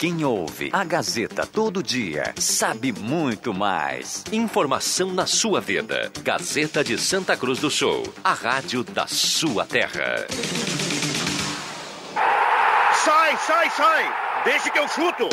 Quem 0.00 0.24
ouve 0.24 0.70
a 0.72 0.82
Gazeta 0.82 1.46
todo 1.46 1.82
dia 1.82 2.32
sabe 2.38 2.90
muito 2.90 3.52
mais. 3.52 4.24
Informação 4.32 5.12
na 5.12 5.26
sua 5.26 5.60
vida. 5.60 6.10
Gazeta 6.22 6.82
de 6.82 6.96
Santa 6.96 7.36
Cruz 7.36 7.58
do 7.58 7.70
Sul, 7.70 8.04
a 8.24 8.32
rádio 8.32 8.82
da 8.82 9.06
sua 9.06 9.66
terra. 9.66 10.26
Sai, 13.04 13.36
sai, 13.46 13.70
sai! 13.72 14.42
Deixa 14.42 14.70
que 14.70 14.78
eu 14.78 14.88
chuto! 14.88 15.28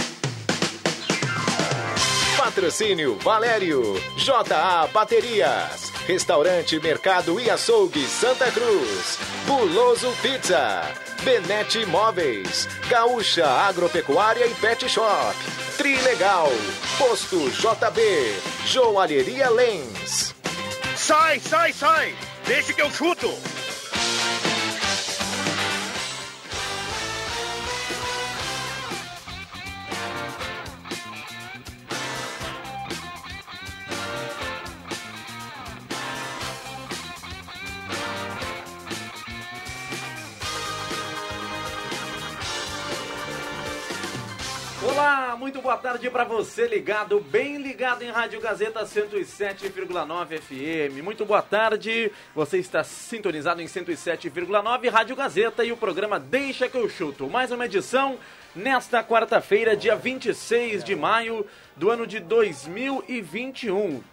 Patrocínio 2.38 3.18
Valério, 3.20 3.82
JA 4.18 4.86
Baterias, 4.94 5.94
Restaurante 6.06 6.78
Mercado 6.82 7.40
e 7.40 7.50
Açougue 7.50 8.06
Santa 8.06 8.52
Cruz, 8.52 9.18
Buloso 9.48 10.12
Pizza, 10.22 10.82
Benete 11.24 11.80
Imóveis, 11.80 12.68
Gaúcha 12.90 13.48
Agropecuária 13.48 14.46
e 14.46 14.54
Pet 14.56 14.90
Shop, 14.90 15.34
Trilegal, 15.78 16.50
Posto 16.98 17.50
JB, 17.50 18.02
Joalheria 18.66 19.50
Lens. 19.50 20.36
Sai, 20.98 21.40
sai, 21.40 21.72
sai! 21.72 22.14
Deixa 22.46 22.74
que 22.74 22.82
eu 22.82 22.92
chuto! 22.92 23.57
Muito 45.48 45.62
boa 45.62 45.78
tarde 45.78 46.10
para 46.10 46.26
você 46.26 46.68
ligado, 46.68 47.22
bem 47.22 47.56
ligado 47.56 48.02
em 48.02 48.10
Rádio 48.10 48.42
Gazeta 48.42 48.84
107,9 48.84 50.42
FM. 50.42 51.02
Muito 51.02 51.26
boa 51.26 51.42
tarde, 51.42 52.12
você 52.36 52.58
está 52.58 52.84
sintonizado 52.84 53.62
em 53.62 53.66
107,9 53.66 54.90
Rádio 54.90 55.16
Gazeta 55.16 55.64
e 55.64 55.72
o 55.72 55.78
programa 55.78 56.20
Deixa 56.20 56.68
que 56.68 56.76
eu 56.76 56.90
chuto. 56.90 57.30
Mais 57.30 57.50
uma 57.50 57.66
edição 57.66 58.18
nesta 58.54 59.02
quarta-feira, 59.02 59.74
dia 59.74 59.96
26 59.96 60.84
de 60.84 60.98
maio 60.98 61.46
do 61.78 61.90
ano 61.90 62.06
de 62.06 62.20
2021. 62.20 64.04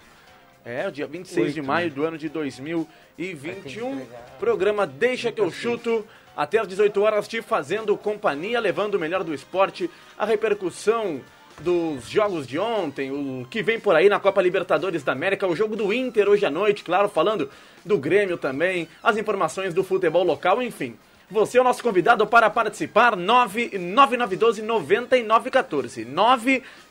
É, 0.64 0.86
o 0.86 0.92
dia 0.92 1.08
26 1.08 1.52
de 1.52 1.60
maio 1.60 1.91
do 1.91 2.04
ano 2.04 2.16
de 2.16 2.28
2021. 2.28 4.06
Programa 4.38 4.86
Deixa 4.86 5.32
que 5.32 5.41
eu 5.41 5.50
chuto 5.50 6.06
até 6.36 6.58
às 6.58 6.68
18 6.68 7.02
horas 7.02 7.28
te 7.28 7.42
fazendo 7.42 7.96
companhia, 7.96 8.60
levando 8.60 8.94
o 8.94 8.98
melhor 8.98 9.22
do 9.22 9.34
esporte, 9.34 9.90
a 10.18 10.24
repercussão 10.24 11.20
dos 11.60 12.08
jogos 12.08 12.46
de 12.46 12.58
ontem, 12.58 13.12
o 13.12 13.46
que 13.48 13.62
vem 13.62 13.78
por 13.78 13.94
aí 13.94 14.08
na 14.08 14.18
Copa 14.18 14.42
Libertadores 14.42 15.02
da 15.02 15.12
América, 15.12 15.46
o 15.46 15.54
jogo 15.54 15.76
do 15.76 15.92
Inter 15.92 16.28
hoje 16.28 16.44
à 16.44 16.50
noite, 16.50 16.82
claro, 16.82 17.08
falando 17.08 17.48
do 17.84 17.96
Grêmio 17.96 18.36
também, 18.36 18.88
as 19.02 19.16
informações 19.16 19.72
do 19.72 19.84
futebol 19.84 20.24
local, 20.24 20.60
enfim. 20.62 20.96
Você 21.30 21.56
é 21.56 21.60
o 21.60 21.64
nosso 21.64 21.82
convidado 21.82 22.26
para 22.26 22.50
participar, 22.50 23.16
99912 23.16 24.62
9914. 24.62 26.04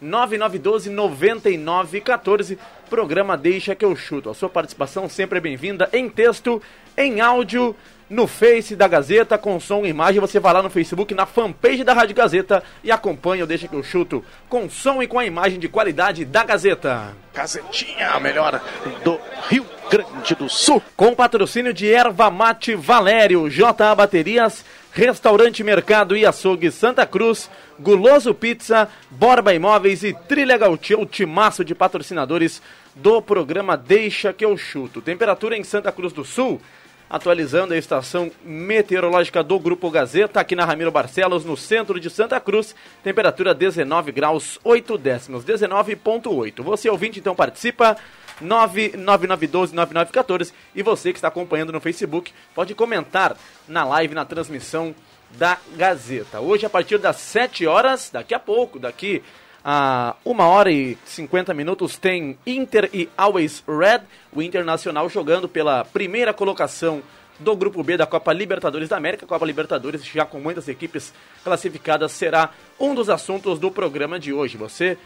99912 0.04 0.90
9914. 0.90 2.60
Programa 2.90 3.38
Deixa 3.38 3.74
que 3.74 3.86
eu 3.86 3.96
chuto. 3.96 4.30
A 4.30 4.34
sua 4.34 4.50
participação 4.50 5.10
sempre 5.10 5.38
é 5.38 5.42
bem-vinda 5.42 5.90
em 5.94 6.10
texto, 6.10 6.62
em 6.98 7.22
áudio, 7.22 7.76
no 8.10 8.28
Face 8.28 8.76
da 8.76 8.88
Gazeta, 8.88 9.38
com 9.38 9.60
som 9.60 9.86
e 9.86 9.90
imagem. 9.90 10.22
Você 10.22 10.40
vai 10.40 10.54
lá 10.54 10.62
no 10.62 10.70
Facebook, 10.70 11.14
na 11.14 11.26
fanpage 11.26 11.84
da 11.84 11.94
Rádio 11.94 12.16
Gazeta 12.16 12.64
e 12.84 12.92
acompanha 12.92 13.44
o 13.44 13.48
Deixa 13.48 13.68
que 13.68 13.76
eu 13.76 13.84
chuto 13.84 14.24
com 14.48 14.70
som 14.70 15.02
e 15.02 15.08
com 15.08 15.18
a 15.18 15.26
imagem 15.26 15.60
de 15.60 15.68
qualidade 15.68 16.26
da 16.26 16.44
Gazeta. 16.44 17.16
Gazetinha, 17.34 18.12
a 18.12 18.20
melhor 18.20 18.62
do 19.04 19.20
Rio 19.50 19.66
Grande 19.90 20.36
do 20.36 20.48
Sul. 20.48 20.82
Com 20.96 21.16
patrocínio 21.16 21.74
de 21.74 21.92
Erva 21.92 22.30
Mate 22.30 22.76
Valério, 22.76 23.50
JA 23.50 23.96
Baterias, 23.96 24.64
Restaurante 24.94 25.64
Mercado 25.64 26.16
e 26.16 26.24
Açougue 26.24 26.70
Santa 26.70 27.04
Cruz, 27.04 27.50
Guloso 27.80 28.32
Pizza, 28.32 28.88
Borba 29.10 29.52
Imóveis 29.52 30.04
e 30.04 30.14
Trilegal 30.14 30.78
Tio, 30.78 31.04
timaço 31.04 31.66
de 31.66 31.74
patrocinadores 31.74 32.62
do 32.94 33.20
programa 33.20 33.76
Deixa 33.76 34.32
que 34.32 34.46
eu 34.46 34.56
chuto. 34.56 35.02
Temperatura 35.02 35.58
em 35.58 35.64
Santa 35.64 35.92
Cruz 35.92 36.14
do 36.14 36.24
Sul, 36.24 36.62
atualizando 37.10 37.74
a 37.74 37.78
estação 37.78 38.32
meteorológica 38.46 39.42
do 39.44 39.58
Grupo 39.58 39.90
Gazeta, 39.90 40.40
aqui 40.40 40.56
na 40.56 40.64
Ramiro 40.64 40.92
Barcelos, 40.92 41.44
no 41.44 41.58
centro 41.58 42.00
de 42.00 42.12
Santa 42.12 42.40
Cruz, 42.40 42.76
temperatura 43.04 43.56
19 43.56 44.12
graus 44.12 44.60
8 44.64 44.96
décimos, 45.00 45.44
19.8. 45.44 46.62
Você 46.62 46.88
ouvinte, 46.88 47.20
então 47.20 47.34
participa, 47.34 47.98
999129914 48.44 50.54
e 50.76 50.84
você 50.84 51.12
que 51.12 51.18
está 51.18 51.30
acompanhando 51.30 51.72
no 51.72 51.80
Facebook 51.80 52.32
pode 52.54 52.76
comentar 52.76 53.36
na 53.68 53.84
live, 53.84 54.14
na 54.14 54.26
transmissão 54.26 54.94
da 55.32 55.58
Gazeta. 55.76 56.40
Hoje, 56.40 56.66
a 56.66 56.70
partir 56.70 56.98
das 56.98 57.18
7 57.18 57.66
horas, 57.66 58.10
daqui 58.12 58.34
a 58.34 58.40
pouco, 58.40 58.80
daqui 58.80 59.24
a 59.64 60.16
1 60.26 60.40
hora 60.42 60.72
e 60.72 60.98
50 61.06 61.54
minutos, 61.54 61.98
tem 61.98 62.38
Inter 62.46 62.90
e 62.94 63.10
Always 63.18 63.64
Red, 63.68 64.02
o 64.32 64.42
Internacional 64.42 65.10
jogando 65.10 65.48
pela 65.48 65.86
primeira 65.86 66.34
colocação 66.34 67.02
do 67.40 67.56
Grupo 67.56 67.84
B 67.84 67.98
da 67.98 68.06
Copa 68.06 68.32
Libertadores 68.32 68.90
da 68.90 68.98
América. 68.98 69.26
Copa 69.26 69.46
Libertadores, 69.46 70.06
já 70.06 70.26
com 70.26 70.40
muitas 70.40 70.68
equipes 70.68 71.14
classificadas, 71.44 72.12
será 72.12 72.52
um 72.80 72.94
dos 72.94 73.10
assuntos 73.10 73.58
do 73.58 73.72
programa 73.72 74.20
de 74.20 74.34
hoje. 74.34 74.58
Você 74.58 74.98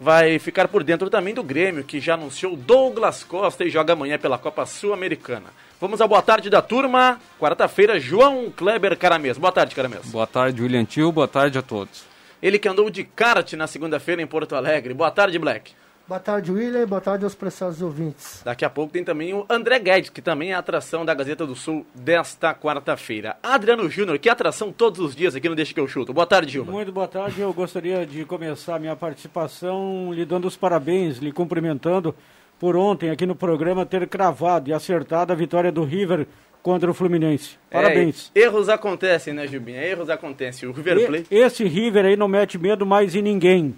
vai 0.00 0.38
ficar 0.38 0.66
por 0.66 0.82
dentro 0.82 1.10
também 1.10 1.34
do 1.34 1.42
Grêmio, 1.42 1.84
que 1.84 2.00
já 2.00 2.14
anunciou 2.14 2.56
Douglas 2.56 3.22
Costa 3.22 3.64
e 3.64 3.70
joga 3.70 3.92
amanhã 3.92 4.18
pela 4.18 4.38
Copa 4.38 4.64
Sul-Americana. 4.64 5.48
Vamos 5.78 6.00
à 6.00 6.06
boa 6.06 6.22
tarde 6.22 6.48
da 6.48 6.62
turma. 6.62 7.20
Quarta-feira, 7.38 8.00
João 8.00 8.50
Kleber 8.50 8.96
Caramês. 8.96 9.36
Boa 9.36 9.52
tarde, 9.52 9.74
Caramês. 9.74 10.06
Boa 10.06 10.26
tarde, 10.26 10.62
William 10.62 10.84
Tio. 10.86 11.12
Boa 11.12 11.28
tarde 11.28 11.58
a 11.58 11.62
todos. 11.62 12.04
Ele 12.42 12.58
que 12.58 12.68
andou 12.68 12.88
de 12.88 13.04
kart 13.04 13.52
na 13.52 13.66
segunda-feira 13.66 14.22
em 14.22 14.26
Porto 14.26 14.56
Alegre. 14.56 14.94
Boa 14.94 15.10
tarde, 15.10 15.38
Black. 15.38 15.72
Boa 16.10 16.18
tarde, 16.18 16.50
William. 16.50 16.88
Boa 16.88 17.00
tarde 17.00 17.22
aos 17.22 17.36
preciosos 17.36 17.80
ouvintes. 17.80 18.42
Daqui 18.44 18.64
a 18.64 18.68
pouco 18.68 18.92
tem 18.92 19.04
também 19.04 19.32
o 19.32 19.46
André 19.48 19.78
Guedes, 19.78 20.10
que 20.10 20.20
também 20.20 20.50
é 20.50 20.54
a 20.54 20.58
atração 20.58 21.04
da 21.04 21.14
Gazeta 21.14 21.46
do 21.46 21.54
Sul 21.54 21.86
desta 21.94 22.52
quarta-feira. 22.52 23.36
Adriano 23.40 23.88
Júnior, 23.88 24.18
que 24.18 24.28
atração 24.28 24.72
todos 24.72 24.98
os 24.98 25.14
dias 25.14 25.36
aqui 25.36 25.48
no 25.48 25.54
Deixa 25.54 25.72
que 25.72 25.78
eu 25.78 25.86
chuto. 25.86 26.12
Boa 26.12 26.26
tarde, 26.26 26.50
Gilma. 26.50 26.72
Muito 26.72 26.90
boa 26.90 27.06
tarde. 27.06 27.40
Eu 27.40 27.52
gostaria 27.52 28.04
de 28.04 28.24
começar 28.24 28.74
a 28.74 28.78
minha 28.80 28.96
participação 28.96 30.12
lhe 30.12 30.24
dando 30.24 30.48
os 30.48 30.56
parabéns, 30.56 31.18
lhe 31.18 31.30
cumprimentando 31.30 32.12
por 32.58 32.74
ontem 32.74 33.10
aqui 33.10 33.24
no 33.24 33.36
programa 33.36 33.86
ter 33.86 34.04
cravado 34.08 34.68
e 34.68 34.72
acertado 34.72 35.32
a 35.32 35.36
vitória 35.36 35.70
do 35.70 35.84
River 35.84 36.26
contra 36.60 36.90
o 36.90 36.94
Fluminense. 36.94 37.56
Parabéns. 37.70 38.32
É, 38.34 38.40
erros 38.40 38.68
acontecem, 38.68 39.32
né, 39.32 39.46
Gilbinha? 39.46 39.80
Erros 39.80 40.10
acontecem. 40.10 40.68
O 40.68 40.72
River 40.72 41.06
Plate... 41.06 41.26
E, 41.30 41.38
esse 41.38 41.62
River 41.62 42.04
aí 42.04 42.16
não 42.16 42.26
mete 42.26 42.58
medo 42.58 42.84
mais 42.84 43.14
em 43.14 43.22
ninguém. 43.22 43.76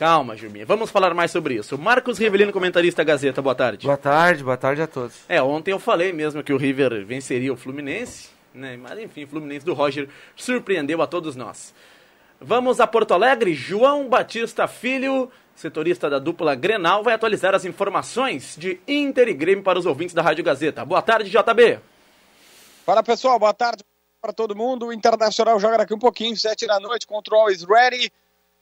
Calma, 0.00 0.34
Gilminha. 0.34 0.64
Vamos 0.64 0.90
falar 0.90 1.12
mais 1.12 1.30
sobre 1.30 1.56
isso. 1.56 1.76
Marcos 1.76 2.16
Rivelino, 2.16 2.50
comentarista 2.50 3.04
Gazeta, 3.04 3.42
boa 3.42 3.54
tarde. 3.54 3.84
Boa 3.86 3.98
tarde, 3.98 4.42
boa 4.42 4.56
tarde 4.56 4.80
a 4.80 4.86
todos. 4.86 5.14
É, 5.28 5.42
ontem 5.42 5.72
eu 5.72 5.78
falei 5.78 6.10
mesmo 6.10 6.42
que 6.42 6.54
o 6.54 6.56
River 6.56 7.04
venceria 7.04 7.52
o 7.52 7.56
Fluminense, 7.56 8.30
né? 8.54 8.78
Mas 8.78 8.98
enfim, 8.98 9.24
o 9.24 9.28
Fluminense 9.28 9.66
do 9.66 9.74
Roger 9.74 10.08
surpreendeu 10.34 11.02
a 11.02 11.06
todos 11.06 11.36
nós. 11.36 11.74
Vamos 12.40 12.80
a 12.80 12.86
Porto 12.86 13.12
Alegre. 13.12 13.52
João 13.52 14.08
Batista 14.08 14.66
Filho, 14.66 15.30
setorista 15.54 16.08
da 16.08 16.18
dupla 16.18 16.54
Grenal, 16.54 17.02
vai 17.02 17.12
atualizar 17.12 17.54
as 17.54 17.66
informações 17.66 18.56
de 18.56 18.80
Inter 18.88 19.28
e 19.28 19.34
Grêmio 19.34 19.62
para 19.62 19.78
os 19.78 19.84
ouvintes 19.84 20.14
da 20.14 20.22
Rádio 20.22 20.42
Gazeta. 20.42 20.82
Boa 20.82 21.02
tarde, 21.02 21.28
JB. 21.28 21.78
Fala 22.86 23.02
pessoal, 23.02 23.38
boa 23.38 23.52
tarde 23.52 23.84
para 24.18 24.32
todo 24.32 24.56
mundo. 24.56 24.86
O 24.86 24.92
Internacional 24.94 25.60
joga 25.60 25.76
daqui 25.76 25.92
um 25.92 25.98
pouquinho, 25.98 26.34
sete 26.38 26.66
da 26.66 26.80
noite, 26.80 27.06
contra 27.06 27.34
o 27.34 27.38
Always 27.38 27.64
Ready. 27.64 28.10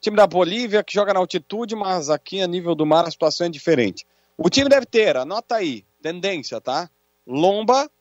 Time 0.01 0.15
da 0.15 0.25
Bolívia 0.25 0.83
que 0.83 0.93
joga 0.93 1.13
na 1.13 1.19
altitude, 1.19 1.75
mas 1.75 2.09
aqui 2.09 2.41
a 2.41 2.47
nível 2.47 2.73
do 2.73 2.85
mar 2.85 3.05
a 3.05 3.11
situação 3.11 3.47
é 3.47 3.49
diferente. 3.49 4.07
O 4.37 4.49
time 4.49 4.69
deve 4.69 4.85
ter, 4.85 5.17
anota 5.17 5.55
aí, 5.55 5.83
tendência, 6.01 6.61
tá? 6.61 6.89
Lomba, 7.27 7.91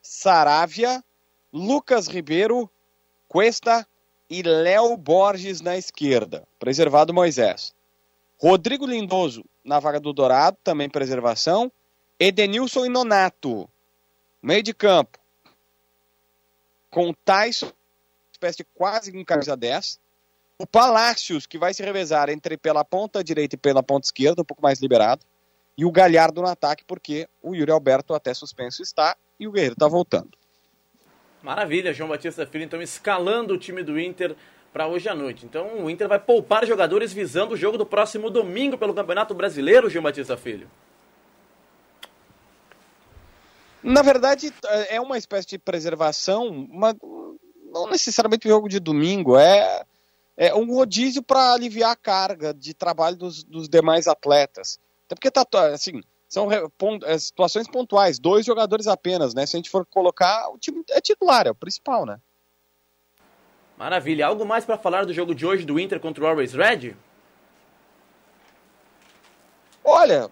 Saravia, 0.00 1.02
Lucas 1.52 2.06
Ribeiro, 2.06 2.70
Cuesta 3.26 3.86
e 4.28 4.42
Léo 4.42 4.96
Borges 4.96 5.60
na 5.60 5.76
esquerda. 5.76 6.46
Preservado 6.58 7.12
Moisés. 7.12 7.74
Rodrigo 8.38 8.86
Lindoso 8.86 9.44
na 9.64 9.80
vaga 9.80 9.98
do 9.98 10.12
Dourado, 10.12 10.56
também 10.62 10.88
preservação. 10.88 11.70
Edenilson 12.18 12.86
e 12.86 12.88
Nonato. 12.88 13.68
Meio 14.40 14.62
de 14.62 14.72
campo. 14.72 15.18
Com 16.90 17.12
Tyson, 17.24 17.72
espécie 18.32 18.58
de 18.58 18.64
quase 18.74 19.16
um 19.16 19.24
camisa 19.24 19.56
10 19.56 19.99
o 20.60 20.66
Palácios, 20.66 21.46
que 21.46 21.56
vai 21.56 21.72
se 21.72 21.82
revezar 21.82 22.28
entre 22.28 22.54
pela 22.58 22.84
ponta 22.84 23.24
direita 23.24 23.54
e 23.54 23.58
pela 23.58 23.82
ponta 23.82 24.06
esquerda, 24.06 24.42
um 24.42 24.44
pouco 24.44 24.62
mais 24.62 24.78
liberado. 24.78 25.24
E 25.76 25.86
o 25.86 25.90
Galhardo 25.90 26.42
no 26.42 26.48
ataque, 26.48 26.84
porque 26.86 27.26
o 27.42 27.54
Yuri 27.54 27.72
Alberto 27.72 28.12
até 28.12 28.34
suspenso 28.34 28.82
está 28.82 29.16
e 29.38 29.48
o 29.48 29.52
Guerreiro 29.52 29.72
está 29.72 29.88
voltando. 29.88 30.28
Maravilha, 31.42 31.94
João 31.94 32.10
Batista 32.10 32.46
Filho, 32.46 32.64
então 32.64 32.82
escalando 32.82 33.54
o 33.54 33.58
time 33.58 33.82
do 33.82 33.98
Inter 33.98 34.36
para 34.70 34.86
hoje 34.86 35.08
à 35.08 35.14
noite. 35.14 35.46
Então 35.46 35.82
o 35.82 35.88
Inter 35.88 36.06
vai 36.06 36.18
poupar 36.18 36.66
jogadores 36.66 37.10
visando 37.10 37.54
o 37.54 37.56
jogo 37.56 37.78
do 37.78 37.86
próximo 37.86 38.28
domingo 38.28 38.76
pelo 38.76 38.92
Campeonato 38.92 39.32
Brasileiro, 39.32 39.88
Gil 39.88 40.02
Batista 40.02 40.36
Filho. 40.36 40.70
Na 43.82 44.02
verdade, 44.02 44.52
é 44.90 45.00
uma 45.00 45.16
espécie 45.16 45.48
de 45.48 45.58
preservação, 45.58 46.68
mas 46.70 46.94
não 47.72 47.88
necessariamente 47.88 48.46
o 48.46 48.50
jogo 48.50 48.68
de 48.68 48.78
domingo, 48.78 49.38
é, 49.38 49.86
é 50.40 50.54
um 50.54 50.64
rodízio 50.74 51.22
para 51.22 51.52
aliviar 51.52 51.90
a 51.90 51.96
carga 51.96 52.54
de 52.54 52.72
trabalho 52.72 53.14
dos, 53.14 53.44
dos 53.44 53.68
demais 53.68 54.08
atletas. 54.08 54.80
Até 55.04 55.14
porque 55.14 55.30
tá, 55.30 55.44
assim, 55.66 56.02
são 56.26 56.48
é, 56.50 57.18
situações 57.18 57.68
pontuais, 57.68 58.18
dois 58.18 58.46
jogadores 58.46 58.86
apenas, 58.86 59.34
né? 59.34 59.44
Se 59.44 59.54
a 59.54 59.58
gente 59.58 59.68
for 59.68 59.84
colocar, 59.84 60.48
o 60.48 60.56
time 60.56 60.82
é 60.88 61.00
titular, 61.02 61.46
é 61.46 61.50
o 61.50 61.54
principal, 61.54 62.06
né? 62.06 62.18
Maravilha. 63.76 64.26
Algo 64.26 64.46
mais 64.46 64.64
para 64.64 64.78
falar 64.78 65.04
do 65.04 65.12
jogo 65.12 65.34
de 65.34 65.44
hoje 65.44 65.66
do 65.66 65.78
Inter 65.78 66.00
contra 66.00 66.24
o 66.24 66.26
Always 66.26 66.54
Red? 66.54 66.96
Olha, 69.84 70.30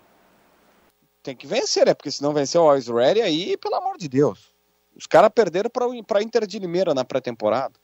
tem 1.22 1.37
que 1.37 1.46
vencer, 1.46 1.84
né? 1.84 1.93
Porque 1.93 2.10
se 2.10 2.22
não 2.22 2.32
vencer 2.32 2.58
o 2.58 2.64
Always 2.64 2.88
Ready, 2.88 3.20
aí, 3.20 3.58
pelo 3.58 3.75
amor 3.75 3.99
de 3.99 4.08
Deus. 4.08 4.55
Os 4.96 5.06
caras 5.06 5.31
perderam 5.34 5.69
para 5.69 6.22
Inter 6.22 6.46
de 6.46 6.58
Limeira 6.58 6.94
na 6.94 7.05
pré-temporada. 7.05 7.75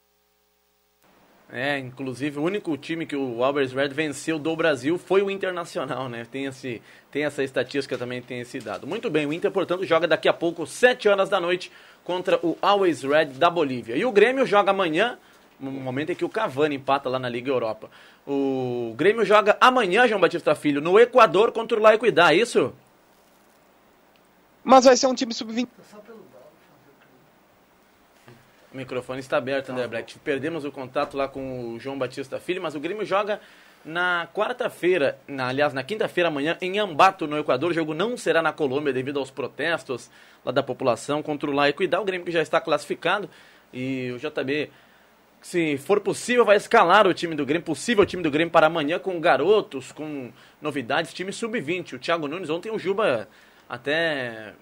É, 1.56 1.78
inclusive 1.78 2.40
o 2.40 2.42
único 2.42 2.76
time 2.76 3.06
que 3.06 3.14
o 3.14 3.44
Always 3.44 3.72
Red 3.72 3.90
venceu 3.90 4.40
do 4.40 4.56
Brasil 4.56 4.98
foi 4.98 5.22
o 5.22 5.30
Internacional, 5.30 6.08
né? 6.08 6.26
Tem, 6.28 6.46
esse, 6.46 6.82
tem 7.12 7.24
essa 7.24 7.44
estatística 7.44 7.96
também, 7.96 8.20
tem 8.20 8.40
esse 8.40 8.58
dado. 8.58 8.88
Muito 8.88 9.08
bem, 9.08 9.24
o 9.24 9.32
Inter, 9.32 9.52
portanto, 9.52 9.84
joga 9.84 10.08
daqui 10.08 10.28
a 10.28 10.32
pouco, 10.32 10.66
7 10.66 11.08
horas 11.08 11.28
da 11.28 11.40
noite, 11.40 11.70
contra 12.02 12.44
o 12.44 12.58
Always 12.60 13.04
Red 13.04 13.26
da 13.26 13.48
Bolívia. 13.48 13.94
E 13.96 14.04
o 14.04 14.10
Grêmio 14.10 14.44
joga 14.44 14.72
amanhã, 14.72 15.16
no 15.60 15.70
momento 15.70 16.10
em 16.10 16.16
que 16.16 16.24
o 16.24 16.28
Cavani 16.28 16.74
empata 16.74 17.08
lá 17.08 17.20
na 17.20 17.28
Liga 17.28 17.52
Europa. 17.52 17.88
O 18.26 18.92
Grêmio 18.96 19.24
joga 19.24 19.56
amanhã, 19.60 20.08
João 20.08 20.20
Batista 20.20 20.56
Filho, 20.56 20.80
no 20.80 20.98
Equador 20.98 21.52
contra 21.52 21.78
o 21.78 21.80
Laicuidá, 21.80 22.32
é 22.32 22.38
isso? 22.38 22.74
Mas 24.64 24.86
vai 24.86 24.96
ser 24.96 25.06
um 25.06 25.14
time 25.14 25.32
sub-20. 25.32 25.68
O 28.74 28.76
microfone 28.76 29.20
está 29.20 29.36
aberto, 29.36 29.70
André 29.70 29.86
Black. 29.86 30.18
Perdemos 30.18 30.64
o 30.64 30.72
contato 30.72 31.16
lá 31.16 31.28
com 31.28 31.74
o 31.74 31.78
João 31.78 31.96
Batista 31.96 32.40
Filho, 32.40 32.60
mas 32.60 32.74
o 32.74 32.80
Grêmio 32.80 33.06
joga 33.06 33.40
na 33.84 34.26
quarta-feira, 34.34 35.16
na, 35.28 35.46
aliás, 35.46 35.72
na 35.72 35.84
quinta-feira 35.84 36.26
amanhã, 36.26 36.58
em 36.60 36.80
Ambato, 36.80 37.24
no 37.28 37.38
Equador. 37.38 37.70
O 37.70 37.74
jogo 37.74 37.94
não 37.94 38.16
será 38.16 38.42
na 38.42 38.52
Colômbia 38.52 38.92
devido 38.92 39.20
aos 39.20 39.30
protestos 39.30 40.10
lá 40.44 40.50
da 40.50 40.60
população 40.60 41.22
contra 41.22 41.48
o 41.48 41.52
Laico 41.52 41.84
e 41.84 41.86
dá 41.86 42.00
o 42.00 42.04
Grêmio 42.04 42.26
que 42.26 42.32
já 42.32 42.42
está 42.42 42.60
classificado. 42.60 43.30
E 43.72 44.10
o 44.10 44.18
JB, 44.18 44.72
se 45.40 45.78
for 45.78 46.00
possível, 46.00 46.44
vai 46.44 46.56
escalar 46.56 47.06
o 47.06 47.14
time 47.14 47.36
do 47.36 47.46
Grêmio, 47.46 47.64
possível 47.64 48.02
o 48.02 48.06
time 48.06 48.24
do 48.24 48.30
Grêmio 48.30 48.50
para 48.50 48.66
amanhã 48.66 48.98
com 48.98 49.20
garotos, 49.20 49.92
com 49.92 50.32
novidades, 50.60 51.14
time 51.14 51.32
sub-20. 51.32 51.92
O 51.92 51.98
Thiago 52.00 52.26
Nunes, 52.26 52.50
ontem 52.50 52.72
o 52.72 52.78
Juba 52.78 53.28
até 53.68 54.52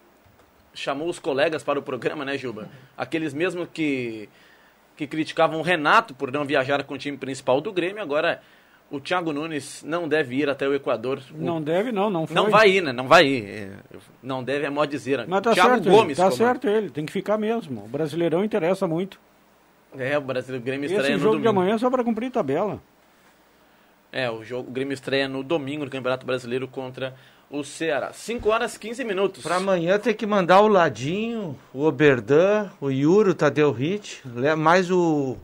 chamou 0.75 1.09
os 1.09 1.19
colegas 1.19 1.63
para 1.63 1.79
o 1.79 1.83
programa, 1.83 2.25
né, 2.25 2.37
Juba? 2.37 2.69
Aqueles 2.97 3.35
mesmos 3.35 3.69
que, 3.73 4.29
que 4.97 5.07
criticavam 5.07 5.59
o 5.59 5.63
Renato 5.63 6.15
por 6.15 6.31
não 6.33 6.45
viajar 6.45 6.83
com 6.85 6.95
o 6.95 6.99
time 6.99 7.17
principal 7.17 7.61
do 7.61 7.73
Grêmio, 7.73 8.03
agora 8.03 8.41
o 8.91 9.01
Thiago 9.01 9.33
Nunes 9.33 9.83
não 9.83 10.07
deve 10.07 10.37
ir 10.37 10.51
até 10.51 10.69
o 10.69 10.75
Equador. 10.75 11.21
Não 11.35 11.63
deve, 11.63 11.91
não, 11.91 12.11
não 12.11 12.27
foi. 12.27 12.37
Não 12.37 12.51
vai 12.51 12.71
ir, 12.71 12.83
né? 12.83 12.93
Não 12.93 13.09
vai 13.09 13.27
ir. 13.27 13.45
É, 13.45 13.71
não 14.23 14.45
deve, 14.45 14.67
é 14.67 14.71
modo 14.71 14.91
dizer. 14.91 15.27
Mas 15.27 15.41
tá 15.41 15.53
Thiago 15.53 15.71
certo, 15.71 15.91
Gomes. 15.91 16.19
Ele, 16.19 16.29
tá 16.29 16.35
certo 16.35 16.69
ele, 16.69 16.91
tem 16.91 17.07
que 17.07 17.13
ficar 17.13 17.39
mesmo. 17.39 17.85
O 17.85 17.89
Brasileirão 17.89 18.45
interessa 18.45 18.87
muito. 18.87 19.19
É, 19.97 20.17
o 20.17 20.21
Brasil, 20.21 20.57
o 20.57 20.61
Grêmio 20.61 20.87
estreia 20.87 21.09
Esse 21.09 21.13
no 21.13 21.19
jogo 21.19 21.35
domingo. 21.37 21.43
de 21.43 21.49
amanhã 21.49 21.75
é 21.75 21.79
só 21.79 21.91
para 21.91 22.05
cumprir 22.05 22.31
tabela. 22.31 22.81
É, 24.11 24.31
o 24.31 24.45
jogo, 24.45 24.69
o 24.69 24.73
Grêmio 24.73 24.93
estreia 24.93 25.27
no 25.27 25.43
domingo 25.43 25.85
no 25.85 25.91
Campeonato 25.91 26.27
Brasileiro 26.27 26.69
contra 26.69 27.15
o 27.52 27.62
Ceará. 27.62 28.12
5 28.12 28.49
horas 28.49 28.78
15 28.78 29.04
minutos. 29.04 29.43
Para 29.43 29.56
amanhã 29.56 29.99
tem 29.99 30.14
que 30.14 30.26
mandar 30.26 30.60
o 30.60 30.69
Ladinho, 30.69 31.56
o 31.72 31.84
Oberdan, 31.84 32.70
o 32.81 32.90
Yuri, 32.90 33.31
o 33.31 33.34
Tadeu 33.34 33.70
Hit, 33.70 34.22
mais 34.56 34.90
o, 34.90 35.37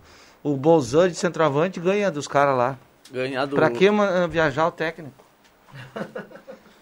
o 0.43 0.57
Bolzan 0.57 1.11
de 1.11 1.15
centroavante 1.15 1.79
ganha 1.79 2.11
dos 2.11 2.27
caras 2.27 2.57
lá. 2.57 2.79
Ganhar 3.13 3.45
do... 3.45 3.55
Pra 3.55 3.71
que 3.71 3.87
viajar 4.31 4.67
o 4.67 4.73
técnico? 4.73 5.25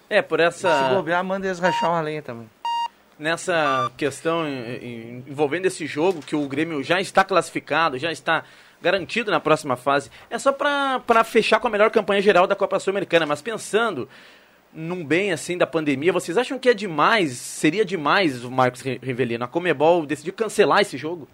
É, 0.08 0.22
por 0.22 0.38
essa... 0.38 0.84
Se 0.88 0.94
bobear, 0.94 1.24
manda 1.24 1.48
eles 1.48 1.58
rachar 1.58 1.90
uma 1.90 2.00
lenha 2.00 2.22
também. 2.22 2.48
Nessa 3.18 3.90
questão 3.96 4.46
envolvendo 5.26 5.66
esse 5.66 5.84
jogo, 5.84 6.22
que 6.22 6.36
o 6.36 6.46
Grêmio 6.46 6.80
já 6.80 7.00
está 7.00 7.24
classificado, 7.24 7.98
já 7.98 8.12
está 8.12 8.44
garantido 8.80 9.32
na 9.32 9.40
próxima 9.40 9.74
fase, 9.74 10.08
é 10.30 10.38
só 10.38 10.52
para 10.52 11.24
fechar 11.24 11.58
com 11.58 11.66
a 11.66 11.70
melhor 11.70 11.90
campanha 11.90 12.22
geral 12.22 12.46
da 12.46 12.54
Copa 12.54 12.78
Sul-Americana, 12.78 13.26
mas 13.26 13.42
pensando 13.42 14.08
num 14.76 15.04
bem 15.04 15.32
assim 15.32 15.56
da 15.56 15.66
pandemia, 15.66 16.12
vocês 16.12 16.36
acham 16.36 16.58
que 16.58 16.68
é 16.68 16.74
demais, 16.74 17.32
seria 17.32 17.84
demais 17.84 18.44
o 18.44 18.50
Marcos 18.50 18.82
Rivelino, 18.82 19.44
a 19.44 19.48
Comebol 19.48 20.04
decidir 20.04 20.32
cancelar 20.32 20.82
esse 20.82 20.98
jogo? 20.98 21.26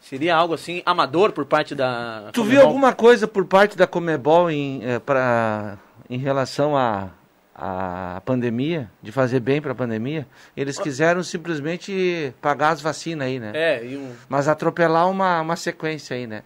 Seria 0.00 0.34
algo 0.34 0.54
assim 0.54 0.82
amador 0.84 1.32
por 1.32 1.44
parte 1.44 1.74
da 1.74 2.30
Tu 2.32 2.40
Comebol? 2.40 2.44
viu 2.44 2.60
alguma 2.60 2.92
coisa 2.92 3.28
por 3.28 3.44
parte 3.46 3.76
da 3.76 3.86
Comebol 3.86 4.50
em, 4.50 4.80
é, 4.84 4.98
pra, 4.98 5.78
em 6.08 6.18
relação 6.18 6.76
à 6.76 7.10
a, 7.54 8.16
a, 8.16 8.20
pandemia, 8.22 8.90
de 9.02 9.12
fazer 9.12 9.40
bem 9.40 9.62
para 9.62 9.72
a 9.72 9.74
pandemia? 9.74 10.26
Eles 10.56 10.78
quiseram 10.78 11.22
simplesmente 11.22 12.34
pagar 12.40 12.70
as 12.70 12.82
vacinas 12.82 13.28
aí, 13.28 13.38
né? 13.38 13.52
É, 13.54 13.84
e 13.84 13.96
um... 13.96 14.12
Mas 14.28 14.48
atropelar 14.48 15.08
uma, 15.08 15.40
uma 15.40 15.56
sequência 15.56 16.16
aí, 16.16 16.26
né? 16.26 16.42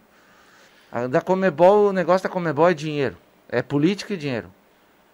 A, 0.93 1.07
da 1.07 1.21
Comebol, 1.21 1.89
o 1.89 1.93
negócio 1.93 2.29
da 2.29 2.33
Comebol 2.33 2.69
é 2.69 2.75
dinheiro. 2.75 3.17
É 3.49 3.63
política 3.63 4.15
e 4.15 4.17
dinheiro. 4.17 4.53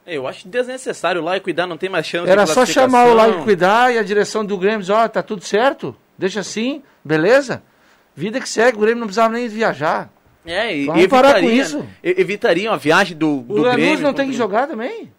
Eu 0.06 0.26
acho 0.26 0.46
desnecessário 0.46 1.22
lá 1.22 1.36
e 1.36 1.40
cuidar, 1.40 1.66
não 1.66 1.78
tem 1.78 1.88
mais 1.88 2.06
chance 2.06 2.30
Era 2.30 2.46
só 2.46 2.66
chamar 2.66 3.06
o 3.06 3.14
lá 3.14 3.28
e 3.28 3.42
cuidar 3.42 3.92
e 3.92 3.98
a 3.98 4.02
direção 4.02 4.44
do 4.44 4.58
Grêmio 4.58 4.80
dizer, 4.80 4.92
ó, 4.92 5.04
oh, 5.04 5.08
tá 5.08 5.22
tudo 5.22 5.42
certo, 5.42 5.96
deixa 6.18 6.40
assim, 6.40 6.82
beleza? 7.02 7.62
Vida 8.14 8.38
que 8.40 8.48
segue, 8.48 8.76
o 8.76 8.80
Grêmio 8.80 9.00
não 9.00 9.06
precisava 9.06 9.32
nem 9.32 9.48
viajar. 9.48 10.10
É, 10.44 10.76
e 10.76 10.86
Vamos 10.86 11.06
parar 11.06 11.40
com 11.40 11.50
isso. 11.50 11.86
Evitariam 12.02 12.74
a 12.74 12.76
viagem 12.76 13.16
do, 13.16 13.40
do 13.40 13.54
o 13.54 13.56
Lanús 13.62 13.76
Grêmio. 13.76 14.00
não 14.02 14.12
tem 14.12 14.28
que 14.30 14.36
jogar 14.36 14.66
também? 14.66 15.10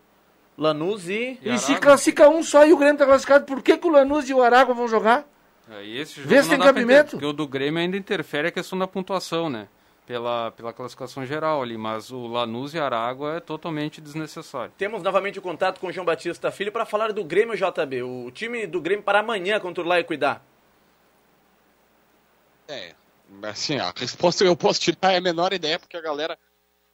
Lanús 0.58 1.10
e... 1.10 1.40
E, 1.42 1.54
e 1.54 1.58
se 1.58 1.76
classifica 1.76 2.30
um 2.30 2.44
só 2.44 2.66
e 2.66 2.72
o 2.72 2.78
Grêmio 2.78 2.98
tá 2.98 3.06
classificado, 3.06 3.46
por 3.46 3.62
que, 3.62 3.78
que 3.78 3.88
o 3.88 3.90
Lanús 3.90 4.30
e 4.30 4.34
o 4.34 4.42
Aragua 4.42 4.76
vão 4.76 4.88
jogar? 4.88 5.26
É, 5.70 5.86
esse 5.86 6.22
Vê 6.22 6.44
se 6.44 6.50
tem 6.50 6.60
cabimento. 6.60 7.12
Porque 7.12 7.26
o 7.26 7.34
do 7.34 7.48
Grêmio 7.48 7.82
ainda 7.82 7.98
interfere 7.98 8.50
a 8.50 8.52
questão 8.52 8.78
da 8.78 8.88
pontuação, 8.88 9.50
né? 9.50 9.68
Pela, 10.06 10.52
pela 10.52 10.72
classificação 10.72 11.26
geral 11.26 11.62
ali, 11.62 11.78
mas 11.78 12.12
o 12.12 12.28
Lanús 12.28 12.74
e 12.74 12.80
Aragua 12.80 13.38
é 13.38 13.40
totalmente 13.40 14.00
desnecessário. 14.00 14.72
Temos 14.78 15.02
novamente 15.02 15.40
o 15.40 15.42
contato 15.42 15.80
com 15.80 15.88
o 15.88 15.92
João 15.92 16.06
Batista 16.06 16.52
Filho 16.52 16.72
para 16.72 16.86
falar 16.86 17.12
do 17.12 17.24
Grêmio 17.24 17.56
JB, 17.56 18.04
o 18.04 18.32
time 18.32 18.68
do 18.68 18.80
Grêmio 18.80 19.04
para 19.04 19.20
amanhã 19.20 19.60
contra 19.60 19.84
o 19.84 19.88
Lá 19.88 20.00
e 20.00 20.04
Cuidar. 20.04 20.46
É, 22.68 22.96
assim, 23.44 23.78
a 23.78 23.94
resposta 23.96 24.44
que 24.44 24.50
eu 24.50 24.56
posso 24.56 24.80
te 24.80 24.92
dar 24.92 25.14
é 25.14 25.18
a 25.18 25.22
menor 25.22 25.54
ideia, 25.54 25.80
porque 25.80 25.98
a 25.98 26.02
galera, 26.02 26.38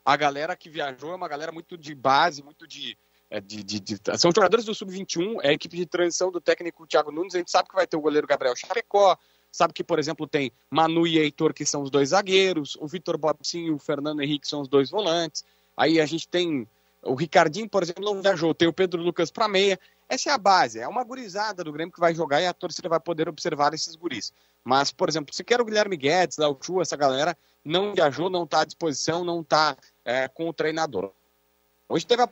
a 0.06 0.16
galera 0.16 0.56
que 0.56 0.70
viajou 0.70 1.12
é 1.12 1.16
uma 1.16 1.28
galera 1.28 1.52
muito 1.52 1.78
de 1.78 1.94
base, 1.94 2.42
muito 2.44 2.68
de. 2.68 2.98
É, 3.30 3.40
de, 3.40 3.64
de, 3.64 3.80
de 3.80 3.98
são 4.18 4.30
jogadores 4.36 4.66
do 4.66 4.76
Sub-21, 4.76 5.38
é 5.42 5.50
a 5.50 5.54
equipe 5.54 5.78
de 5.78 5.86
transição 5.86 6.30
do 6.30 6.42
técnico 6.42 6.86
Thiago 6.86 7.14
Nunes, 7.14 7.34
a 7.34 7.38
gente 7.38 7.50
sabe 7.50 7.70
que 7.70 7.76
vai 7.76 7.88
ter 7.88 7.96
o 7.96 8.02
goleiro 8.02 8.28
Gabriel 8.28 8.54
Chapecó, 8.58 9.18
Sabe 9.52 9.74
que, 9.74 9.84
por 9.84 10.00
exemplo, 10.00 10.26
tem 10.26 10.52
Manu 10.70 11.06
e 11.06 11.18
Heitor, 11.18 11.54
que 11.54 11.66
são 11.66 11.82
os 11.82 11.90
dois 11.90 12.10
zagueiros, 12.10 12.78
o 12.80 12.88
Vitor 12.88 13.18
Bobsin 13.18 13.66
e 13.66 13.72
o 13.72 13.78
Fernando 13.78 14.22
Henrique 14.22 14.48
são 14.48 14.62
os 14.62 14.68
dois 14.68 14.90
volantes. 14.90 15.44
Aí 15.76 16.00
a 16.00 16.06
gente 16.06 16.28
tem 16.28 16.68
o 17.04 17.16
Ricardinho, 17.16 17.68
por 17.68 17.84
exemplo, 17.84 18.04
não 18.04 18.22
viajou, 18.22 18.54
tem 18.54 18.68
o 18.68 18.74
Pedro 18.74 19.02
Lucas 19.02 19.30
para 19.32 19.48
meia. 19.48 19.80
Essa 20.08 20.30
é 20.30 20.34
a 20.34 20.38
base, 20.38 20.80
é 20.80 20.88
uma 20.88 21.04
gurizada 21.04 21.64
do 21.64 21.72
Grêmio 21.72 21.94
que 21.94 22.00
vai 22.00 22.14
jogar 22.14 22.42
e 22.42 22.46
a 22.46 22.54
torcida 22.54 22.88
vai 22.88 23.00
poder 23.00 23.28
observar 23.28 23.74
esses 23.74 23.96
guris. 23.96 24.34
Mas, 24.64 24.92
por 24.92 25.10
exemplo, 25.10 25.34
se 25.34 25.44
quer 25.44 25.60
o 25.60 25.66
Guilherme 25.66 25.98
Guedes, 25.98 26.38
o 26.38 26.58
Chu, 26.62 26.82
essa 26.82 26.96
galera 26.96 27.36
não 27.64 27.94
viajou, 27.94 28.30
não 28.30 28.44
está 28.44 28.62
à 28.62 28.66
disposição, 28.66 29.24
não 29.24 29.42
está 29.42 29.76
é, 30.06 30.28
com 30.28 30.48
o 30.48 30.54
treinador. 30.54 31.12
Hoje 31.90 32.06
teve 32.06 32.22
a 32.22 32.30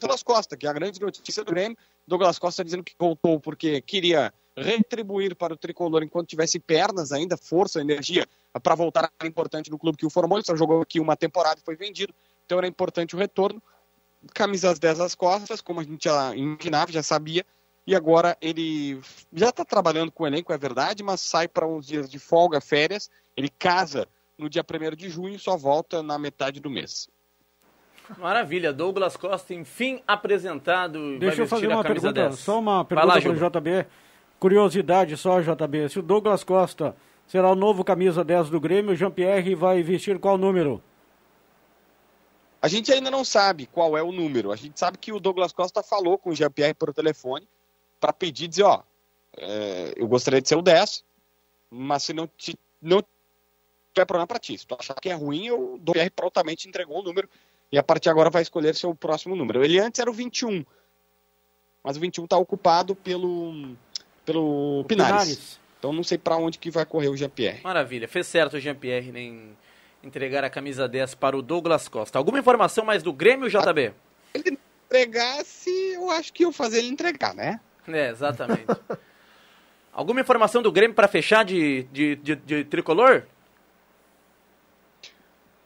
Douglas 0.00 0.22
Costa, 0.22 0.56
que 0.56 0.66
é 0.66 0.70
a 0.70 0.72
grande 0.72 1.00
notícia 1.00 1.44
do 1.44 1.52
Grêmio. 1.52 1.76
Douglas 2.06 2.38
Costa 2.38 2.64
dizendo 2.64 2.84
que 2.84 2.94
voltou 2.98 3.38
porque 3.38 3.80
queria 3.80 4.32
retribuir 4.56 5.34
para 5.34 5.54
o 5.54 5.56
tricolor 5.56 6.02
enquanto 6.02 6.28
tivesse 6.28 6.58
pernas 6.58 7.12
ainda, 7.12 7.36
força, 7.36 7.80
energia 7.80 8.26
para 8.62 8.74
voltar 8.74 9.10
a 9.18 9.26
importante 9.26 9.70
no 9.70 9.78
clube 9.78 9.96
que 9.96 10.06
o 10.06 10.10
formou. 10.10 10.38
Ele 10.38 10.46
só 10.46 10.54
jogou 10.56 10.82
aqui 10.82 11.00
uma 11.00 11.16
temporada 11.16 11.60
e 11.60 11.64
foi 11.64 11.76
vendido, 11.76 12.14
então 12.44 12.58
era 12.58 12.66
importante 12.66 13.16
o 13.16 13.18
retorno. 13.18 13.62
Camisas 14.34 14.78
10 14.78 15.00
às 15.00 15.14
costas, 15.14 15.60
como 15.60 15.80
a 15.80 15.82
gente 15.82 16.04
já 16.04 16.34
imaginava, 16.36 16.92
já 16.92 17.02
sabia, 17.02 17.44
e 17.86 17.96
agora 17.96 18.36
ele 18.40 19.00
já 19.32 19.48
está 19.48 19.64
trabalhando 19.64 20.12
com 20.12 20.22
o 20.22 20.26
elenco, 20.26 20.52
é 20.52 20.58
verdade, 20.58 21.02
mas 21.02 21.20
sai 21.20 21.48
para 21.48 21.66
uns 21.66 21.86
dias 21.86 22.08
de 22.08 22.18
folga, 22.18 22.60
férias. 22.60 23.10
Ele 23.36 23.48
casa 23.48 24.06
no 24.38 24.48
dia 24.48 24.62
1 24.62 24.96
de 24.96 25.08
junho 25.08 25.34
e 25.34 25.38
só 25.38 25.56
volta 25.56 26.02
na 26.02 26.18
metade 26.18 26.60
do 26.60 26.70
mês. 26.70 27.08
Maravilha, 28.18 28.72
Douglas 28.72 29.16
Costa, 29.16 29.54
enfim, 29.54 30.02
apresentado. 30.06 31.18
Deixa 31.18 31.42
eu 31.42 31.46
fazer 31.46 31.68
uma 31.68 31.82
pergunta, 31.82 32.12
10. 32.12 32.38
só 32.38 32.58
uma 32.58 32.84
pergunta 32.84 33.20
para 33.20 33.30
o 33.30 33.50
JB. 33.50 33.86
Curiosidade 34.42 35.16
só, 35.16 35.40
JB, 35.40 35.88
se 35.88 36.00
o 36.00 36.02
Douglas 36.02 36.42
Costa 36.42 36.96
será 37.28 37.48
o 37.52 37.54
novo 37.54 37.84
camisa 37.84 38.24
10 38.24 38.50
do 38.50 38.58
Grêmio, 38.58 38.90
o 38.90 38.96
Jean-Pierre 38.96 39.54
vai 39.54 39.84
vestir 39.84 40.18
qual 40.18 40.36
número? 40.36 40.82
A 42.60 42.66
gente 42.66 42.92
ainda 42.92 43.08
não 43.08 43.24
sabe 43.24 43.66
qual 43.66 43.96
é 43.96 44.02
o 44.02 44.10
número. 44.10 44.50
A 44.50 44.56
gente 44.56 44.80
sabe 44.80 44.98
que 44.98 45.12
o 45.12 45.20
Douglas 45.20 45.52
Costa 45.52 45.80
falou 45.80 46.18
com 46.18 46.30
o 46.30 46.34
Jean-Pierre 46.34 46.74
por 46.74 46.92
telefone 46.92 47.46
para 48.00 48.12
pedir, 48.12 48.48
dizer, 48.48 48.64
ó, 48.64 48.82
é, 49.36 49.94
eu 49.94 50.08
gostaria 50.08 50.42
de 50.42 50.48
ser 50.48 50.56
o 50.56 50.62
10, 50.62 51.04
mas 51.70 52.02
se 52.02 52.12
não, 52.12 52.26
te, 52.26 52.58
não 52.80 53.00
tiver 53.94 54.06
problema 54.06 54.26
para 54.26 54.40
ti. 54.40 54.58
Se 54.58 54.66
tu 54.66 54.76
achar 54.76 54.94
que 54.94 55.08
é 55.08 55.14
ruim, 55.14 55.52
o 55.52 55.78
Jean-Pierre 55.86 56.10
prontamente 56.10 56.68
entregou 56.68 56.98
o 56.98 57.04
número 57.04 57.28
e 57.70 57.78
a 57.78 57.82
partir 57.84 58.06
de 58.06 58.10
agora 58.10 58.28
vai 58.28 58.42
escolher 58.42 58.74
seu 58.74 58.92
próximo 58.92 59.36
número. 59.36 59.64
Ele 59.64 59.78
antes 59.78 60.00
era 60.00 60.10
o 60.10 60.12
21, 60.12 60.64
mas 61.84 61.96
o 61.96 62.00
21 62.00 62.24
está 62.24 62.36
ocupado 62.36 62.96
pelo, 62.96 63.76
pelo 64.24 64.84
Pinares. 64.88 65.12
Pinares. 65.12 65.60
Então 65.78 65.92
não 65.92 66.04
sei 66.04 66.16
para 66.16 66.36
onde 66.36 66.58
que 66.58 66.70
vai 66.70 66.86
correr 66.86 67.08
o 67.08 67.16
Jean-Pierre. 67.16 67.60
Maravilha, 67.62 68.06
fez 68.06 68.26
certo 68.26 68.54
o 68.54 68.60
Jean-Pierre 68.60 69.10
em 69.18 69.56
entregar 70.02 70.44
a 70.44 70.50
camisa 70.50 70.88
10 70.88 71.14
para 71.16 71.36
o 71.36 71.42
Douglas 71.42 71.88
Costa. 71.88 72.18
Alguma 72.18 72.38
informação 72.38 72.84
mais 72.84 73.02
do 73.02 73.12
Grêmio, 73.12 73.48
JB? 73.48 73.92
Ele 74.34 74.58
entregasse, 74.86 75.70
eu 75.94 76.10
acho 76.10 76.32
que 76.32 76.44
eu 76.44 76.52
fazer 76.52 76.78
ele 76.78 76.88
entregar, 76.88 77.34
né? 77.34 77.60
É, 77.88 78.10
exatamente. 78.10 78.66
Alguma 79.92 80.20
informação 80.20 80.62
do 80.62 80.72
Grêmio 80.72 80.94
para 80.94 81.06
fechar 81.06 81.44
de, 81.44 81.82
de, 81.84 82.16
de, 82.16 82.36
de 82.36 82.64
tricolor? 82.64 83.26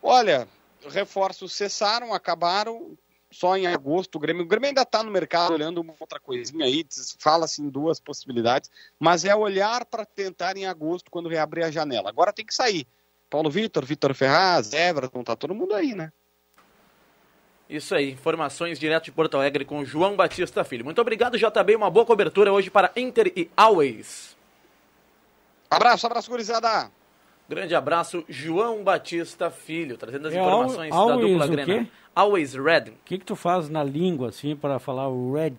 Olha, 0.03 0.49
reforços 0.89 1.53
cessaram, 1.53 2.13
acabaram 2.13 2.97
só 3.31 3.57
em 3.57 3.67
agosto. 3.67 4.17
O 4.17 4.19
Grêmio, 4.19 4.43
o 4.43 4.47
Grêmio 4.47 4.69
ainda 4.69 4.83
está 4.83 5.03
no 5.03 5.11
mercado 5.11 5.53
olhando 5.53 5.81
uma 5.81 5.95
outra 5.99 6.21
coisinha 6.21 6.65
aí, 6.65 6.85
fala-se 7.19 7.63
em 7.63 7.69
duas 7.69 8.01
possibilidades, 8.01 8.71
mas 8.99 9.25
é 9.25 9.35
olhar 9.35 9.85
para 9.85 10.05
tentar 10.05 10.57
em 10.57 10.67
agosto, 10.67 11.11
quando 11.11 11.29
reabrir 11.29 11.65
a 11.65 11.71
janela. 11.71 12.09
Agora 12.09 12.33
tem 12.33 12.45
que 12.45 12.55
sair. 12.55 12.87
Paulo 13.29 13.51
Vitor, 13.51 13.85
Vitor 13.85 14.15
Ferraz, 14.15 14.73
Everton, 14.73 15.25
tá 15.25 15.35
todo 15.35 15.55
mundo 15.55 15.75
aí, 15.75 15.95
né? 15.95 16.13
Isso 17.69 17.97
aí, 17.97 18.13
informações 18.13 18.79
direto 18.79 19.07
de 19.07 19.13
Porto 19.13 19.37
Alegre 19.37 19.65
com 19.65 19.85
João 19.85 20.15
Batista 20.15 20.63
Filho. 20.63 20.85
Muito 20.85 21.01
obrigado, 21.01 21.37
JB. 21.37 21.75
Uma 21.75 21.91
boa 21.91 22.07
cobertura 22.07 22.53
hoje 22.53 22.71
para 22.71 22.93
Inter 22.95 23.33
e 23.35 23.51
Always. 23.57 24.37
Abraço, 25.69 26.07
abraço, 26.07 26.31
gurizada. 26.31 26.91
Grande 27.49 27.75
abraço, 27.75 28.25
João 28.29 28.83
Batista 28.83 29.51
Filho, 29.51 29.97
trazendo 29.97 30.29
as 30.29 30.35
é 30.35 30.41
informações 30.41 30.91
da 30.91 31.17
dupla 31.17 31.47
Grenal. 31.47 31.87
Always 32.17 32.55
Red. 32.55 32.89
O 32.89 32.95
que, 33.05 33.19
que 33.19 33.25
tu 33.27 33.37
faz 33.37 33.69
na 33.69 33.85
língua, 33.85 34.31
assim, 34.31 34.57
para 34.57 34.79
falar 34.79 35.07
o 35.09 35.35
red? 35.35 35.53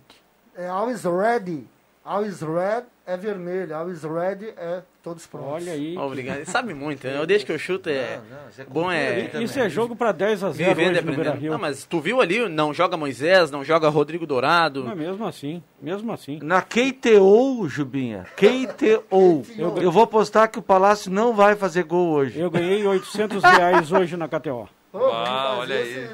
É 0.56 0.68
always 0.68 1.04
ready. 1.04 1.68
Always 2.04 2.42
red 2.42 2.86
é 3.06 3.16
vermelho, 3.18 3.76
always 3.76 4.02
red 4.02 4.54
é 4.58 4.82
todos 5.04 5.28
prontos. 5.28 5.52
Olha 5.52 5.74
aí. 5.74 5.98
Obrigado. 5.98 6.38
Ele 6.38 6.46
sabe 6.46 6.74
muito, 6.74 7.06
né? 7.06 7.16
Eu 7.20 7.28
deixo 7.28 7.46
que 7.46 7.52
eu 7.52 7.60
chuto 7.60 7.90
é. 7.90 8.18
Não, 8.18 8.38
não, 8.38 8.48
é 8.58 8.64
bom 8.64 8.92
é. 8.92 9.44
Isso 9.44 9.60
é 9.60 9.70
jogo 9.70 9.96
para 9.96 10.12
10 10.14 10.44
a 10.44 10.52
0 10.52 10.82
hoje 10.82 11.02
no 11.02 11.52
Não, 11.52 11.60
mas 11.60 11.84
tu 11.86 12.00
viu 12.00 12.22
ali, 12.22 12.48
não 12.50 12.74
joga 12.74 12.98
Moisés, 12.98 13.52
não 13.52 13.64
joga 13.64 13.90
Rodrigo 13.90 14.26
Dourado. 14.26 14.86
Não, 14.86 14.96
mesmo 14.96 15.28
assim, 15.28 15.62
mesmo 15.82 16.12
assim. 16.12 16.40
Na 16.42 16.62
KTO, 16.62 17.68
Jubinha, 17.68 18.26
KTO. 18.36 19.44
eu, 19.58 19.78
eu 19.78 19.92
vou 19.92 20.08
postar 20.08 20.48
que 20.48 20.60
o 20.60 20.62
Palácio 20.62 21.12
não 21.12 21.34
vai 21.36 21.56
fazer 21.56 21.84
gol 21.84 22.10
hoje. 22.10 22.40
Eu 22.40 22.50
ganhei 22.50 22.88
800 22.88 23.44
reais 23.44 23.92
hoje 23.94 24.16
na 24.16 24.28
KTO. 24.28 24.68
Uau, 24.94 25.60
olha 25.60 25.76
aí. 25.76 26.10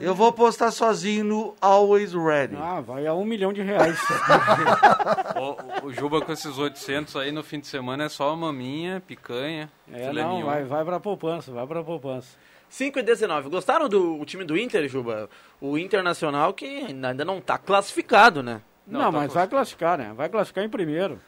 Eu 0.00 0.14
vou 0.14 0.32
postar 0.32 0.70
sozinho 0.70 1.24
no 1.24 1.54
Always 1.60 2.12
Ready. 2.12 2.56
Ah, 2.56 2.80
vai 2.80 3.06
a 3.06 3.14
um 3.14 3.24
milhão 3.24 3.52
de 3.52 3.62
reais. 3.62 3.98
o, 5.82 5.86
o, 5.86 5.92
Juba 5.92 6.20
com 6.20 6.32
esses 6.32 6.58
800 6.58 7.16
aí 7.16 7.32
no 7.32 7.42
fim 7.42 7.60
de 7.60 7.66
semana 7.66 8.04
é 8.04 8.08
só 8.08 8.34
maminha, 8.36 9.02
picanha. 9.06 9.70
É, 9.92 10.12
não, 10.12 10.44
vai, 10.44 10.64
vai 10.64 10.84
pra 10.84 11.00
poupança, 11.00 11.52
vai 11.52 11.66
pra 11.66 11.82
poupança. 11.82 12.36
5 12.68 12.98
e 12.98 13.02
19. 13.02 13.50
Gostaram 13.50 13.88
do 13.88 14.24
time 14.24 14.44
do 14.44 14.56
Inter, 14.56 14.88
Juba? 14.88 15.28
O 15.60 15.76
Internacional 15.76 16.54
que 16.54 16.86
ainda 16.86 17.24
não 17.24 17.40
tá 17.40 17.58
classificado, 17.58 18.42
né? 18.42 18.62
Não, 18.86 19.00
não 19.00 19.12
tá 19.12 19.18
mas 19.18 19.32
vai 19.32 19.46
classificar, 19.46 19.98
né? 19.98 20.12
Vai 20.16 20.28
classificar 20.28 20.64
em 20.64 20.68
primeiro. 20.68 21.20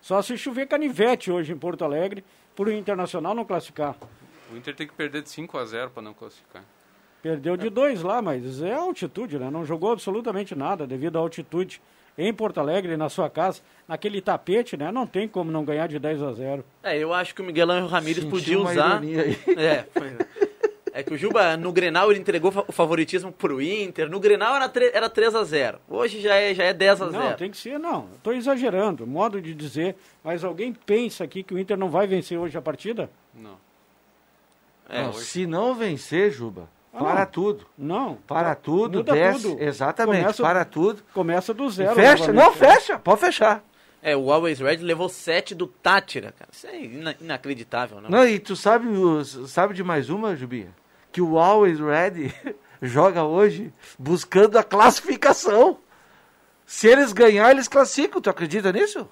Só 0.00 0.22
se 0.22 0.36
chover 0.38 0.66
canivete 0.66 1.30
hoje 1.30 1.52
em 1.52 1.58
Porto 1.58 1.84
Alegre, 1.84 2.24
pro 2.56 2.72
Internacional 2.72 3.34
não 3.34 3.44
classificar. 3.44 3.94
O 4.50 4.56
Inter 4.56 4.74
tem 4.74 4.86
que 4.86 4.94
perder 4.94 5.22
de 5.22 5.28
5 5.28 5.58
a 5.58 5.64
0 5.64 5.90
para 5.90 6.02
não 6.02 6.14
classificar. 6.14 6.64
Perdeu 7.22 7.56
de 7.56 7.68
dois 7.68 8.02
lá, 8.02 8.22
mas 8.22 8.62
é 8.62 8.72
altitude, 8.72 9.38
né? 9.38 9.50
Não 9.50 9.64
jogou 9.64 9.92
absolutamente 9.92 10.54
nada 10.54 10.86
devido 10.86 11.16
à 11.16 11.20
altitude 11.20 11.80
em 12.16 12.32
Porto 12.32 12.58
Alegre, 12.58 12.96
na 12.96 13.08
sua 13.08 13.30
casa, 13.30 13.60
naquele 13.86 14.20
tapete, 14.20 14.76
né? 14.76 14.90
Não 14.90 15.06
tem 15.06 15.28
como 15.28 15.50
não 15.50 15.64
ganhar 15.64 15.86
de 15.86 15.98
10 15.98 16.22
a 16.22 16.32
0. 16.32 16.64
É, 16.82 16.98
eu 16.98 17.12
acho 17.12 17.34
que 17.34 17.40
o 17.40 17.44
Miguel 17.44 17.70
Angel 17.70 17.88
Ramírez 17.88 18.24
podia 18.24 18.58
usar. 18.58 19.00
É, 19.56 19.84
foi... 19.92 20.16
É 20.92 21.02
que 21.02 21.14
o 21.14 21.16
Juba, 21.16 21.56
no 21.56 21.72
Grenal, 21.72 22.10
ele 22.10 22.20
entregou 22.20 22.52
o 22.66 22.72
favoritismo 22.72 23.30
pro 23.30 23.62
Inter. 23.62 24.10
No 24.10 24.18
Grenal 24.18 24.56
era, 24.56 24.70
era 24.92 25.08
3 25.08 25.34
a 25.36 25.44
0 25.44 25.78
Hoje 25.88 26.20
já 26.20 26.34
é, 26.34 26.52
já 26.52 26.64
é 26.64 26.72
10 26.74 27.02
a 27.02 27.08
0 27.10 27.24
Não, 27.24 27.32
tem 27.34 27.50
que 27.50 27.56
ser, 27.56 27.78
não. 27.78 28.08
Estou 28.16 28.32
exagerando, 28.32 29.06
modo 29.06 29.40
de 29.40 29.54
dizer. 29.54 29.94
Mas 30.22 30.42
alguém 30.42 30.72
pensa 30.72 31.22
aqui 31.24 31.42
que 31.42 31.54
o 31.54 31.58
Inter 31.58 31.76
não 31.76 31.88
vai 31.88 32.06
vencer 32.06 32.36
hoje 32.36 32.58
a 32.58 32.62
partida? 32.62 33.08
Não. 33.34 33.56
É, 34.88 35.02
não, 35.02 35.10
hoje... 35.10 35.24
Se 35.24 35.46
não 35.46 35.74
vencer, 35.74 36.32
Juba, 36.32 36.68
para 36.92 37.26
tudo. 37.26 37.66
Não. 37.76 38.16
Para 38.26 38.54
tudo, 38.54 39.02
desce. 39.02 39.42
Tudo. 39.42 39.62
Exatamente, 39.62 40.20
começa, 40.22 40.42
para 40.42 40.64
tudo. 40.64 41.02
Começa 41.14 41.54
do 41.54 41.70
zero. 41.70 41.94
Fecha, 41.94 42.32
não, 42.32 42.52
fecha, 42.52 42.98
pode 42.98 43.20
fechar. 43.20 43.62
É, 44.02 44.16
o 44.16 44.32
Always 44.32 44.58
Red 44.60 44.78
levou 44.78 45.08
7 45.08 45.54
do 45.54 45.66
Tátira, 45.66 46.32
cara. 46.32 46.50
Isso 46.50 46.66
é 46.66 47.14
inacreditável, 47.20 48.00
não? 48.00 48.08
Não, 48.08 48.26
e 48.26 48.38
tu 48.38 48.56
sabe, 48.56 48.88
sabe 49.46 49.74
de 49.74 49.84
mais 49.84 50.08
uma, 50.08 50.34
Jubinha? 50.34 50.74
Que 51.12 51.20
o 51.20 51.38
Always 51.38 51.78
Red 51.78 52.32
joga 52.80 53.24
hoje 53.24 53.72
buscando 53.98 54.58
a 54.58 54.64
classificação. 54.64 55.78
Se 56.64 56.86
eles 56.86 57.12
ganharem, 57.12 57.56
eles 57.56 57.68
classificam. 57.68 58.22
Tu 58.22 58.30
acredita 58.30 58.72
nisso? 58.72 59.06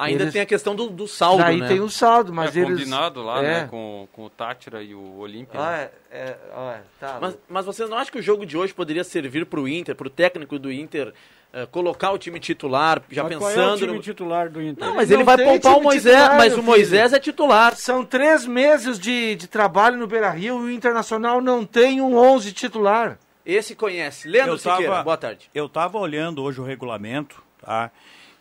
Ainda 0.00 0.22
eles... 0.22 0.32
tem 0.32 0.40
a 0.40 0.46
questão 0.46 0.74
do, 0.74 0.88
do 0.88 1.06
saldo, 1.06 1.42
Daí 1.42 1.58
né? 1.58 1.68
tem 1.68 1.80
o 1.80 1.90
saldo, 1.90 2.32
mas 2.32 2.56
é 2.56 2.60
eles... 2.60 2.78
combinado 2.78 3.22
lá, 3.22 3.38
é. 3.40 3.42
né, 3.42 3.68
com, 3.70 4.08
com 4.10 4.24
o 4.24 4.30
Tátira 4.30 4.82
e 4.82 4.94
o 4.94 5.18
Olímpia. 5.18 5.60
Ah, 5.60 5.76
é, 5.78 5.92
é, 6.10 6.24
é, 6.30 6.80
tá. 6.98 7.18
Mas, 7.20 7.38
mas 7.46 7.66
vocês 7.66 7.90
não 7.90 7.98
acham 7.98 8.10
que 8.10 8.18
o 8.18 8.22
jogo 8.22 8.46
de 8.46 8.56
hoje 8.56 8.72
poderia 8.72 9.04
servir 9.04 9.44
para 9.44 9.60
o 9.60 9.68
Inter, 9.68 9.94
para 9.94 10.06
o 10.06 10.10
técnico 10.10 10.58
do 10.58 10.72
Inter, 10.72 11.12
uh, 11.52 11.66
colocar 11.66 12.12
o 12.12 12.18
time 12.18 12.40
titular, 12.40 13.02
já 13.10 13.24
mas 13.24 13.34
pensando... 13.34 13.54
Qual 13.54 13.68
é 13.68 13.74
o 13.74 13.76
time 13.76 13.92
no... 13.92 14.00
titular 14.00 14.48
do 14.48 14.62
Inter? 14.62 14.86
Não, 14.86 14.94
mas 14.94 15.10
ele, 15.10 15.18
ele 15.18 15.24
vai 15.24 15.36
poupar 15.36 15.76
o 15.76 15.82
Moisés, 15.82 16.16
titular, 16.16 16.38
mas 16.38 16.56
o 16.56 16.62
Moisés 16.62 17.12
é 17.12 17.20
titular. 17.20 17.76
São 17.76 18.02
três 18.02 18.46
meses 18.46 18.98
de, 18.98 19.34
de 19.34 19.48
trabalho 19.48 19.98
no 19.98 20.06
Beira-Rio 20.06 20.66
e 20.66 20.70
o 20.70 20.70
Internacional 20.70 21.42
não 21.42 21.66
tem 21.66 22.00
um 22.00 22.16
11 22.16 22.54
titular. 22.54 23.18
Esse 23.44 23.74
conhece. 23.74 24.26
Leandro 24.26 24.56
Siqueira, 24.56 25.02
boa 25.02 25.18
tarde. 25.18 25.50
Eu 25.54 25.66
estava 25.66 25.98
olhando 25.98 26.42
hoje 26.42 26.58
o 26.58 26.64
regulamento, 26.64 27.42
tá? 27.60 27.90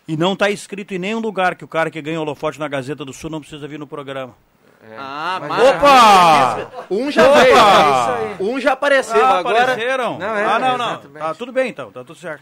E 0.10 0.18
não 0.18 0.34
está 0.34 0.50
escrito 0.50 0.92
em 0.92 0.98
nenhum 0.98 1.20
lugar 1.20 1.54
que 1.54 1.64
o 1.64 1.68
cara 1.68 1.92
que 1.92 2.02
ganha 2.02 2.18
o 2.18 2.24
holofote 2.24 2.60
na 2.60 2.68
Gazeta 2.68 3.06
do 3.06 3.14
Sul 3.14 3.30
não 3.30 3.40
precisa 3.40 3.68
vir 3.68 3.78
no 3.78 3.86
programa. 3.86 4.36
É. 4.82 4.96
Ah, 4.98 5.40
mas... 5.40 5.64
Opa! 5.70 6.86
Um 6.90 7.12
já 7.12 7.30
Opa! 7.30 7.40
veio. 7.40 8.52
Um 8.52 8.60
já 8.60 8.74
apareceu. 8.74 9.24
Ah, 9.24 9.38
agora... 9.38 9.62
apareceram? 9.62 10.18
Não, 10.18 10.36
é, 10.36 10.46
ah, 10.46 10.58
não, 10.58 10.78
não. 10.80 10.98
Tá 10.98 11.36
tudo 11.36 11.52
bem 11.52 11.70
então, 11.70 11.92
tá 11.92 12.04
tudo 12.04 12.18
certo. 12.18 12.42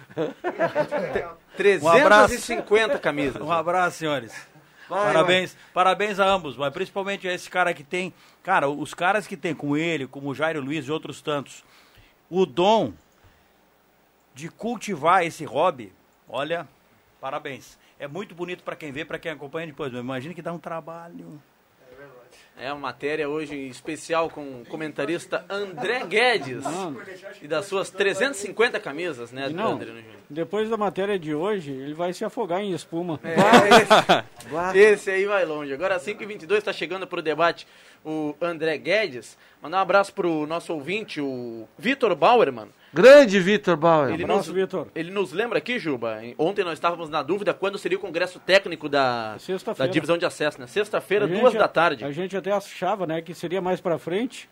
350 1.57 2.95
um 2.95 2.99
camisas. 2.99 3.41
Um 3.41 3.51
abraço, 3.51 3.97
senhores. 3.97 4.31
Vai, 4.87 5.07
parabéns, 5.07 5.51
vai. 5.51 5.61
parabéns 5.73 6.21
a 6.21 6.25
ambos, 6.25 6.55
mas 6.55 6.71
principalmente 6.71 7.27
a 7.27 7.33
esse 7.33 7.49
cara 7.49 7.73
que 7.73 7.83
tem. 7.83 8.13
Cara, 8.43 8.69
os 8.69 8.93
caras 8.93 9.27
que 9.27 9.35
tem 9.35 9.53
com 9.53 9.75
ele, 9.75 10.07
como 10.07 10.29
o 10.29 10.33
Jairo 10.33 10.61
Luiz 10.61 10.87
e 10.87 10.91
outros 10.93 11.21
tantos, 11.21 11.65
o 12.29 12.45
dom 12.45 12.93
de 14.33 14.47
cultivar 14.47 15.25
esse 15.25 15.43
hobby, 15.43 15.91
olha, 16.29 16.65
Parabéns. 17.27 17.77
É 17.99 18.07
muito 18.07 18.33
bonito 18.33 18.63
para 18.63 18.73
quem 18.73 18.89
vê, 18.89 19.03
para 19.03 19.19
quem 19.19 19.29
acompanha 19.29 19.67
depois, 19.67 19.91
imagina 19.91 20.33
que 20.33 20.41
dá 20.41 20.53
um 20.53 20.57
trabalho. 20.57 21.37
É 22.57 22.71
uma 22.71 22.79
matéria 22.79 23.27
hoje 23.27 23.53
especial 23.67 24.29
com 24.29 24.61
o 24.61 24.65
comentarista 24.65 25.43
André 25.49 26.05
Guedes 26.05 26.63
não. 26.63 26.95
e 27.41 27.45
das 27.45 27.65
suas 27.65 27.89
350 27.89 28.79
camisas, 28.79 29.33
né, 29.33 29.49
não, 29.49 29.73
André? 29.73 30.05
Depois 30.29 30.69
da 30.69 30.77
matéria 30.77 31.19
de 31.19 31.35
hoje, 31.35 31.71
ele 31.71 31.93
vai 31.93 32.13
se 32.13 32.23
afogar 32.23 32.61
em 32.61 32.71
espuma. 32.71 33.19
É, 33.25 34.71
esse, 34.71 34.79
esse, 34.79 35.11
aí 35.11 35.25
vai 35.25 35.43
longe. 35.43 35.73
Agora, 35.73 35.99
5h22, 35.99 36.59
está 36.59 36.71
chegando 36.71 37.05
para 37.05 37.19
o 37.19 37.21
debate 37.21 37.67
o 38.05 38.35
André 38.39 38.77
Guedes. 38.77 39.37
Mandar 39.61 39.79
um 39.79 39.81
abraço 39.81 40.13
para 40.13 40.27
o 40.27 40.47
nosso 40.47 40.73
ouvinte, 40.73 41.19
o 41.19 41.67
Vitor 41.77 42.15
Bauerman. 42.15 42.69
Grande 42.97 43.39
Vitor 43.39 43.77
Bauer. 43.77 44.11
Ele, 44.11 44.25
nos, 44.25 44.51
ele 44.95 45.11
nos 45.11 45.31
lembra 45.31 45.59
aqui, 45.59 45.77
Juba, 45.77 46.19
ontem 46.35 46.63
nós 46.63 46.73
estávamos 46.73 47.11
na 47.11 47.21
dúvida 47.21 47.53
quando 47.53 47.77
seria 47.77 47.95
o 47.95 48.01
congresso 48.01 48.39
técnico 48.39 48.89
da, 48.89 49.37
da 49.77 49.85
divisão 49.85 50.17
de 50.17 50.25
acesso, 50.25 50.59
né? 50.59 50.65
Sexta-feira, 50.65 51.27
duas 51.27 51.53
da 51.53 51.67
tarde. 51.67 52.03
A 52.03 52.11
gente 52.11 52.35
até 52.35 52.51
achava, 52.51 53.05
né, 53.05 53.21
que 53.21 53.35
seria 53.35 53.61
mais 53.61 53.79
para 53.79 53.99
frente, 53.99 54.49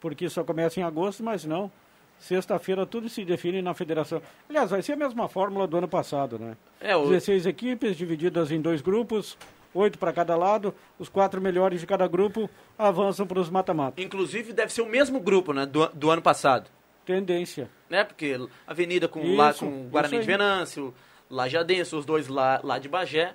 porque 0.00 0.28
só 0.28 0.44
começa 0.44 0.78
em 0.78 0.84
agosto, 0.84 1.24
mas 1.24 1.44
não. 1.44 1.72
Sexta-feira 2.20 2.86
tudo 2.86 3.08
se 3.08 3.24
define 3.24 3.60
na 3.60 3.74
federação. 3.74 4.22
Aliás, 4.48 4.70
vai 4.70 4.80
ser 4.80 4.92
a 4.92 4.96
mesma 4.96 5.28
fórmula 5.28 5.66
do 5.66 5.76
ano 5.76 5.88
passado, 5.88 6.38
né? 6.38 6.56
É, 6.80 6.94
o... 6.94 7.08
16 7.08 7.46
equipes 7.46 7.96
divididas 7.96 8.52
em 8.52 8.60
dois 8.60 8.80
grupos, 8.80 9.36
oito 9.74 9.98
para 9.98 10.12
cada 10.12 10.36
lado, 10.36 10.72
os 11.00 11.08
quatro 11.08 11.40
melhores 11.40 11.80
de 11.80 11.86
cada 11.86 12.06
grupo 12.06 12.48
avançam 12.78 13.26
para 13.26 13.40
os 13.40 13.50
mata-mata. 13.50 14.00
Inclusive 14.00 14.52
deve 14.52 14.72
ser 14.72 14.82
o 14.82 14.88
mesmo 14.88 15.18
grupo, 15.18 15.52
né, 15.52 15.66
do, 15.66 15.88
do 15.88 16.10
ano 16.10 16.22
passado. 16.22 16.77
Tendência. 17.08 17.70
Né? 17.88 18.04
Porque 18.04 18.38
Avenida 18.66 19.08
com, 19.08 19.20
Isso, 19.22 19.34
lá, 19.36 19.54
com 19.54 19.88
Guarani 19.88 20.18
de. 20.20 20.26
Venâncio, 20.26 20.92
Lajadense, 21.30 21.96
os 21.96 22.04
dois 22.04 22.28
lá, 22.28 22.60
lá 22.62 22.78
de 22.78 22.86
Bagé. 22.86 23.34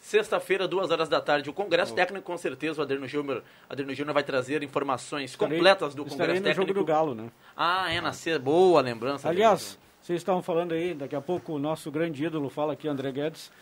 Sexta-feira, 0.00 0.66
duas 0.66 0.90
horas 0.90 1.08
da 1.10 1.20
tarde, 1.20 1.48
o 1.50 1.52
Congresso 1.52 1.94
Técnico, 1.94 2.24
com 2.24 2.36
certeza, 2.38 2.80
o 2.80 2.82
Aderno 2.82 3.06
Gilmer, 3.06 3.42
Aderno 3.68 3.94
Gilmer 3.94 4.12
vai 4.14 4.24
trazer 4.24 4.62
informações 4.62 5.30
Estarei- 5.32 5.58
completas 5.58 5.94
do 5.94 6.04
Congresso 6.06 6.40
no 6.40 6.44
Técnico. 6.46 6.54
jogo 6.68 6.72
do 6.72 6.84
Galo, 6.84 7.14
né? 7.14 7.28
Ah, 7.54 7.92
é, 7.92 8.00
na 8.00 8.12
sexta. 8.14 8.40
Boa 8.40 8.80
lembrança. 8.80 9.28
Aliás, 9.28 9.78
vocês 10.00 10.16
estavam 10.20 10.40
falando 10.42 10.72
aí, 10.72 10.94
daqui 10.94 11.14
a 11.14 11.20
pouco 11.20 11.52
o 11.52 11.58
nosso 11.58 11.90
grande 11.90 12.24
ídolo 12.24 12.48
fala 12.48 12.72
aqui, 12.72 12.88
André 12.88 13.12
Guedes, 13.12 13.52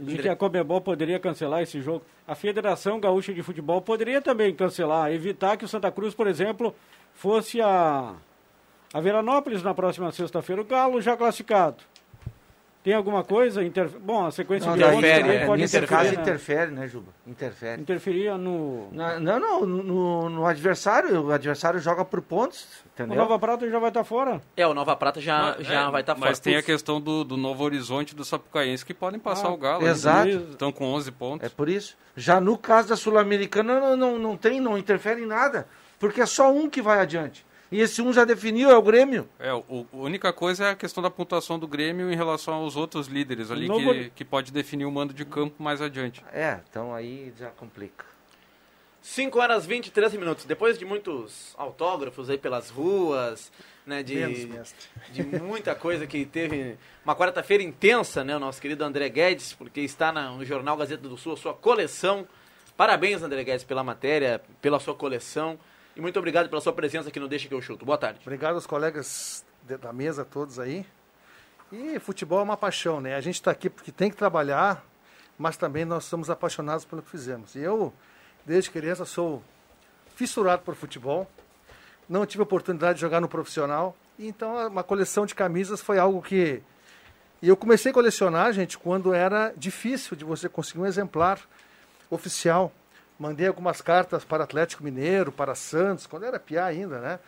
de 0.00 0.18
que 0.18 0.28
a 0.28 0.34
Comebol 0.34 0.80
poderia 0.80 1.20
cancelar 1.20 1.62
esse 1.62 1.80
jogo. 1.82 2.02
A 2.26 2.34
Federação 2.34 2.98
Gaúcha 2.98 3.32
de 3.32 3.42
Futebol 3.42 3.80
poderia 3.82 4.20
também 4.22 4.52
cancelar, 4.54 5.12
evitar 5.12 5.56
que 5.56 5.64
o 5.64 5.68
Santa 5.68 5.92
Cruz, 5.92 6.14
por 6.14 6.26
exemplo, 6.26 6.74
fosse 7.14 7.60
a, 7.60 8.14
a 8.92 9.00
Veranópolis 9.00 9.62
na 9.62 9.74
próxima 9.74 10.10
sexta-feira. 10.12 10.62
O 10.62 10.64
Galo 10.64 11.00
já 11.00 11.16
classificado. 11.16 11.76
Tem 12.82 12.94
alguma 12.94 13.22
coisa? 13.24 13.62
Inter... 13.62 13.88
Bom, 14.00 14.24
a 14.24 14.30
sequência 14.30 14.70
Não, 14.70 14.76
de 14.76 14.82
também 14.82 15.10
é, 15.10 15.44
pode 15.44 15.60
nesse 15.60 15.76
interferir, 15.76 15.98
caso 16.04 16.14
né? 16.16 16.22
interfere, 16.22 16.70
né, 16.70 16.88
Juba? 16.88 17.08
Interfere. 17.26 17.82
Interferia 17.82 18.38
no... 18.38 18.88
Na- 18.92 19.18
Não, 19.20 19.38
não, 19.40 19.66
no, 19.66 20.30
no 20.30 20.46
adversário, 20.46 21.20
o 21.26 21.32
adversário 21.32 21.80
joga 21.80 22.02
por 22.04 22.22
pontos, 22.22 22.62
O 22.64 22.88
entendeu? 23.02 23.16
Nova 23.18 23.38
Prata 23.38 23.68
já 23.68 23.78
vai 23.80 23.88
estar 23.90 24.04
fora. 24.04 24.40
É, 24.56 24.66
o 24.66 24.72
Nova 24.72 24.94
Prata 24.96 25.20
já, 25.20 25.56
Mas- 25.58 25.66
já 25.66 25.86
é, 25.86 25.90
vai 25.90 26.00
estar 26.00 26.14
fora. 26.14 26.30
Mas 26.30 26.38
tem 26.38 26.56
a 26.56 26.62
questão 26.62 26.98
do, 27.00 27.24
do 27.24 27.36
Novo 27.36 27.62
Horizonte 27.64 28.12
e 28.12 28.14
do 28.14 28.24
Sapucaense 28.24 28.86
que 28.86 28.94
podem 28.94 29.18
passar 29.20 29.48
Ah, 29.48 29.52
o 29.52 29.56
Galo. 29.58 29.86
exato. 29.86 30.28
Eles 30.28 30.48
Estão 30.50 30.72
com 30.72 30.86
11 30.86 31.10
pontos. 31.12 31.46
É 31.46 31.50
por 31.50 31.68
isso. 31.68 31.94
Já 32.16 32.40
no 32.40 32.56
caso 32.56 32.88
da 32.88 32.96
Sul-Americana 32.96 33.80
não, 33.80 33.96
não, 33.96 34.18
não 34.18 34.36
tem, 34.36 34.60
não 34.60 34.78
interfere 34.78 35.20
em 35.22 35.26
nada, 35.26 35.66
porque 35.98 36.20
é 36.22 36.26
só 36.26 36.50
um 36.50 36.70
que 36.70 36.80
vai 36.80 37.00
adiante. 37.00 37.44
E 37.70 37.80
esse 37.80 38.00
um 38.00 38.12
já 38.12 38.24
definiu, 38.24 38.70
é 38.70 38.76
o 38.76 38.82
Grêmio. 38.82 39.28
É, 39.38 39.52
o, 39.52 39.86
a 39.92 39.96
única 39.96 40.32
coisa 40.32 40.66
é 40.66 40.70
a 40.70 40.74
questão 40.74 41.02
da 41.02 41.10
pontuação 41.10 41.58
do 41.58 41.68
Grêmio 41.68 42.10
em 42.10 42.16
relação 42.16 42.54
aos 42.54 42.76
outros 42.76 43.08
líderes 43.08 43.50
ali, 43.50 43.68
Novo- 43.68 43.92
que, 43.92 44.10
que 44.10 44.24
pode 44.24 44.50
definir 44.52 44.86
o 44.86 44.90
mando 44.90 45.12
de 45.12 45.24
campo 45.24 45.62
mais 45.62 45.82
adiante. 45.82 46.24
É, 46.32 46.60
então 46.70 46.94
aí 46.94 47.32
já 47.38 47.50
complica. 47.50 48.06
5 49.02 49.38
horas 49.38 49.64
23 49.66 50.12
minutos. 50.14 50.44
Depois 50.44 50.78
de 50.78 50.84
muitos 50.84 51.54
autógrafos 51.56 52.28
aí 52.28 52.36
pelas 52.38 52.68
ruas, 52.70 53.50
né? 53.86 54.02
De, 54.02 54.16
Menos, 54.16 54.74
de 55.12 55.22
muita 55.22 55.74
coisa 55.74 56.06
que 56.06 56.24
teve. 56.26 56.76
Uma 57.04 57.14
quarta-feira 57.14 57.62
intensa, 57.62 58.24
né? 58.24 58.36
O 58.36 58.40
nosso 58.40 58.60
querido 58.60 58.82
André 58.84 59.08
Guedes, 59.08 59.52
porque 59.52 59.80
está 59.80 60.10
na- 60.12 60.30
no 60.30 60.44
Jornal 60.44 60.76
Gazeta 60.76 61.08
do 61.08 61.16
Sul, 61.16 61.34
a 61.34 61.36
sua 61.36 61.54
coleção. 61.54 62.26
Parabéns, 62.76 63.22
André 63.22 63.44
Guedes, 63.44 63.64
pela 63.64 63.82
matéria, 63.84 64.42
pela 64.60 64.78
sua 64.80 64.94
coleção. 64.94 65.58
E 65.98 66.00
muito 66.00 66.16
obrigado 66.16 66.48
pela 66.48 66.60
sua 66.60 66.72
presença 66.72 67.08
aqui 67.08 67.18
no 67.18 67.26
Deixa 67.26 67.48
que 67.48 67.54
eu 67.54 67.60
chuto. 67.60 67.84
Boa 67.84 67.98
tarde. 67.98 68.20
Obrigado 68.22 68.54
aos 68.54 68.68
colegas 68.68 69.44
da 69.66 69.92
mesa 69.92 70.24
todos 70.24 70.60
aí. 70.60 70.86
E 71.72 71.98
futebol 71.98 72.38
é 72.38 72.42
uma 72.44 72.56
paixão, 72.56 73.00
né? 73.00 73.16
A 73.16 73.20
gente 73.20 73.34
está 73.34 73.50
aqui 73.50 73.68
porque 73.68 73.90
tem 73.90 74.08
que 74.08 74.16
trabalhar, 74.16 74.86
mas 75.36 75.56
também 75.56 75.84
nós 75.84 76.04
somos 76.04 76.30
apaixonados 76.30 76.84
pelo 76.84 77.02
que 77.02 77.10
fizemos. 77.10 77.56
E 77.56 77.58
eu, 77.58 77.92
desde 78.46 78.70
criança, 78.70 79.04
sou 79.04 79.42
fissurado 80.14 80.62
por 80.62 80.76
futebol. 80.76 81.28
Não 82.08 82.24
tive 82.24 82.44
oportunidade 82.44 82.94
de 82.94 83.00
jogar 83.00 83.20
no 83.20 83.28
profissional. 83.28 83.96
Então, 84.16 84.68
uma 84.68 84.84
coleção 84.84 85.26
de 85.26 85.34
camisas 85.34 85.80
foi 85.80 85.98
algo 85.98 86.22
que... 86.22 86.62
E 87.42 87.48
eu 87.48 87.56
comecei 87.56 87.90
a 87.90 87.94
colecionar, 87.94 88.52
gente, 88.52 88.78
quando 88.78 89.12
era 89.12 89.52
difícil 89.56 90.16
de 90.16 90.24
você 90.24 90.48
conseguir 90.48 90.78
um 90.78 90.86
exemplar 90.86 91.40
oficial. 92.08 92.72
Mandei 93.18 93.46
algumas 93.48 93.80
cartas 93.80 94.24
para 94.24 94.44
Atlético 94.44 94.84
Mineiro, 94.84 95.32
para 95.32 95.54
Santos, 95.54 96.06
quando 96.06 96.24
era 96.24 96.38
piá 96.38 96.66
ainda, 96.66 97.00
né? 97.00 97.18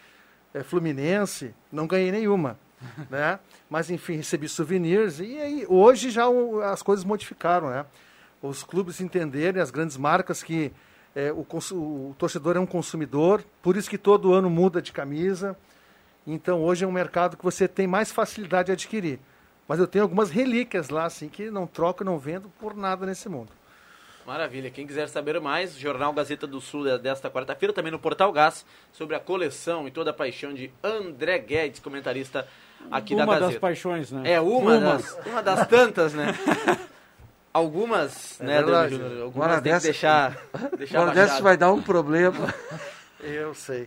É, 0.54 0.62
Fluminense, 0.62 1.54
não 1.70 1.86
ganhei 1.86 2.12
nenhuma, 2.12 2.58
né? 3.10 3.38
Mas 3.68 3.90
enfim, 3.90 4.16
recebi 4.16 4.48
souvenirs 4.48 5.18
e 5.20 5.38
aí 5.38 5.66
hoje 5.68 6.10
já 6.10 6.28
o- 6.28 6.60
as 6.62 6.82
coisas 6.82 7.04
modificaram, 7.04 7.70
né? 7.70 7.84
Os 8.42 8.62
clubes 8.62 9.00
entenderem, 9.00 9.60
as 9.60 9.70
grandes 9.70 9.96
marcas 9.96 10.42
que 10.42 10.72
é, 11.14 11.32
o, 11.32 11.44
o 11.72 12.14
torcedor 12.16 12.56
é 12.56 12.60
um 12.60 12.66
consumidor, 12.66 13.44
por 13.60 13.76
isso 13.76 13.90
que 13.90 13.98
todo 13.98 14.32
ano 14.32 14.48
muda 14.48 14.80
de 14.80 14.92
camisa. 14.92 15.56
Então 16.26 16.62
hoje 16.62 16.84
é 16.84 16.88
um 16.88 16.92
mercado 16.92 17.36
que 17.36 17.42
você 17.44 17.66
tem 17.66 17.86
mais 17.86 18.12
facilidade 18.12 18.66
de 18.66 18.72
adquirir. 18.72 19.18
Mas 19.66 19.78
eu 19.78 19.86
tenho 19.86 20.04
algumas 20.04 20.30
relíquias 20.30 20.88
lá, 20.88 21.04
assim, 21.04 21.28
que 21.28 21.50
não 21.50 21.66
troco, 21.66 22.02
não 22.04 22.18
vendo 22.18 22.48
por 22.60 22.76
nada 22.76 23.06
nesse 23.06 23.28
mundo. 23.28 23.50
Maravilha. 24.26 24.70
Quem 24.70 24.86
quiser 24.86 25.08
saber 25.08 25.40
mais, 25.40 25.76
Jornal 25.76 26.12
Gazeta 26.12 26.46
do 26.46 26.60
Sul 26.60 26.88
é 26.88 26.98
desta 26.98 27.30
quarta-feira, 27.30 27.72
também 27.72 27.90
no 27.90 27.98
Portal 27.98 28.30
Gás, 28.32 28.64
sobre 28.92 29.16
a 29.16 29.20
coleção 29.20 29.88
e 29.88 29.90
toda 29.90 30.10
a 30.10 30.14
paixão 30.14 30.52
de 30.54 30.70
André 30.84 31.38
Guedes, 31.38 31.80
comentarista 31.80 32.46
aqui 32.90 33.14
da 33.16 33.24
Uma 33.24 33.34
Gazeta. 33.34 33.50
das 33.52 33.58
paixões, 33.60 34.12
né? 34.12 34.22
É 34.32 34.40
uma, 34.40 34.78
Das, 34.78 35.18
uma 35.26 35.42
das 35.42 35.66
tantas, 35.66 36.14
né? 36.14 36.26
Algumas, 37.52 38.40
É 38.40 38.44
né, 38.44 38.62
verdade. 38.62 38.94
Júnior? 38.94 39.10
Agora 39.10 39.24
Algumas 39.24 39.54
tem 39.54 39.62
que 39.62 39.68
dessa- 39.70 39.84
deixar, 39.86 40.38
deixar 40.78 40.98
Agora 41.00 41.14
dessa 41.14 41.42
vai 41.42 41.56
dar 41.56 41.72
um 41.72 41.82
problema. 41.82 42.54
Eu 43.22 43.52
sei. 43.54 43.86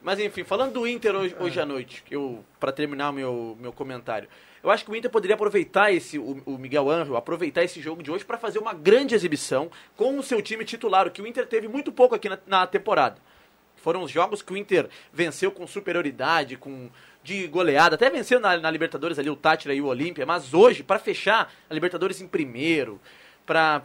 Mas 0.00 0.18
enfim, 0.20 0.44
falando 0.44 0.72
do 0.74 0.86
Inter 0.86 1.14
hoje, 1.14 1.36
hoje 1.38 1.60
à 1.60 1.66
noite, 1.66 2.02
eu 2.10 2.42
para 2.58 2.72
terminar 2.72 3.10
o 3.10 3.12
meu, 3.12 3.56
meu 3.60 3.72
comentário, 3.72 4.26
eu 4.62 4.70
acho 4.70 4.84
que 4.84 4.90
o 4.90 4.96
Inter 4.96 5.10
poderia 5.10 5.34
aproveitar 5.34 5.92
esse, 5.92 6.18
o, 6.18 6.42
o 6.44 6.58
Miguel 6.58 6.90
Ângelo, 6.90 7.16
aproveitar 7.16 7.62
esse 7.62 7.80
jogo 7.80 8.02
de 8.02 8.10
hoje 8.10 8.24
para 8.24 8.38
fazer 8.38 8.58
uma 8.58 8.72
grande 8.72 9.14
exibição 9.14 9.70
com 9.96 10.18
o 10.18 10.22
seu 10.22 10.42
time 10.42 10.64
titular, 10.64 11.06
o 11.06 11.10
que 11.10 11.22
o 11.22 11.26
Inter 11.26 11.46
teve 11.46 11.68
muito 11.68 11.92
pouco 11.92 12.14
aqui 12.14 12.28
na, 12.28 12.38
na 12.46 12.66
temporada. 12.66 13.16
Foram 13.76 14.02
os 14.02 14.10
jogos 14.10 14.42
que 14.42 14.52
o 14.52 14.56
Inter 14.56 14.88
venceu 15.12 15.52
com 15.52 15.66
superioridade, 15.66 16.56
com 16.56 16.90
de 17.22 17.46
goleada, 17.46 17.94
até 17.94 18.08
venceu 18.08 18.40
na, 18.40 18.56
na 18.56 18.70
Libertadores 18.70 19.18
ali 19.18 19.28
o 19.28 19.36
Tátira 19.36 19.74
e 19.74 19.80
o 19.80 19.86
Olímpia, 19.86 20.24
mas 20.24 20.54
hoje, 20.54 20.82
para 20.82 20.98
fechar 20.98 21.52
a 21.68 21.74
Libertadores 21.74 22.20
em 22.20 22.26
primeiro, 22.26 23.00
para 23.44 23.82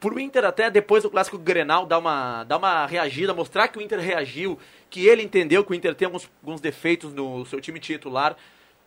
pro 0.00 0.20
Inter 0.20 0.44
até 0.44 0.70
depois 0.70 1.02
do 1.02 1.10
clássico 1.10 1.36
Grenal 1.36 1.84
dar 1.84 1.98
uma, 1.98 2.44
dar 2.44 2.56
uma 2.56 2.86
reagida, 2.86 3.34
mostrar 3.34 3.68
que 3.68 3.78
o 3.78 3.82
Inter 3.82 3.98
reagiu, 3.98 4.58
que 4.88 5.06
ele 5.06 5.22
entendeu 5.22 5.64
que 5.64 5.72
o 5.72 5.74
Inter 5.74 5.94
tem 5.94 6.06
alguns, 6.06 6.30
alguns 6.42 6.60
defeitos 6.60 7.12
no 7.12 7.44
seu 7.46 7.60
time 7.60 7.80
titular, 7.80 8.36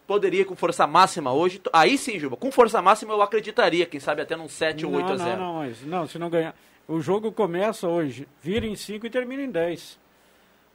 poderia 0.08 0.44
com 0.46 0.56
força 0.56 0.86
máxima 0.88 1.32
hoje. 1.32 1.62
Aí 1.72 1.98
sim, 1.98 2.20
Juba, 2.20 2.36
com 2.36 2.52
força 2.52 2.82
máxima 2.82 3.14
eu 3.14 3.22
acreditaria, 3.22 3.86
quem 3.86 4.00
sabe 4.00 4.22
até 4.22 4.36
num 4.36 4.48
7 4.50 4.86
ou 4.86 4.94
8 4.94 5.06
a 5.06 5.10
não, 5.10 5.18
0. 5.18 5.30
não, 5.40 5.46
não, 5.54 5.54
mas 5.60 5.82
não, 5.86 6.08
se 6.08 6.20
não 6.20 6.30
ganhar. 6.30 6.56
O 6.88 7.00
jogo 7.00 7.32
começa 7.32 7.88
hoje, 7.88 8.28
vira 8.42 8.66
em 8.66 8.76
5 8.76 9.06
e 9.06 9.10
termina 9.10 9.42
em 9.44 9.50
10. 9.50 10.00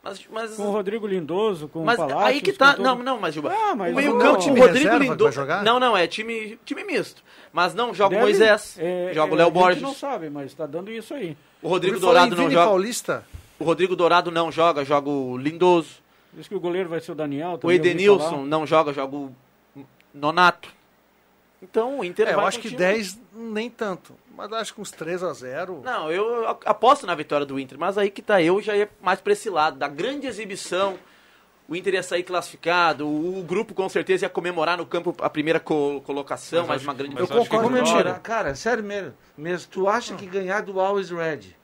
Mas, 0.02 0.20
mas, 0.30 0.54
Com 0.54 0.68
o 0.68 0.70
Rodrigo 0.70 1.04
Lindoso, 1.04 1.66
com 1.66 1.82
mas 1.84 1.98
o 1.98 2.06
Palácio. 2.06 2.26
aí 2.28 2.40
que 2.40 2.52
tá, 2.52 2.76
não, 2.76 2.96
não, 3.02 3.18
mas 3.20 3.34
Juba, 3.34 3.52
Ah, 3.52 3.74
mas 3.74 3.92
o 3.92 3.96
meio 3.96 4.12
não, 4.12 4.20
campo, 4.20 4.38
time 4.38 4.60
o 4.60 4.62
Rodrigo 4.62 4.96
Lindoso, 4.98 5.32
jogar? 5.32 5.64
não, 5.64 5.80
não, 5.80 5.96
é 5.96 6.06
time, 6.06 6.56
time 6.64 6.84
misto, 6.84 7.24
mas 7.52 7.74
não 7.74 7.92
joga 7.92 8.10
o 8.14 8.18
Deve- 8.20 8.22
Moisés, 8.22 8.76
é, 8.78 9.10
joga 9.12 9.32
o 9.32 9.34
é, 9.34 9.38
Léo 9.38 9.46
a 9.46 9.50
gente 9.50 9.58
Borges, 9.60 9.82
não 9.82 9.92
sabe, 9.92 10.30
mas 10.30 10.54
tá 10.54 10.64
dando 10.64 10.92
isso 10.92 11.12
aí. 11.12 11.36
o 11.60 11.68
Rodrigo 11.68 11.98
Dourado 11.98 12.36
não 12.36 12.48
joga, 12.48 12.66
Paulista. 12.66 13.24
o 13.58 13.64
Rodrigo 13.64 13.96
Dourado 13.96 14.30
não 14.30 14.52
joga, 14.52 14.84
joga 14.84 15.10
o 15.10 15.36
Lindoso, 15.36 15.96
Diz 16.36 16.46
que 16.46 16.54
o 16.54 16.60
goleiro 16.60 16.88
vai 16.88 17.00
ser 17.00 17.12
o 17.12 17.14
Daniel. 17.14 17.58
O 17.62 17.72
Edenilson 17.72 18.44
não 18.44 18.66
joga, 18.66 18.92
joga 18.92 19.16
o 19.16 19.34
Nonato. 20.12 20.68
Então 21.62 21.98
o 22.00 22.04
Inter 22.04 22.28
É, 22.28 22.32
eu 22.32 22.36
vai 22.36 22.46
acho 22.46 22.58
com 22.58 22.62
que 22.62 22.68
time- 22.68 22.78
10 22.78 23.18
nem 23.32 23.70
tanto. 23.70 24.14
Mas 24.36 24.52
acho 24.52 24.74
que 24.74 24.80
uns 24.80 24.90
3 24.90 25.22
a 25.24 25.32
0 25.32 25.80
Não, 25.82 26.12
eu 26.12 26.46
aposto 26.66 27.06
na 27.06 27.14
vitória 27.14 27.46
do 27.46 27.58
Inter, 27.58 27.78
mas 27.78 27.96
aí 27.96 28.10
que 28.10 28.20
tá, 28.20 28.42
eu 28.42 28.60
já 28.60 28.76
ia 28.76 28.88
mais 29.00 29.18
pra 29.20 29.32
esse 29.32 29.48
lado, 29.48 29.78
da 29.78 29.88
grande 29.88 30.26
exibição. 30.26 30.98
O 31.68 31.74
Inter 31.74 31.94
ia 31.94 32.02
sair 32.02 32.22
classificado, 32.22 33.08
o, 33.08 33.40
o 33.40 33.42
grupo 33.42 33.74
com 33.74 33.88
certeza 33.88 34.26
ia 34.26 34.28
comemorar 34.28 34.76
no 34.76 34.84
campo 34.86 35.16
a 35.20 35.28
primeira 35.30 35.58
co- 35.58 36.00
colocação, 36.04 36.60
Mas 36.60 36.68
mais 36.68 36.80
acho- 36.82 36.88
uma 36.88 36.94
grande 36.94 37.14
mas 37.14 37.22
Eu 37.22 37.28
concordo 37.28 38.20
Cara, 38.22 38.54
sério 38.54 38.84
mesmo. 38.84 39.14
mesmo. 39.36 39.68
Tu 39.72 39.88
acha 39.88 40.14
que 40.14 40.26
ganhar 40.26 40.60
do 40.62 40.78
Always 40.78 41.10
Red 41.10 41.56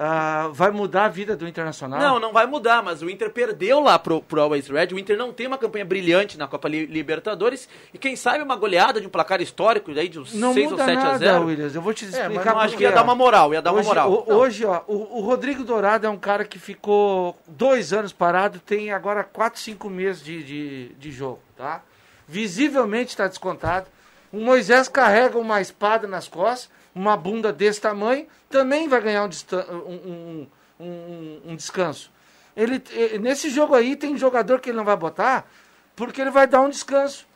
ah, 0.00 0.48
vai 0.52 0.70
mudar 0.70 1.06
a 1.06 1.08
vida 1.08 1.34
do 1.36 1.48
Internacional? 1.48 1.98
Não, 1.98 2.20
não 2.20 2.32
vai 2.32 2.46
mudar, 2.46 2.82
mas 2.84 3.02
o 3.02 3.10
Inter 3.10 3.30
perdeu 3.30 3.80
lá 3.80 3.98
pro, 3.98 4.22
pro 4.22 4.40
Always 4.40 4.68
Red. 4.68 4.94
O 4.94 4.98
Inter 4.98 5.16
não 5.18 5.32
tem 5.32 5.48
uma 5.48 5.58
campanha 5.58 5.84
brilhante 5.84 6.38
na 6.38 6.46
Copa 6.46 6.68
Li- 6.68 6.86
Libertadores. 6.86 7.68
E 7.92 7.98
quem 7.98 8.14
sabe 8.14 8.42
uma 8.42 8.54
goleada 8.54 9.00
de 9.00 9.08
um 9.08 9.10
placar 9.10 9.40
histórico 9.42 9.90
aí 9.90 10.08
de 10.08 10.20
uns 10.20 10.32
Não 10.34 10.54
6 10.54 10.66
ou 10.66 10.70
muda 10.72 10.84
7 10.84 10.96
a 10.98 11.02
nada, 11.04 11.18
0. 11.18 11.44
Williams. 11.46 11.74
Eu 11.74 11.82
vou 11.82 11.92
te 11.92 12.04
mas 12.04 12.14
explicar 12.14 12.52
Eu 12.52 12.58
acho 12.60 12.68
por 12.74 12.78
que 12.78 12.84
ia 12.84 12.92
dar 12.92 13.02
uma 13.02 13.14
moral, 13.16 13.52
ia 13.52 13.60
dar 13.60 13.72
uma 13.72 13.80
hoje, 13.80 13.88
moral. 13.88 14.10
o- 14.28 14.32
hoje, 14.34 14.64
ó, 14.64 14.82
o, 14.86 15.18
o 15.18 15.20
Rodrigo 15.20 15.64
Dourado 15.64 16.06
é 16.06 16.10
um 16.10 16.16
cara 16.16 16.44
que 16.44 16.60
ficou 16.60 17.36
dois 17.48 17.92
anos 17.92 18.12
parado, 18.12 18.60
tem 18.60 18.92
agora 18.92 19.24
quatro, 19.24 19.60
cinco 19.60 19.90
meses 19.90 20.22
de, 20.24 20.44
de, 20.44 20.88
de 20.94 21.10
jogo, 21.10 21.40
tá? 21.56 21.82
Visivelmente 22.28 23.08
está 23.10 23.26
descontado. 23.26 23.86
O 24.30 24.38
Moisés 24.38 24.86
carrega 24.86 25.38
uma 25.38 25.60
espada 25.60 26.06
nas 26.06 26.28
costas, 26.28 26.70
uma 26.98 27.16
bunda 27.16 27.52
desse 27.52 27.80
tamanho, 27.80 28.26
também 28.50 28.88
vai 28.88 29.00
ganhar 29.00 29.24
um, 29.24 29.28
um- 29.72 30.46
um- 30.80 31.40
um- 31.46 31.56
descanso. 31.56 32.10
Ele, 32.56 32.82
nesse 33.20 33.48
jogo 33.50 33.74
aí 33.74 33.94
tem 33.96 34.16
jogador 34.16 34.60
que 34.60 34.70
ele 34.70 34.76
não 34.76 34.84
vai 34.84 34.96
botar, 34.96 35.48
porque 35.94 36.20
ele 36.20 36.30
vai 36.30 36.46
dar 36.46 36.60
um 36.60 36.68
descanso. 36.70 37.26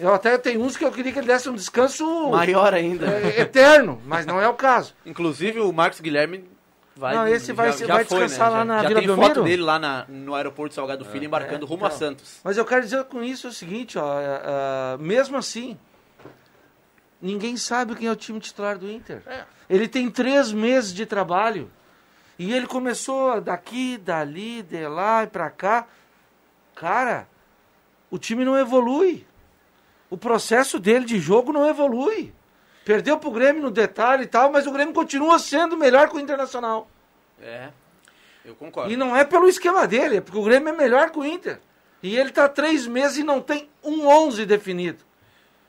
Eu 0.00 0.12
até 0.12 0.36
tenho 0.38 0.60
uns 0.60 0.76
que 0.76 0.84
eu 0.84 0.90
queria 0.90 1.12
que 1.12 1.18
ele 1.20 1.26
desse 1.26 1.48
um 1.48 1.54
descanso 1.54 2.04
Maior 2.30 2.74
ainda. 2.74 3.06
é, 3.06 3.40
eterno, 3.42 4.00
mas 4.04 4.26
não 4.26 4.40
é 4.40 4.48
o 4.48 4.54
caso. 4.54 4.94
Inclusive 5.06 5.60
o 5.60 5.72
Marcos 5.72 6.00
Guilherme 6.00 6.50
Vai, 6.94 7.14
Não, 7.14 7.26
esse 7.26 7.54
vai, 7.54 7.72
já, 7.72 7.86
vai 7.86 8.04
já 8.04 8.04
foi, 8.10 8.18
descansar 8.20 8.50
né? 8.50 8.56
lá 8.58 8.64
na 8.66 8.82
já, 8.82 8.88
Vila 8.88 9.00
já 9.00 9.06
tem 9.06 9.16
Belmiro. 9.16 9.34
foto 9.34 9.44
dele 9.44 9.62
lá 9.62 9.78
na- 9.78 10.04
no 10.10 10.34
aeroporto 10.34 10.74
Salgado 10.74 11.06
Filho 11.06 11.24
embarcando 11.24 11.64
É, 11.64 11.68
rumo 11.68 11.84
a 11.84 11.88
então. 11.88 11.98
Santos. 11.98 12.38
Mas 12.44 12.58
eu 12.58 12.66
quero 12.66 12.82
dizer 12.82 13.02
com 13.04 13.24
isso 13.24 13.48
o 13.48 13.52
seguinte, 13.52 13.96
ó, 13.98 14.20
é, 14.20 14.24
é, 14.24 14.98
mesmo 14.98 15.38
assim, 15.38 15.78
ninguém 17.22 17.56
sabe 17.56 17.94
quem 17.94 18.08
é 18.08 18.10
o 18.10 18.16
time 18.16 18.40
titular 18.40 18.76
do 18.76 18.90
Inter. 18.90 19.22
Ele 19.70 19.88
tem 19.88 20.10
três 20.10 20.52
meses 20.52 20.92
de 20.92 21.06
trabalho. 21.06 21.70
E 22.38 22.52
ele 22.52 22.66
começou 22.66 23.40
daqui, 23.40 23.96
dali, 23.96 24.62
de 24.62 24.86
lá 24.88 25.22
e 25.22 25.28
pra 25.28 25.48
cá. 25.48 25.86
Cara, 26.74 27.28
o 28.10 28.18
time 28.18 28.44
não 28.44 28.58
evolui. 28.58 29.26
O 30.10 30.18
processo 30.18 30.78
dele 30.78 31.04
de 31.04 31.18
jogo 31.18 31.52
não 31.52 31.68
evolui. 31.68 32.34
Perdeu 32.84 33.16
pro 33.16 33.30
Grêmio 33.30 33.62
no 33.62 33.70
detalhe 33.70 34.24
e 34.24 34.26
tal, 34.26 34.50
mas 34.50 34.66
o 34.66 34.72
Grêmio 34.72 34.92
continua 34.92 35.38
sendo 35.38 35.76
melhor 35.76 36.08
que 36.08 36.16
o 36.16 36.20
Internacional. 36.20 36.90
É, 37.40 37.70
eu 38.44 38.54
concordo. 38.54 38.92
E 38.92 38.96
não 38.96 39.16
é 39.16 39.24
pelo 39.24 39.48
esquema 39.48 39.86
dele, 39.86 40.16
é 40.16 40.20
porque 40.20 40.38
o 40.38 40.42
Grêmio 40.42 40.68
é 40.68 40.76
melhor 40.76 41.10
que 41.10 41.18
o 41.18 41.24
Inter. 41.24 41.60
E 42.02 42.16
ele 42.16 42.30
tá 42.30 42.48
três 42.48 42.86
meses 42.86 43.18
e 43.18 43.22
não 43.22 43.40
tem 43.40 43.70
um 43.82 44.08
11 44.08 44.44
definido. 44.44 45.04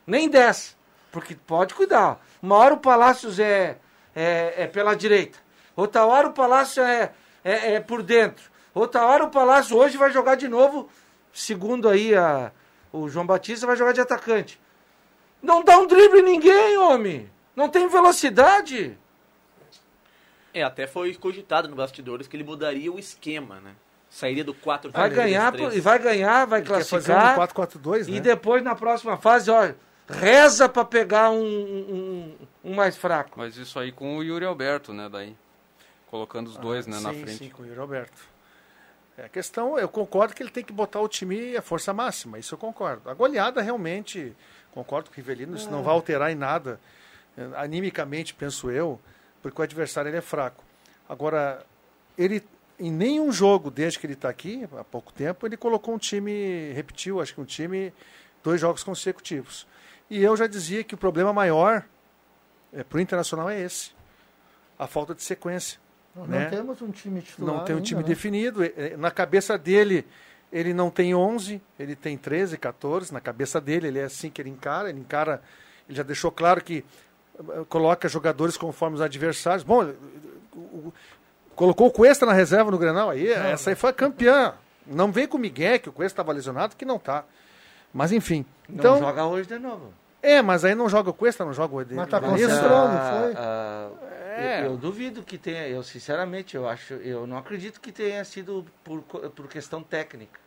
Nem 0.05 0.27
10. 0.27 0.75
Porque 1.13 1.35
pode 1.35 1.75
cuidar. 1.75 2.19
Uma 2.41 2.57
hora 2.57 2.73
o 2.73 2.77
Palácios 2.77 3.39
é, 3.39 3.77
é, 4.15 4.63
é 4.63 4.67
pela 4.67 4.95
direita. 4.95 5.37
Outra 5.75 6.03
hora 6.07 6.27
o 6.27 6.33
Palácio 6.33 6.81
é, 6.81 7.11
é, 7.45 7.75
é 7.75 7.79
por 7.79 8.01
dentro. 8.01 8.51
Outra 8.73 9.05
hora 9.05 9.23
o 9.23 9.29
Palácio 9.29 9.77
hoje 9.77 9.95
vai 9.95 10.11
jogar 10.11 10.33
de 10.33 10.47
novo, 10.47 10.89
segundo 11.31 11.87
aí 11.87 12.15
a, 12.15 12.51
o 12.91 13.07
João 13.07 13.27
Batista, 13.27 13.67
vai 13.67 13.75
jogar 13.75 13.91
de 13.91 14.01
atacante. 14.01 14.59
Não 15.39 15.63
dá 15.63 15.77
um 15.77 15.85
drible 15.85 16.21
em 16.21 16.23
ninguém, 16.23 16.77
homem. 16.79 17.29
Não 17.55 17.69
tem 17.69 17.87
velocidade. 17.87 18.97
É, 20.51 20.63
até 20.63 20.87
foi 20.87 21.13
cogitado 21.13 21.67
no 21.67 21.75
bastidores 21.75 22.25
que 22.25 22.35
ele 22.35 22.43
mudaria 22.43 22.91
o 22.91 22.97
esquema, 22.97 23.59
né? 23.59 23.75
Sairia 24.09 24.43
do 24.43 24.53
4 24.53 24.91
Vai 24.91 25.09
ganhar, 25.11 25.53
e 25.73 25.79
vai 25.79 25.99
ganhar, 25.99 26.45
vai 26.45 26.61
Ele 26.61 26.67
quer 26.67 26.85
fazer 26.85 27.13
classificar. 27.13 27.39
um 27.39 27.43
4-4-2, 27.43 28.07
né? 28.07 28.17
E 28.17 28.19
depois, 28.19 28.63
na 28.63 28.73
próxima 28.75 29.17
fase, 29.17 29.51
ó, 29.51 29.71
reza 30.09 30.67
pra 30.67 30.83
pegar 30.85 31.29
um, 31.29 31.43
um, 31.43 32.35
um 32.63 32.73
mais 32.73 32.95
fraco. 32.97 33.31
Mas 33.37 33.57
isso 33.57 33.79
aí 33.79 33.91
com 33.91 34.17
o 34.17 34.23
Yuri 34.23 34.45
Alberto, 34.45 34.93
né, 34.93 35.09
daí. 35.09 35.35
Colocando 36.09 36.47
os 36.47 36.57
dois, 36.57 36.85
né, 36.85 36.99
na 36.99 37.11
sim, 37.11 37.21
frente. 37.23 37.37
Sim, 37.37 37.49
com 37.49 37.63
o 37.63 37.65
Yuri 37.65 37.79
Alberto. 37.79 38.33
É, 39.17 39.25
a 39.25 39.29
questão, 39.29 39.77
eu 39.77 39.87
concordo 39.87 40.33
que 40.33 40.41
ele 40.41 40.49
tem 40.49 40.63
que 40.63 40.73
botar 40.73 40.99
o 40.99 41.07
time 41.07 41.55
à 41.55 41.61
força 41.61 41.93
máxima, 41.93 42.39
isso 42.39 42.55
eu 42.55 42.57
concordo. 42.57 43.09
A 43.09 43.13
goleada 43.13 43.61
realmente, 43.61 44.35
concordo 44.71 45.09
com 45.09 45.13
o 45.13 45.15
Rivelino, 45.15 45.55
isso 45.55 45.69
não 45.69 45.83
vai 45.83 45.93
alterar 45.93 46.31
em 46.31 46.35
nada, 46.35 46.79
eh, 47.37 47.47
animicamente, 47.55 48.33
penso 48.33 48.71
eu, 48.71 48.99
porque 49.41 49.61
o 49.61 49.63
adversário 49.63 50.09
ele 50.09 50.17
é 50.17 50.21
fraco. 50.21 50.63
Agora, 51.07 51.63
ele, 52.17 52.43
em 52.79 52.91
nenhum 52.91 53.31
jogo, 53.31 53.69
desde 53.69 53.99
que 53.99 54.07
ele 54.07 54.13
está 54.13 54.29
aqui, 54.29 54.67
há 54.77 54.83
pouco 54.83 55.13
tempo, 55.13 55.45
ele 55.45 55.57
colocou 55.57 55.93
um 55.93 55.99
time, 55.99 56.71
repetiu, 56.73 57.21
acho 57.21 57.35
que 57.35 57.41
um 57.41 57.45
time, 57.45 57.93
dois 58.43 58.59
jogos 58.59 58.83
consecutivos. 58.83 59.67
E 60.13 60.23
eu 60.23 60.37
já 60.37 60.45
dizia 60.45 60.83
que 60.83 60.93
o 60.93 60.97
problema 60.97 61.33
maior 61.33 61.83
é, 62.71 62.83
para 62.83 62.99
o 62.99 63.01
Internacional 63.01 63.49
é 63.49 63.59
esse, 63.59 63.89
a 64.77 64.85
falta 64.85 65.15
de 65.15 65.23
sequência. 65.23 65.79
Não, 66.15 66.27
né? 66.27 66.43
não 66.43 66.49
temos 66.51 66.81
um 66.83 66.91
time 66.91 67.19
titular. 67.19 67.55
Não 67.55 67.65
tem 67.65 67.73
um 67.73 67.77
ainda, 67.77 67.87
time 67.87 68.01
né? 68.03 68.07
definido. 68.07 68.63
Eh, 68.63 68.73
eh, 68.77 68.95
Na 68.95 69.09
cabeça 69.09 69.57
dele, 69.57 70.05
ele 70.51 70.71
não 70.71 70.91
tem 70.91 71.15
11, 71.15 71.59
ele 71.79 71.95
tem 71.95 72.15
13, 72.15 72.59
14. 72.59 73.11
Na 73.11 73.19
cabeça 73.19 73.59
dele, 73.59 73.87
ele 73.87 73.97
é 73.97 74.03
assim 74.03 74.29
que 74.29 74.39
ele 74.39 74.51
encara. 74.51 74.91
Ele 74.91 74.99
encara, 74.99 75.41
ele 75.89 75.97
já 75.97 76.03
deixou 76.03 76.31
claro 76.31 76.63
que 76.63 76.85
eh, 77.39 77.65
coloca 77.67 78.07
jogadores 78.07 78.55
conforme 78.55 78.93
os 78.97 79.01
adversários. 79.01 79.63
Bom, 79.63 79.83
eh, 79.83 79.95
colocou 81.55 81.87
o 81.87 81.91
Cuesta 81.91 82.23
na 82.23 82.33
reserva 82.33 82.69
no 82.69 82.77
Grenal, 82.77 83.09
aí 83.09 83.29
essa 83.29 83.71
aí 83.71 83.75
foi 83.75 83.89
a 83.89 83.93
campeã. 83.93 84.53
Não 84.85 85.11
vem 85.11 85.27
com 85.27 85.37
o 85.37 85.41
Miguel, 85.41 85.79
que 85.79 85.89
o 85.89 85.91
Cuesta 85.91 86.21
estava 86.21 86.31
lesionado, 86.31 86.75
que 86.75 86.85
não 86.85 86.99
tá. 86.99 87.25
Mas 87.91 88.11
enfim. 88.11 88.45
Então, 88.69 88.93
Não 88.93 89.07
joga 89.07 89.25
hoje 89.25 89.47
de 89.47 89.57
novo. 89.57 89.91
É, 90.23 90.41
mas 90.41 90.63
aí 90.65 90.73
não 90.73 90.87
joga 90.89 91.09
o 91.09 91.13
Cuesta, 91.13 91.43
não 91.45 91.53
joga 91.53 91.75
o 91.75 91.81
Eden. 91.81 91.97
Mas 91.97 92.09
tá 92.09 92.19
concentrando, 92.19 92.97
foi? 92.97 93.33
Ah, 93.35 93.89
É. 94.35 94.61
eu, 94.61 94.71
eu 94.71 94.77
duvido 94.77 95.21
que 95.21 95.37
tenha, 95.37 95.67
eu 95.67 95.83
sinceramente, 95.83 96.55
eu 96.55 96.67
acho, 96.67 96.93
eu 96.95 97.27
não 97.27 97.37
acredito 97.37 97.79
que 97.79 97.91
tenha 97.91 98.23
sido 98.25 98.65
por, 98.83 99.01
por 99.01 99.47
questão 99.47 99.83
técnica. 99.83 100.39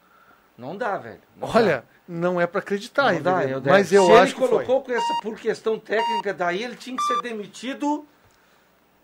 Não 0.58 0.74
dá, 0.74 0.96
velho. 0.96 1.20
Não 1.36 1.48
Olha, 1.54 1.84
não 2.08 2.40
é 2.40 2.46
para 2.46 2.60
acreditar, 2.60 3.12
Não 3.12 3.20
dá, 3.20 3.44
eu 3.44 3.60
mas 3.62 3.92
eu 3.92 4.06
Se 4.06 4.12
acho 4.12 4.22
ele 4.22 4.32
que 4.32 4.38
foi. 4.40 4.48
colocou 4.48 4.82
com 4.82 4.92
essa, 4.92 5.14
por 5.22 5.36
questão 5.38 5.78
técnica, 5.78 6.32
daí 6.32 6.64
ele 6.64 6.74
tinha 6.76 6.96
que 6.96 7.02
ser 7.02 7.20
demitido 7.20 8.06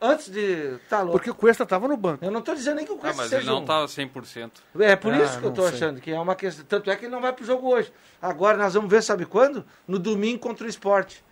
antes 0.03 0.29
de. 0.29 0.77
Tá 0.89 0.99
louco. 1.01 1.13
Porque 1.13 1.31
o 1.31 1.35
Cuesta 1.35 1.63
estava 1.63 1.87
no 1.89 1.97
banco. 1.97 2.25
Eu 2.25 2.31
não 2.31 2.43
tô 2.43 2.55
dizendo 2.55 2.77
nem 2.77 2.85
que 2.85 2.93
o 2.93 2.97
Ah, 2.97 2.99
Cuesta 2.99 3.23
mas 3.23 3.31
seja 3.31 3.43
ele 3.43 3.51
não 3.51 3.63
um- 3.63 3.65
tá 3.65 3.87
100%. 3.87 4.51
É 4.81 4.97
por 4.97 5.13
Ah, 5.15 5.19
isso 5.23 5.39
que 5.41 5.45
eu 5.47 5.55
sei. 5.55 5.65
achando 5.67 6.01
que 6.01 6.11
é 6.11 6.19
uma 6.21 6.35
questão. 6.35 6.65
Tanto 6.65 6.91
é 6.91 6.97
que 6.97 7.05
ele 7.07 7.13
não 7.13 7.21
vai 7.21 7.33
pro 7.33 7.45
jogo 7.45 7.69
hoje. 7.69 7.93
Agora 8.21 8.59
nós 8.59 8.75
vamos 8.75 8.91
ver, 8.91 9.03
sabe 9.03 9.25
quando? 9.25 9.65
No 9.87 9.99
domingo 9.99 10.39
contra 10.41 10.67
o 10.67 10.69
esporte. 10.69 11.25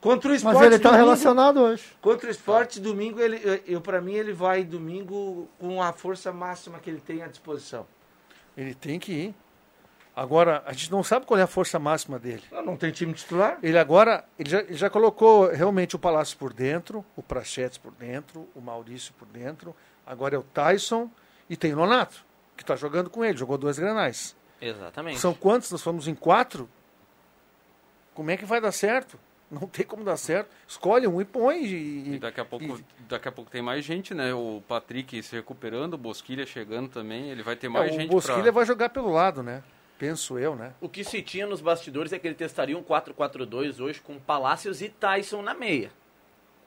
Contra 0.00 0.30
o 0.30 0.34
esporte. 0.34 0.54
Mas 0.56 0.66
ele 0.66 0.78
tá 0.78 0.88
domingo- 0.90 1.04
relacionado 1.04 1.60
hoje. 1.60 1.84
Contra 2.00 2.28
o 2.28 2.30
esporte, 2.30 2.80
domingo, 2.80 3.20
ele, 3.20 3.38
eu, 3.44 3.60
eu, 3.74 3.80
para 3.82 4.00
mim, 4.00 4.14
ele 4.14 4.32
vai 4.32 4.64
domingo 4.64 5.46
com 5.58 5.82
a 5.82 5.92
força 5.92 6.32
máxima 6.32 6.78
que 6.78 6.88
ele 6.88 7.00
tem 7.00 7.22
à 7.22 7.26
disposição. 7.26 7.86
Ele 8.56 8.74
tem 8.74 8.98
que 8.98 9.12
ir. 9.12 9.34
Agora, 10.20 10.62
a 10.66 10.72
gente 10.74 10.92
não 10.92 11.02
sabe 11.02 11.24
qual 11.24 11.40
é 11.40 11.42
a 11.42 11.46
força 11.46 11.78
máxima 11.78 12.18
dele. 12.18 12.42
Não, 12.52 12.62
não 12.62 12.76
tem 12.76 12.90
time 12.90 13.14
titular? 13.14 13.58
Ele 13.62 13.78
agora, 13.78 14.22
ele 14.38 14.50
já, 14.50 14.58
ele 14.60 14.74
já 14.74 14.90
colocou 14.90 15.48
realmente 15.50 15.96
o 15.96 15.98
Palácio 15.98 16.36
por 16.36 16.52
dentro, 16.52 17.02
o 17.16 17.22
Prachetes 17.22 17.78
por 17.78 17.90
dentro, 17.92 18.46
o 18.54 18.60
Maurício 18.60 19.14
por 19.14 19.26
dentro. 19.26 19.74
Agora 20.06 20.36
é 20.36 20.38
o 20.38 20.42
Tyson 20.42 21.10
e 21.48 21.56
tem 21.56 21.72
o 21.72 21.76
Nonato, 21.76 22.22
que 22.54 22.62
está 22.62 22.76
jogando 22.76 23.08
com 23.08 23.24
ele, 23.24 23.38
jogou 23.38 23.56
dois 23.56 23.78
granais. 23.78 24.36
Exatamente. 24.60 25.18
São 25.18 25.32
quantos? 25.32 25.70
Nós 25.70 25.80
fomos 25.80 26.06
em 26.06 26.14
quatro? 26.14 26.68
Como 28.12 28.30
é 28.30 28.36
que 28.36 28.44
vai 28.44 28.60
dar 28.60 28.72
certo? 28.72 29.18
Não 29.50 29.66
tem 29.66 29.86
como 29.86 30.04
dar 30.04 30.18
certo. 30.18 30.50
Escolhe 30.68 31.06
um 31.06 31.18
e 31.18 31.24
põe. 31.24 31.64
E, 31.64 32.14
E 32.16 32.18
daqui 32.18 32.42
a 32.42 32.44
pouco, 32.44 32.78
daqui 33.08 33.26
a 33.26 33.32
pouco 33.32 33.50
tem 33.50 33.62
mais 33.62 33.82
gente, 33.86 34.12
né? 34.12 34.34
O 34.34 34.62
Patrick 34.68 35.22
se 35.22 35.34
recuperando, 35.34 35.94
o 35.94 35.98
Bosquilha 35.98 36.44
chegando 36.44 36.90
também, 36.90 37.30
ele 37.30 37.42
vai 37.42 37.56
ter 37.56 37.70
mais 37.70 37.90
É, 37.90 37.94
gente 37.94 38.10
o 38.10 38.12
Bosquilha 38.12 38.42
pra... 38.42 38.52
vai 38.52 38.66
jogar 38.66 38.90
pelo 38.90 39.10
lado, 39.10 39.42
né? 39.42 39.62
Penso 40.00 40.38
eu, 40.38 40.56
né? 40.56 40.72
O 40.80 40.88
que 40.88 41.04
se 41.04 41.20
tinha 41.20 41.46
nos 41.46 41.60
bastidores 41.60 42.10
é 42.10 42.18
que 42.18 42.26
ele 42.26 42.34
testaria 42.34 42.76
um 42.76 42.82
4-4-2 42.82 43.84
hoje 43.84 44.00
com 44.00 44.18
Palácios 44.18 44.80
e 44.80 44.88
Tyson 44.88 45.42
na 45.42 45.52
meia. 45.52 45.92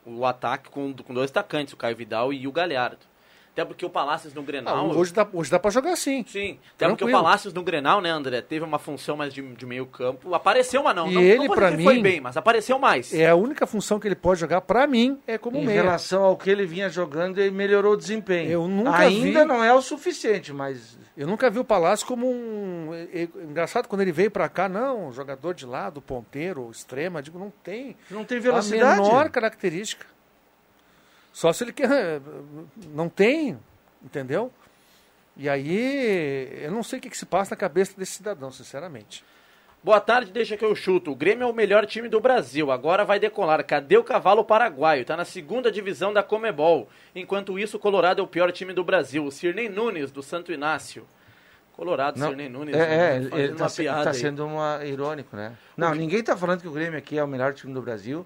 O 0.06 0.24
ataque 0.24 0.70
com, 0.70 0.94
com 0.94 1.16
dois 1.16 1.32
atacantes, 1.32 1.74
o 1.74 1.78
Caio 1.78 1.96
Vidal 1.96 2.32
e 2.32 2.48
o 2.48 2.52
Galhardo. 2.52 3.08
Até 3.54 3.64
porque 3.64 3.86
o 3.86 3.90
Palácios 3.90 4.34
no 4.34 4.42
Ah, 4.42 4.46
Grenal... 4.46 4.90
hoje, 4.98 5.14
dá, 5.14 5.28
hoje 5.32 5.52
dá 5.52 5.60
para 5.60 5.70
jogar 5.70 5.96
sim. 5.96 6.26
Sim, 6.28 6.58
até 6.76 6.88
porque 6.88 7.04
o 7.04 7.08
Tranquilo. 7.08 7.12
Palácios 7.12 7.54
no 7.54 7.62
Grenal, 7.62 8.02
né, 8.02 8.10
André, 8.10 8.42
teve 8.42 8.66
uma 8.66 8.80
função 8.80 9.16
mais 9.16 9.32
de, 9.32 9.42
de 9.42 9.66
meio 9.66 9.86
campo. 9.86 10.34
Apareceu, 10.34 10.82
mas 10.82 10.96
não. 10.96 11.08
E 11.08 11.14
não, 11.14 11.22
ele, 11.22 11.48
não 11.48 11.56
pra 11.56 11.72
que 11.76 11.84
foi 11.84 11.96
mim, 11.98 12.02
bem, 12.02 12.20
mas 12.20 12.36
apareceu 12.36 12.80
mais. 12.80 13.14
É 13.14 13.30
a 13.30 13.36
única 13.36 13.68
função 13.68 14.00
que 14.00 14.08
ele 14.08 14.16
pode 14.16 14.40
jogar, 14.40 14.62
para 14.62 14.88
mim, 14.88 15.20
é 15.28 15.38
como 15.38 15.58
em 15.58 15.66
meia. 15.68 15.84
relação 15.84 16.24
ao 16.24 16.36
que 16.36 16.50
ele 16.50 16.66
vinha 16.66 16.90
jogando, 16.90 17.38
ele 17.38 17.52
melhorou 17.52 17.94
o 17.94 17.98
desempenho. 17.98 18.50
Eu 18.50 18.68
nunca 18.68 18.98
Ainda 18.98 19.42
vi- 19.42 19.46
não 19.46 19.64
é 19.64 19.72
o 19.72 19.82
suficiente, 19.84 20.52
mas 20.52 20.98
Eu 21.16 21.28
nunca 21.28 21.48
vi 21.48 21.60
o 21.60 21.64
Palácio 21.64 22.08
como 22.08 22.28
um. 22.28 22.90
Engraçado, 23.48 23.88
quando 23.88 24.02
ele 24.02 24.12
veio 24.12 24.32
para 24.32 24.50
cá, 24.50 24.68
não, 24.68 25.12
jogador 25.14 25.54
de 25.54 25.64
lado, 25.64 26.02
ponteiro, 26.02 26.72
extrema, 26.72 27.22
digo, 27.22 27.38
não 27.38 27.52
tem. 27.64 27.96
não 28.10 28.24
tem 28.26 28.40
A 28.40 28.42
velocidade. 28.42 29.00
menor 29.00 29.30
característica. 29.30 30.08
Só 31.34 31.52
se 31.52 31.64
ele 31.66 31.74
quer. 31.74 32.22
Não 32.94 33.10
tem, 33.10 33.60
entendeu? 34.02 34.50
E 35.36 35.50
aí, 35.50 36.60
eu 36.62 36.72
não 36.72 36.84
sei 36.84 37.00
o 37.00 37.02
que, 37.02 37.10
que 37.10 37.18
se 37.18 37.26
passa 37.26 37.52
na 37.56 37.58
cabeça 37.58 37.94
desse 37.98 38.14
cidadão, 38.14 38.52
sinceramente. 38.52 39.26
Boa 39.84 40.00
tarde, 40.00 40.32
deixa 40.32 40.56
que 40.56 40.64
eu 40.64 40.74
chuto. 40.76 41.12
O 41.12 41.16
Grêmio 41.16 41.44
é 41.44 41.48
o 41.50 41.54
melhor 41.54 41.86
time 41.86 42.08
do 42.08 42.22
Brasil. 42.22 42.72
Agora 42.72 43.04
vai 43.04 43.20
decolar. 43.20 43.66
Cadê 43.66 43.98
o 43.98 44.04
cavalo 44.04 44.46
paraguaio? 44.46 45.04
Tá 45.04 45.18
na 45.18 45.26
segunda 45.26 45.70
divisão 45.70 46.14
da 46.14 46.24
Comebol. 46.24 46.88
Enquanto 47.14 47.60
isso, 47.60 47.76
o 47.76 47.80
Colorado 47.80 48.22
é 48.22 48.24
o 48.24 48.28
pior 48.28 48.50
time 48.54 48.72
do 48.72 48.84
Brasil. 48.84 49.26
O 49.26 49.32
Cirnei 49.32 49.68
Nunes, 49.68 50.10
do 50.12 50.24
Santo 50.24 50.54
Inácio. 50.54 51.06
Colorado, 51.74 52.18
Não, 52.20 52.28
Cirnei 52.30 52.48
Nunes. 52.48 52.76
é, 52.76 52.78
né? 52.78 52.86
é, 52.86 53.16
ele, 53.18 53.30
Fazendo 53.30 53.40
ele 53.44 53.56
tá, 53.56 53.64
uma 53.64 53.70
se- 53.70 53.82
piada 53.82 54.04
tá 54.04 54.14
sendo 54.14 54.46
uma, 54.46 54.86
irônico, 54.86 55.36
né? 55.36 55.58
Não, 55.76 55.94
ninguém 55.96 56.24
tá 56.24 56.38
falando 56.38 56.62
que 56.62 56.68
o 56.68 56.72
Grêmio 56.72 56.98
aqui 57.00 57.18
é 57.18 57.24
o 57.24 57.28
melhor 57.28 57.54
time 57.54 57.74
do 57.74 57.82
Brasil. 57.82 58.24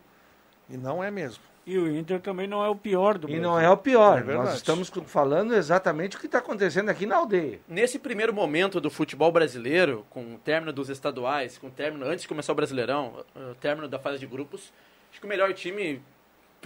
E 0.70 0.76
não 0.78 1.02
é 1.04 1.10
mesmo. 1.10 1.42
E 1.70 1.78
o 1.78 1.86
Inter 1.94 2.22
também 2.22 2.48
não 2.48 2.64
é 2.64 2.70
o 2.70 2.76
pior 2.78 3.18
do 3.18 3.28
E 3.28 3.32
Brasil. 3.34 3.42
não 3.42 3.60
é 3.60 3.70
o 3.70 3.76
pior. 3.76 4.20
É. 4.20 4.34
Nós 4.34 4.56
estamos 4.56 4.90
falando 5.06 5.54
exatamente 5.54 6.16
o 6.16 6.20
que 6.20 6.26
está 6.26 6.38
acontecendo 6.38 6.88
aqui 6.88 7.06
na 7.06 7.18
aldeia. 7.18 7.60
Nesse 7.68 8.00
primeiro 8.00 8.34
momento 8.34 8.80
do 8.80 8.90
futebol 8.90 9.30
brasileiro, 9.34 10.06
com 10.10 10.36
o 10.36 10.38
término 10.38 10.72
dos 10.72 10.88
estaduais, 10.90 11.58
com 11.58 11.68
o 11.68 11.70
término, 11.70 12.06
antes 12.06 12.22
de 12.22 12.28
começar 12.30 12.54
o 12.54 12.56
Brasileirão, 12.56 13.16
o 13.36 13.54
término 13.56 13.86
da 13.90 14.00
fase 14.00 14.18
de 14.18 14.26
grupos, 14.26 14.72
acho 15.12 15.20
que 15.20 15.26
o 15.26 15.30
melhor 15.30 15.54
time, 15.54 16.02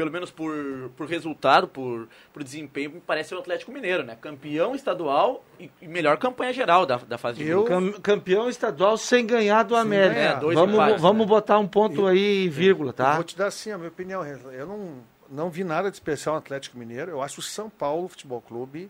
pelo 0.02 0.12
menos 0.12 0.32
por, 0.32 0.90
por 0.98 1.08
resultado, 1.08 1.68
por, 1.68 2.08
por 2.34 2.44
desempenho, 2.44 2.90
me 2.90 3.00
parece 3.00 3.36
o 3.36 3.38
Atlético 3.38 3.72
Mineiro, 3.72 4.04
né? 4.04 4.18
Campeão 4.20 4.74
estadual 4.74 5.46
e, 5.60 5.70
e 5.80 5.88
melhor 5.88 6.18
campanha 6.18 6.52
geral 6.52 6.88
da, 6.88 6.98
da 6.98 7.20
fase 7.20 7.38
de 7.38 7.48
Eu- 7.48 7.64
grupos. 7.64 7.94
Cam- 7.94 8.02
campeão 8.02 8.50
estadual 8.50 8.98
sem 8.98 9.28
ganhar 9.28 9.62
do 9.62 9.76
América. 9.76 10.16
ganhar, 10.16 10.40
dois 10.40 10.56
vamos 10.58 10.74
empates, 10.76 11.02
vamos 11.02 11.22
né? 11.22 11.28
botar 11.28 11.60
um 11.60 11.68
ponto 11.68 12.08
aí, 12.08 12.50
vírgula, 12.50 12.90
Eu 12.90 12.94
tá? 12.94 13.14
vou 13.14 13.24
te 13.24 13.38
dar 13.38 13.46
assim 13.48 13.70
a 13.72 13.78
minha 13.78 13.90
opinião. 13.90 14.26
Eu 14.26 14.66
não. 14.66 14.94
não 15.30 15.50
vi 15.52 15.64
nada 15.64 15.92
de 15.92 15.96
especial 15.98 16.34
no 16.34 16.40
Atlético 16.40 16.80
Mineiro. 16.80 17.12
Eu 17.12 17.22
acho 17.22 17.40
o 17.40 17.44
São 17.44 17.70
Paulo 17.70 18.08
Futebol 18.08 18.42
Clube 18.42 18.90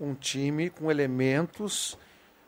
um 0.00 0.14
time 0.14 0.70
com 0.70 0.88
elementos 0.90 1.98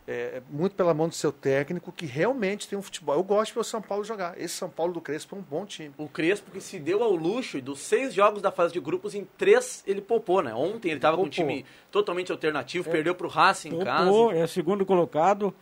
é, 0.08 0.40
muito 0.48 0.74
pela 0.76 0.94
mão 0.94 1.08
do 1.08 1.14
seu 1.14 1.32
técnico 1.32 1.90
que 1.90 2.06
realmente 2.06 2.68
tem 2.68 2.78
um 2.78 2.82
futebol. 2.82 3.14
Eu 3.16 3.22
gosto 3.24 3.48
de 3.48 3.54
ver 3.54 3.60
o 3.60 3.64
São 3.64 3.82
Paulo 3.82 4.04
jogar. 4.04 4.40
Esse 4.40 4.54
São 4.54 4.68
Paulo 4.70 4.92
do 4.92 5.00
Crespo 5.00 5.34
é 5.34 5.38
um 5.38 5.42
bom 5.42 5.66
time. 5.66 5.92
O 5.98 6.08
Crespo 6.08 6.50
que 6.50 6.60
se 6.60 6.78
deu 6.78 7.02
ao 7.02 7.10
luxo 7.14 7.58
e 7.58 7.60
dos 7.60 7.80
seis 7.80 8.14
jogos 8.14 8.40
da 8.40 8.52
fase 8.52 8.72
de 8.72 8.80
grupos, 8.80 9.14
em 9.14 9.26
três 9.36 9.82
ele 9.86 10.00
poupou, 10.00 10.40
né? 10.42 10.54
Ontem 10.54 10.88
ele 10.90 10.98
estava 10.98 11.16
com 11.16 11.24
um 11.24 11.28
time 11.28 11.64
totalmente 11.90 12.30
alternativo, 12.30 12.88
É. 12.88 12.92
perdeu 12.92 13.14
pro 13.14 13.28
Racing 13.28 13.70
em 13.74 13.78
casa. 13.84 14.10
É 14.34 14.46
segundo 14.46 14.86
colocado, 14.86 15.52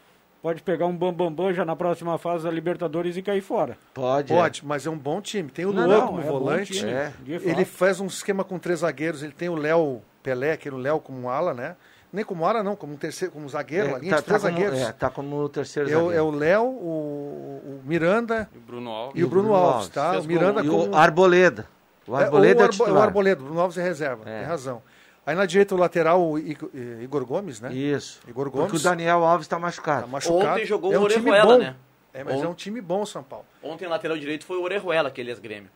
pode 0.42 0.60
pegar 0.62 0.84
um 0.84 0.92
bambambam 0.94 1.32
bam, 1.32 1.44
bam 1.46 1.52
já 1.54 1.64
na 1.64 1.74
próxima 1.74 2.18
fase 2.18 2.44
da 2.44 2.50
Libertadores 2.50 3.16
e 3.16 3.22
cair 3.22 3.40
fora. 3.40 3.78
Pode. 3.94 4.28
Pode, 4.32 4.66
mas 4.66 4.84
é 4.86 4.90
um 4.90 4.98
bom 4.98 5.22
time. 5.22 5.48
Tem 5.48 5.64
o 5.64 5.72
Não, 5.72 5.86
Luan 5.86 6.06
como 6.06 6.20
é 6.20 6.24
bom 6.24 6.30
volante. 6.38 6.72
time, 6.74 6.90
É. 6.90 7.12
Ele 7.26 7.64
faz 7.64 7.98
um 7.98 8.06
esquema 8.06 8.44
com 8.44 8.58
três 8.58 8.80
zagueiros. 8.80 9.22
Ele 9.22 9.32
tem 9.32 9.48
o 9.48 9.54
Léo 9.56 10.02
Pelé, 10.22 10.52
aquele 10.52 10.76
Léo 10.76 11.00
como 11.00 11.30
ala, 11.30 11.54
né? 11.54 11.76
Nem 12.14 12.24
como 12.24 12.46
ala, 12.46 12.62
não, 12.62 12.76
como 12.76 12.94
um 12.94 12.96
terceiro, 12.96 13.32
como 13.32 13.48
zagueiro, 13.48 13.96
É, 13.96 13.98
linha 13.98 14.10
tá, 14.14 14.20
de 14.20 14.24
três 14.26 14.42
tá 14.42 14.48
como, 14.48 14.60
zagueiros. 14.62 14.88
é, 14.88 14.92
tá 14.92 15.10
como 15.10 15.36
o 15.36 15.48
terceiro 15.48 15.90
É 15.90 15.96
o, 15.96 15.98
zagueiro. 16.00 16.16
é 16.18 16.22
o 16.22 16.30
Léo, 16.30 16.62
o, 16.64 17.62
o 17.66 17.80
Miranda 17.84 18.48
E 18.54 18.58
o 18.58 18.60
Bruno 18.60 18.90
Alves. 18.90 19.20
e 19.20 19.24
o 19.24 19.28
Bruno, 19.28 19.54
Alves, 19.54 19.88
tá? 19.88 20.12
Fez 20.12 20.24
O 20.24 20.28
Miranda 20.28 20.62
gol. 20.62 20.80
E 20.82 20.84
como... 20.84 20.92
o 20.94 20.96
Arboleda. 20.96 21.66
O 22.06 22.14
Arboleda 22.14 22.48
é, 22.48 22.52
é, 22.52 22.54
o 22.54 22.60
o, 22.60 22.62
Arbo- 22.64 22.72
titular. 22.72 22.94
o 22.94 23.02
Arboleda, 23.02 23.40
o 23.40 23.44
Bruno 23.44 23.60
Alves 23.60 23.78
é 23.78 23.82
reserva, 23.82 24.22
É. 24.28 24.38
tem 24.38 24.46
razão. 24.48 24.80
Aí 25.26 25.34
na 25.34 25.46
direita 25.46 25.74
o 25.74 25.78
lateral, 25.78 26.22
o 26.22 26.38
Igor, 26.38 27.24
Gomes, 27.24 27.60
né? 27.60 27.72
Isso. 27.72 28.20
Igor 28.28 28.44
Porque 28.50 28.66
Gomes. 28.68 28.80
o 28.80 28.84
Daniel 28.84 29.24
Alves 29.24 29.46
está 29.46 29.58
machucado. 29.58 30.02
Tá 30.02 30.06
machucado. 30.06 30.50
Ontem 30.52 30.66
jogou 30.66 30.92
é 30.92 30.98
o 30.98 31.04
um 31.04 31.08
time 31.08 31.30
Orejuela, 31.30 31.58
né? 31.58 31.76
É, 32.12 32.22
mas 32.22 32.34
Ontem- 32.34 32.46
é 32.46 32.48
um 32.48 32.54
time 32.54 32.80
bom 32.80 33.00
o 33.02 33.06
São 33.06 33.22
Paulo. 33.22 33.46
Ontem 33.62 33.86
o 33.86 33.90
lateral 33.90 34.16
direito 34.18 34.44
foi 34.44 34.58
o 34.58 34.62
Orejuela, 34.62 35.08
aquele 35.08 35.30
ex-grêmio. 35.30 35.70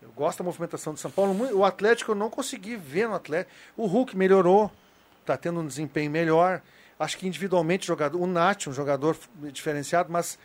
Eu 0.00 0.08
gosto 0.16 0.38
da 0.38 0.44
movimentação 0.44 0.94
do 0.94 0.98
São 0.98 1.10
Paulo. 1.10 1.36
O 1.54 1.64
Atlético 1.64 2.12
eu 2.12 2.14
não 2.14 2.30
consegui 2.30 2.76
ver 2.76 3.06
no 3.08 3.14
Atlético. 3.14 3.52
O 3.76 3.86
Hulk 3.86 4.16
melhorou, 4.16 4.70
está 5.20 5.36
tendo 5.36 5.60
um 5.60 5.66
desempenho 5.66 6.10
melhor. 6.10 6.60
Acho 6.98 7.16
que 7.16 7.26
individualmente 7.26 7.86
jogador, 7.86 8.18
o 8.20 8.26
Nath, 8.26 8.66
um 8.66 8.72
jogador 8.72 9.16
diferenciado, 9.52 10.12
mas 10.12 10.38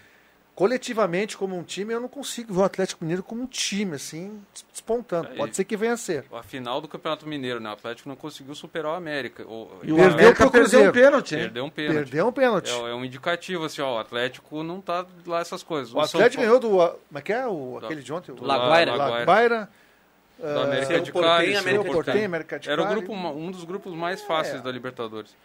coletivamente 0.53 1.35
como 1.35 1.57
um 1.57 1.63
time 1.63 1.93
eu 1.93 1.99
não 1.99 2.07
consigo 2.07 2.53
ver 2.53 2.61
o 2.61 2.63
Atlético 2.63 3.03
Mineiro 3.03 3.21
como 3.21 3.41
um 3.43 3.45
time 3.45 3.95
assim 3.95 4.41
des- 4.53 4.65
despontando. 4.71 5.27
É, 5.33 5.35
Pode 5.35 5.53
ser 5.53 5.65
que 5.65 5.75
venha 5.75 5.93
a 5.93 5.97
ser. 5.97 6.23
A 6.31 6.41
final 6.43 6.79
do 6.79 6.87
Campeonato 6.87 7.27
Mineiro, 7.27 7.59
né? 7.59 7.69
O 7.69 7.73
Atlético 7.73 8.07
não 8.07 8.15
conseguiu 8.15 8.55
superar 8.55 8.93
o 8.93 8.95
América. 8.95 9.43
O, 9.43 9.69
E 9.83 9.91
o 9.91 9.95
Perdeu 9.97 10.13
América 10.13 10.43
pro 10.49 10.51
perdeu 10.51 10.89
um 10.89 10.91
pênalti? 10.93 11.35
Perdeu 11.35 11.65
um 11.65 11.69
pênalti. 11.69 11.95
Perdeu 11.97 12.27
um 12.27 12.31
pênalti. 12.31 12.69
É, 12.71 12.73
é 12.91 12.95
um 12.95 13.03
indicativo, 13.03 13.65
assim, 13.65 13.81
ó, 13.81 13.95
o 13.95 13.99
Atlético 13.99 14.63
não 14.63 14.79
tá 14.79 15.05
lá 15.25 15.41
essas 15.41 15.61
coisas. 15.61 15.89
O 15.93 15.95
São 16.05 16.21
Atlético 16.21 16.43
Paulo- 16.43 16.59
ganhou 16.61 16.87
do. 16.87 16.97
Como 17.07 17.19
é 17.19 17.21
que 17.21 17.33
é? 17.33 17.45
O, 17.45 17.79
aquele 17.83 18.01
de 18.01 18.13
ontem? 18.13 18.31
O 18.31 18.35
do 18.35 18.45
Laguaira. 18.45 18.95
Laguaira. 18.95 19.69
Da 20.37 20.63
América 20.63 20.99
de 21.01 21.11
Cali. 21.11 21.55
América 21.55 21.89
de. 21.89 22.03
Cali. 22.03 22.23
América 22.25 22.59
de 22.59 22.69
Era 22.69 22.83
Cali. 22.83 22.95
grupo, 22.95 23.15
ma- 23.15 23.31
um 23.31 23.51
dos 23.51 23.63
grupos 23.63 23.93
mais 23.93 24.21
fáceis 24.21 24.59
É. 24.59 24.63
da 24.63 24.71
Libertadores. 24.71 25.35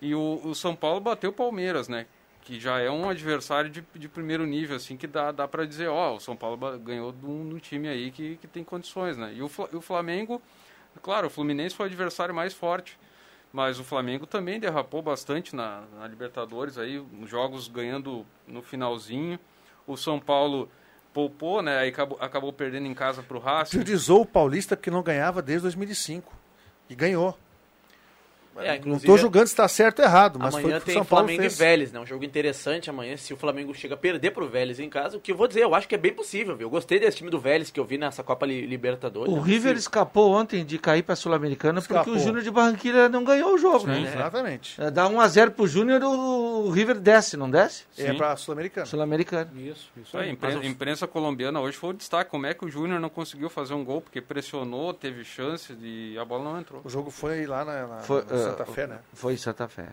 E 0.00 0.14
o, 0.14 0.40
o 0.44 0.54
São 0.54 0.76
Paulo 0.76 1.00
bateu 1.00 1.30
o 1.30 1.32
Palmeiras, 1.32 1.88
né? 1.88 2.06
Que 2.42 2.58
já 2.58 2.78
é 2.78 2.90
um 2.90 3.08
adversário 3.08 3.68
de, 3.68 3.84
de 3.94 4.08
primeiro 4.08 4.46
nível, 4.46 4.76
assim, 4.76 4.96
que 4.96 5.06
dá, 5.06 5.32
dá 5.32 5.46
para 5.46 5.66
dizer, 5.66 5.88
ó, 5.88 6.14
o 6.14 6.20
São 6.20 6.34
Paulo 6.36 6.56
ganhou 6.78 7.12
de 7.12 7.26
um, 7.26 7.48
de 7.48 7.54
um 7.56 7.58
time 7.58 7.88
aí 7.88 8.10
que, 8.10 8.36
que 8.36 8.46
tem 8.46 8.62
condições, 8.64 9.16
né? 9.18 9.32
E 9.34 9.42
o, 9.42 9.50
o 9.74 9.80
Flamengo, 9.80 10.40
claro, 11.02 11.26
o 11.26 11.30
Fluminense 11.30 11.74
foi 11.74 11.86
o 11.86 11.88
adversário 11.88 12.34
mais 12.34 12.54
forte. 12.54 12.98
Mas 13.50 13.80
o 13.80 13.84
Flamengo 13.84 14.26
também 14.26 14.60
derrapou 14.60 15.00
bastante 15.00 15.56
na, 15.56 15.82
na 15.98 16.06
Libertadores, 16.06 16.76
aí, 16.76 16.98
os 16.98 17.30
jogos 17.30 17.66
ganhando 17.66 18.24
no 18.46 18.60
finalzinho. 18.62 19.38
O 19.86 19.96
São 19.96 20.20
Paulo 20.20 20.70
poupou, 21.18 21.60
né? 21.62 21.78
Aí 21.78 21.88
acabou, 21.88 22.16
acabou 22.20 22.52
perdendo 22.52 22.86
em 22.86 22.94
casa 22.94 23.24
pro 23.24 23.40
Racing. 23.40 23.80
Priorizou 23.80 24.20
o 24.20 24.26
Paulista 24.26 24.76
porque 24.76 24.88
não 24.88 25.02
ganhava 25.02 25.42
desde 25.42 25.62
2005. 25.62 26.32
E 26.88 26.94
ganhou. 26.94 27.36
É, 28.60 28.80
não 28.84 28.96
estou 28.96 29.16
julgando 29.18 29.46
se 29.46 29.52
está 29.52 29.66
certo 29.68 30.00
ou 30.00 30.04
errado, 30.04 30.38
mas 30.38 30.54
foi 30.54 30.62
Amanhã 30.64 30.78
o 30.78 30.80
tem 30.80 30.94
São 30.94 31.04
Paulo 31.04 31.24
Flamengo 31.26 31.42
fez. 31.42 31.54
e 31.54 31.58
Vélez, 31.58 31.92
né? 31.92 32.00
Um 32.00 32.06
jogo 32.06 32.24
interessante 32.24 32.90
amanhã. 32.90 33.16
Se 33.16 33.32
o 33.32 33.36
Flamengo 33.36 33.74
chega 33.74 33.94
a 33.94 33.96
perder 33.96 34.30
pro 34.32 34.48
Vélez 34.48 34.78
em 34.80 34.88
casa, 34.88 35.16
o 35.16 35.20
que 35.20 35.32
eu 35.32 35.36
vou 35.36 35.46
dizer, 35.48 35.62
eu 35.62 35.74
acho 35.74 35.86
que 35.88 35.94
é 35.94 35.98
bem 35.98 36.12
possível, 36.12 36.56
viu? 36.56 36.66
Eu 36.66 36.70
gostei 36.70 36.98
desse 36.98 37.18
time 37.18 37.30
do 37.30 37.38
Vélez 37.40 37.70
que 37.70 37.78
eu 37.78 37.84
vi 37.84 37.98
nessa 37.98 38.22
Copa 38.22 38.46
Li- 38.46 38.66
Libertadores. 38.66 39.32
O 39.32 39.36
é 39.36 39.40
River 39.40 39.46
possível. 39.54 39.72
escapou 39.78 40.32
ontem 40.32 40.64
de 40.64 40.78
cair 40.78 41.02
para 41.02 41.12
a 41.14 41.16
Sul-Americana 41.16 41.80
porque 41.82 42.10
o 42.10 42.18
Júnior 42.18 42.42
de 42.42 42.50
Barranquilla 42.50 43.08
não 43.08 43.24
ganhou 43.24 43.54
o 43.54 43.58
jogo, 43.58 43.86
né? 43.86 44.02
Exatamente. 44.02 44.80
É, 44.80 44.90
Dá 44.90 45.08
1x0 45.08 45.50
pro 45.50 45.66
Júnior, 45.66 46.02
o 46.02 46.38
o 46.58 46.70
River 46.70 46.98
desce, 46.98 47.36
não 47.36 47.48
desce? 47.50 47.84
É 47.96 48.10
Sim. 48.10 48.16
para 48.18 48.36
Sul-Americano. 48.36 48.86
Sul-Americano. 48.86 49.50
Isso, 49.56 49.90
isso 49.96 50.08
Isso 50.08 50.18
aí, 50.18 50.28
a 50.28 50.32
impren- 50.32 50.66
imprensa 50.66 51.06
colombiana 51.06 51.60
hoje 51.60 51.76
foi 51.76 51.90
o 51.90 51.92
destaque. 51.92 52.30
Como 52.30 52.46
é 52.46 52.52
que 52.52 52.64
o 52.64 52.68
Júnior 52.68 52.98
não 53.00 53.08
conseguiu 53.08 53.48
fazer 53.48 53.74
um 53.74 53.84
gol? 53.84 54.00
Porque 54.00 54.20
pressionou, 54.20 54.92
teve 54.92 55.24
chance 55.24 55.72
e 55.80 56.18
a 56.18 56.24
bola 56.24 56.44
não 56.44 56.58
entrou. 56.60 56.80
O 56.84 56.88
jogo 56.90 57.10
foi 57.10 57.46
lá 57.46 57.64
na, 57.64 57.86
na- 57.86 57.98
Foi, 57.98 58.20
eh, 58.28 58.47
Santa 58.50 58.64
Fé, 58.66 58.86
né? 58.86 58.98
Foi 59.12 59.32
em 59.32 59.36
Santa 59.36 59.68
Fé. 59.68 59.88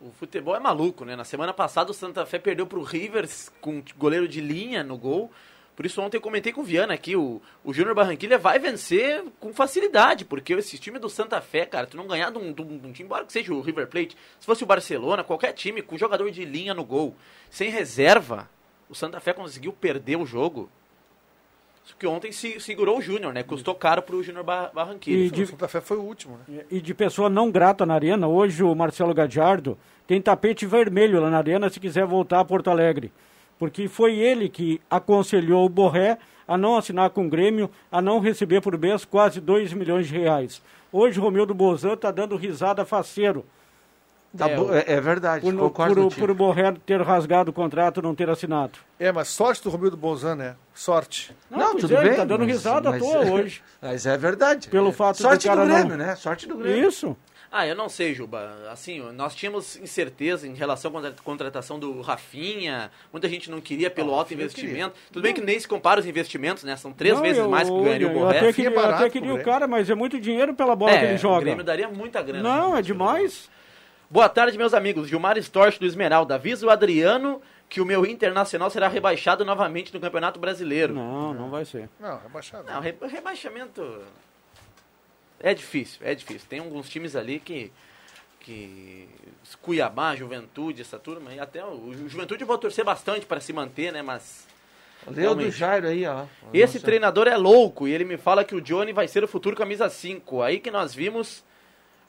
O 0.00 0.10
futebol 0.12 0.56
é 0.56 0.60
maluco, 0.60 1.04
né? 1.04 1.14
Na 1.14 1.24
semana 1.24 1.52
passada 1.52 1.90
o 1.90 1.94
Santa 1.94 2.24
Fé 2.24 2.38
perdeu 2.38 2.66
pro 2.66 2.82
Rivers 2.82 3.50
com 3.60 3.82
goleiro 3.98 4.26
de 4.26 4.40
linha 4.40 4.82
no 4.82 4.96
gol. 4.96 5.30
Por 5.76 5.86
isso 5.86 6.00
ontem 6.02 6.16
eu 6.18 6.20
comentei 6.20 6.52
com 6.52 6.60
o 6.60 6.64
Viana 6.64 6.92
aqui, 6.92 7.16
o, 7.16 7.40
o 7.64 7.72
Júnior 7.72 7.94
Barranquilla 7.94 8.36
vai 8.36 8.58
vencer 8.58 9.24
com 9.38 9.50
facilidade, 9.54 10.26
porque 10.26 10.52
esse 10.52 10.78
time 10.78 10.98
do 10.98 11.08
Santa 11.08 11.40
Fé, 11.40 11.64
cara, 11.64 11.86
tu 11.86 11.96
não 11.96 12.06
ganhar 12.06 12.30
de 12.30 12.36
um, 12.38 12.52
de 12.52 12.60
um- 12.60 12.78
de 12.78 12.86
um 12.86 12.92
time, 12.92 13.06
embora 13.06 13.24
que 13.24 13.32
seja 13.32 13.54
o 13.54 13.62
River 13.62 13.86
Plate, 13.86 14.14
se 14.38 14.44
fosse 14.44 14.62
o 14.62 14.66
Barcelona, 14.66 15.24
qualquer 15.24 15.52
time 15.54 15.80
com 15.80 15.96
jogador 15.96 16.30
de 16.30 16.44
linha 16.44 16.74
no 16.74 16.84
gol, 16.84 17.16
sem 17.48 17.70
reserva, 17.70 18.46
o 18.90 18.94
Santa 18.94 19.20
Fé 19.20 19.32
conseguiu 19.32 19.72
perder 19.72 20.16
o 20.16 20.26
jogo. 20.26 20.68
Que 21.98 22.06
ontem 22.06 22.30
se, 22.32 22.58
segurou 22.60 22.98
o 22.98 23.02
Júnior, 23.02 23.32
né? 23.32 23.42
Custou 23.42 23.74
caro 23.74 24.00
pro 24.00 24.22
Júnior 24.22 24.44
Bar- 24.44 24.70
Barranquilla. 24.72 25.24
E 25.24 25.30
de- 25.30 25.42
O 25.42 25.46
Santa 25.48 25.68
Fé 25.68 25.80
foi 25.80 25.96
o 25.96 26.02
último, 26.02 26.38
né? 26.48 26.64
E 26.70 26.80
de 26.80 26.94
pessoa 26.94 27.28
não 27.28 27.50
grata 27.50 27.84
na 27.84 27.94
arena, 27.94 28.26
hoje 28.28 28.62
o 28.62 28.74
Marcelo 28.74 29.12
Gadiardo 29.12 29.76
tem 30.06 30.20
tapete 30.20 30.64
vermelho 30.66 31.20
lá 31.20 31.28
na 31.30 31.38
arena 31.38 31.68
se 31.68 31.80
quiser 31.80 32.06
voltar 32.06 32.40
a 32.40 32.44
Porto 32.44 32.70
Alegre. 32.70 33.12
Porque 33.58 33.88
foi 33.88 34.14
ele 34.18 34.48
que 34.48 34.80
aconselhou 34.88 35.66
o 35.66 35.68
Borré 35.68 36.16
a 36.48 36.56
não 36.56 36.76
assinar 36.76 37.10
com 37.10 37.26
o 37.26 37.28
Grêmio, 37.28 37.70
a 37.92 38.00
não 38.00 38.18
receber 38.20 38.60
por 38.60 38.78
mês 38.78 39.04
quase 39.04 39.40
2 39.40 39.72
milhões 39.72 40.06
de 40.08 40.16
reais. 40.18 40.62
Hoje 40.92 41.20
o 41.20 41.22
Romildo 41.22 41.52
Bozan 41.54 41.92
está 41.94 42.10
dando 42.10 42.36
risada 42.36 42.84
faceiro. 42.84 43.44
Tá 44.36 44.48
É, 44.48 44.60
o- 44.60 44.72
é, 44.72 44.84
é 44.86 45.00
verdade, 45.00 45.40
Por, 45.42 45.56
concordo 45.56 46.08
por, 46.08 46.14
por 46.16 46.30
o 46.30 46.34
Borré 46.36 46.72
ter 46.86 47.02
rasgado 47.02 47.50
o 47.50 47.52
contrato 47.52 47.98
e 47.98 48.02
não 48.02 48.14
ter 48.14 48.30
assinado. 48.30 48.78
É, 48.98 49.10
mas 49.10 49.26
sorte 49.28 49.60
do 49.64 49.70
Romildo 49.70 49.96
Bozan, 49.96 50.36
né? 50.36 50.54
Sorte. 50.72 51.34
Não, 51.50 51.72
pois 51.76 51.90
é, 51.90 52.00
ele 52.06 52.14
tá 52.14 52.24
dando 52.24 52.44
risada 52.44 52.90
à 52.90 52.98
toa 52.98 53.24
hoje. 53.28 53.60
Mas 53.82 54.06
é 54.06 54.16
verdade. 54.16 54.68
Pelo 54.68 54.90
É. 54.90 54.92
fato 54.92 55.16
do 55.16 55.22
Sorte 55.22 55.48
cara 55.48 55.62
do 55.62 55.66
não- 55.68 55.74
Grêmio, 55.80 55.96
né? 55.96 56.14
Sorte 56.14 56.46
do 56.46 56.56
Grêmio. 56.56 56.88
Isso. 56.88 57.16
Ah, 57.52 57.66
eu 57.66 57.74
não 57.74 57.88
sei, 57.88 58.14
Juba. 58.14 58.54
Assim, 58.70 59.00
nós 59.14 59.34
tínhamos 59.34 59.74
incerteza 59.76 60.46
em 60.46 60.54
relação 60.54 60.96
à 60.96 61.10
contratação 61.24 61.80
do 61.80 62.00
Rafinha. 62.00 62.92
Muita 63.12 63.28
gente 63.28 63.50
não 63.50 63.60
queria 63.60 63.90
pelo 63.90 64.10
Ah, 64.12 64.14
o 64.14 64.18
alto 64.20 64.32
investimento. 64.32 64.94
Tudo 65.10 65.22
bem 65.24 65.34
que 65.34 65.40
nem 65.40 65.58
se 65.58 65.66
compara 65.66 65.98
os 65.98 66.06
investimentos, 66.06 66.62
né? 66.62 66.76
São 66.76 66.92
três 66.92 67.16
Não, 67.16 67.22
vezes 67.22 67.38
eu- 67.38 67.50
mais 67.50 67.68
que 67.68 67.80
ganharia 67.82 68.06
o 68.06 68.10
eu 68.12 68.14
Borré. 68.20 68.38
até 68.38 68.52
queria, 68.52 68.70
eu 68.70 68.74
barato 68.76 68.94
até 69.02 69.10
queria 69.10 69.30
o 69.30 69.34
Grêmio. 69.34 69.52
cara, 69.52 69.66
mas 69.66 69.90
é 69.90 69.94
muito 69.96 70.20
dinheiro 70.20 70.54
pela 70.54 70.76
bola 70.76 70.92
que 70.92 70.98
É, 70.98 71.04
ele 71.06 71.14
o 71.14 71.18
joga. 71.18 71.40
Grêmio 71.40 71.64
daria 71.64 71.88
muita 71.88 72.22
grana. 72.22 72.42
Não, 72.48 72.74
né? 72.74 72.78
é 72.78 72.82
demais. 72.82 73.50
Boa 74.10 74.28
tarde, 74.28 74.58
meus 74.58 74.74
amigos. 74.74 75.08
Gilmar 75.08 75.38
Storch 75.38 75.78
do 75.78 75.86
Esmeralda. 75.86 76.34
Avisa 76.34 76.66
o 76.66 76.70
Adriano 76.70 77.40
que 77.68 77.80
o 77.80 77.86
meu 77.86 78.04
Internacional 78.04 78.68
será 78.68 78.88
rebaixado 78.88 79.44
novamente 79.44 79.94
no 79.94 80.00
Campeonato 80.00 80.40
Brasileiro. 80.40 80.92
Não, 80.94 81.32
não 81.32 81.50
vai 81.50 81.64
ser. 81.64 81.88
Não, 82.00 82.18
rebaixado. 82.18 82.64
Não, 82.68 82.80
re- 82.80 82.96
rebaixamento 83.08 84.02
é 85.38 85.54
difícil, 85.54 86.00
é 86.04 86.12
difícil. 86.14 86.48
Tem 86.48 86.58
alguns 86.58 86.88
times 86.88 87.14
ali 87.14 87.38
que 87.38 87.70
que 88.40 89.06
Cuiabá, 89.60 90.16
Juventude, 90.16 90.80
essa 90.80 90.98
turma, 90.98 91.32
e 91.34 91.38
até 91.38 91.62
o, 91.62 91.68
o 91.90 92.08
Juventude 92.08 92.40
eu 92.42 92.46
vou 92.46 92.56
torcer 92.56 92.82
bastante 92.84 93.26
para 93.26 93.38
se 93.38 93.52
manter, 93.52 93.92
né, 93.92 94.00
mas 94.00 94.48
Leu 95.06 95.34
do. 95.34 95.50
Jairo 95.50 95.86
aí, 95.86 96.06
ó. 96.06 96.24
esse 96.52 96.76
Nossa. 96.76 96.86
treinador 96.86 97.28
é 97.28 97.36
louco 97.36 97.86
e 97.86 97.92
ele 97.92 98.04
me 98.04 98.16
fala 98.16 98.42
que 98.42 98.54
o 98.54 98.60
Johnny 98.60 98.92
vai 98.94 99.06
ser 99.06 99.22
o 99.22 99.28
futuro 99.28 99.54
camisa 99.54 99.88
5. 99.90 100.40
Aí 100.42 100.58
que 100.58 100.70
nós 100.70 100.94
vimos, 100.94 101.44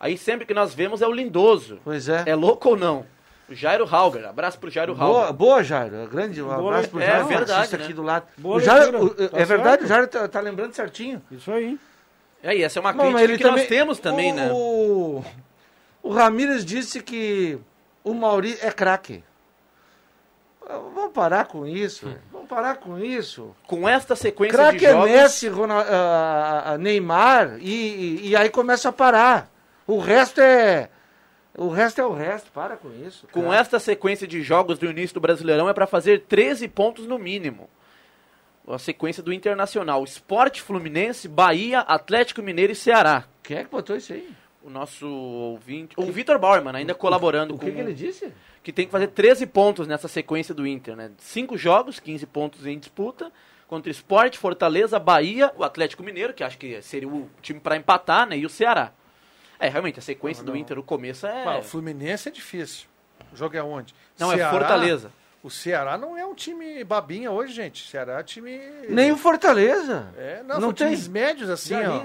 aí 0.01 0.17
sempre 0.17 0.45
que 0.45 0.53
nós 0.53 0.73
vemos 0.73 1.01
é 1.01 1.07
o 1.07 1.11
Lindoso. 1.13 1.79
Pois 1.83 2.09
é. 2.09 2.23
É 2.25 2.35
louco 2.35 2.69
ou 2.71 2.75
não? 2.77 3.05
O 3.47 3.53
Jairo 3.55 3.85
Halber, 3.85 4.25
abraço 4.27 4.57
pro 4.57 4.69
Jairo 4.69 4.95
Boa, 4.95 5.19
Halber. 5.27 5.33
boa, 5.33 5.63
Jairo. 5.63 6.07
Grande 6.09 6.41
um 6.41 6.45
Boa 6.47 6.57
abraço 6.69 6.89
pro 6.89 6.99
le- 6.99 7.05
Jairo. 7.05 7.21
é 7.25 7.27
verdade, 7.37 7.77
né? 7.77 7.83
aqui 7.83 7.93
do 7.93 8.01
lado. 8.01 8.25
Boa 8.37 8.55
o 8.55 8.59
Jairo, 8.61 8.91
leitura, 9.03 9.25
o- 9.25 9.29
tá 9.29 9.37
é 9.39 9.45
verdade, 9.45 9.69
certo. 9.77 9.83
o 9.85 9.87
Jairo 9.87 10.07
tá, 10.07 10.27
tá 10.27 10.39
lembrando 10.39 10.73
certinho. 10.73 11.21
Isso 11.31 11.51
aí. 11.51 11.77
É, 12.43 12.55
e 12.55 12.63
essa 12.63 12.79
é 12.79 12.81
uma 12.81 12.91
Não, 12.93 13.13
crítica 13.13 13.37
que 13.37 13.43
nós 13.43 13.67
temos 13.67 13.99
também, 13.99 14.31
o, 14.31 14.35
né? 14.35 14.49
O, 14.51 15.23
o 16.01 16.09
Ramírez 16.11 16.65
disse 16.65 17.01
que 17.03 17.59
o 18.03 18.13
Mauri 18.13 18.57
é 18.61 18.71
craque. 18.71 19.23
Ah, 20.67 20.77
Vamos 20.95 21.11
parar 21.11 21.45
com 21.45 21.67
isso. 21.67 22.05
velho. 22.07 22.21
Vamos 22.31 22.47
parar 22.47 22.75
com 22.75 22.97
isso. 22.97 23.53
Com 23.67 23.87
esta 23.87 24.15
sequência 24.15 24.57
Craque 24.57 24.77
de 24.79 24.85
é 24.85 24.91
jogos... 24.91 25.11
Messi, 25.11 25.49
Ronald- 25.49 25.87
ah, 25.89 26.63
ah, 26.67 26.77
Neymar 26.77 27.57
e, 27.59 27.69
e, 28.23 28.29
e 28.29 28.35
aí 28.35 28.49
começa 28.49 28.89
a 28.89 28.91
parar. 28.93 29.49
O 29.91 29.99
resto 29.99 30.39
é. 30.39 30.89
O 31.57 31.67
resto 31.67 31.99
é 31.99 32.05
o 32.05 32.13
resto. 32.13 32.49
Para 32.51 32.77
com 32.77 32.89
isso. 33.05 33.27
Com 33.29 33.43
cara. 33.43 33.57
esta 33.57 33.77
sequência 33.77 34.25
de 34.25 34.41
jogos 34.41 34.79
do 34.79 34.85
início 34.89 35.13
do 35.13 35.19
Brasileirão 35.19 35.67
é 35.67 35.73
para 35.73 35.85
fazer 35.85 36.21
13 36.21 36.67
pontos 36.69 37.05
no 37.05 37.19
mínimo. 37.19 37.69
a 38.65 38.79
sequência 38.79 39.21
do 39.21 39.33
Internacional. 39.33 40.01
Esporte, 40.05 40.61
Fluminense, 40.61 41.27
Bahia, 41.27 41.79
Atlético 41.81 42.41
Mineiro 42.41 42.71
e 42.71 42.75
Ceará. 42.75 43.25
Quem 43.43 43.57
é 43.57 43.63
que 43.65 43.69
botou 43.69 43.97
isso 43.97 44.13
aí? 44.13 44.29
O 44.63 44.69
nosso 44.69 45.05
ouvinte... 45.07 45.93
O 45.97 46.05
Vitor 46.05 46.39
Bauerman, 46.39 46.73
ainda 46.73 46.95
colaborando 46.95 47.55
O 47.55 47.57
com... 47.57 47.65
que, 47.65 47.71
que 47.71 47.79
ele 47.79 47.93
disse? 47.93 48.31
que 48.63 48.71
tem 48.71 48.85
que 48.85 48.91
fazer 48.91 49.07
13 49.07 49.45
pontos 49.47 49.87
nessa 49.87 50.07
sequência 50.07 50.53
do 50.53 50.65
Inter, 50.67 50.95
né? 50.95 51.11
Cinco 51.17 51.57
jogos, 51.57 51.99
15 51.99 52.27
pontos 52.27 52.65
em 52.67 52.77
disputa, 52.77 53.31
contra 53.67 53.89
o 53.89 53.91
Sport, 53.91 54.37
Fortaleza, 54.37 54.99
Bahia, 54.99 55.51
o 55.57 55.63
Atlético 55.63 56.03
Mineiro, 56.03 56.31
que 56.31 56.43
acho 56.43 56.59
que 56.59 56.79
seria 56.81 57.09
o 57.09 57.27
time 57.41 57.59
para 57.59 57.75
empatar, 57.75 58.27
né? 58.27 58.37
E 58.37 58.45
o 58.45 58.49
Ceará. 58.49 58.93
É, 59.61 59.69
realmente, 59.69 59.99
a 59.99 60.01
sequência 60.01 60.43
do 60.43 60.57
Inter, 60.57 60.79
o 60.79 60.83
começo 60.83 61.27
é... 61.27 61.45
Ah, 61.45 61.59
o 61.59 61.61
Fluminense 61.63 62.27
é 62.27 62.31
difícil. 62.31 62.87
O 63.31 63.35
jogo 63.35 63.55
é 63.55 63.61
onde? 63.61 63.93
Não, 64.19 64.33
é 64.33 64.49
Fortaleza. 64.49 65.11
O 65.43 65.49
Ceará 65.51 65.97
não 65.99 66.17
é 66.17 66.25
um 66.25 66.33
time 66.33 66.83
babinha 66.83 67.29
hoje, 67.31 67.53
gente. 67.53 67.83
O 67.83 67.87
Ceará 67.87 68.19
é 68.19 68.23
time. 68.23 68.59
Nem 68.89 69.11
o 69.11 69.17
Fortaleza. 69.17 70.11
É, 70.17 70.41
não, 70.43 70.55
Não 70.55 70.61
são 70.61 70.73
tem. 70.73 70.87
times 70.87 71.07
médios 71.07 71.49
assim, 71.49 71.75
ó. 71.75 72.03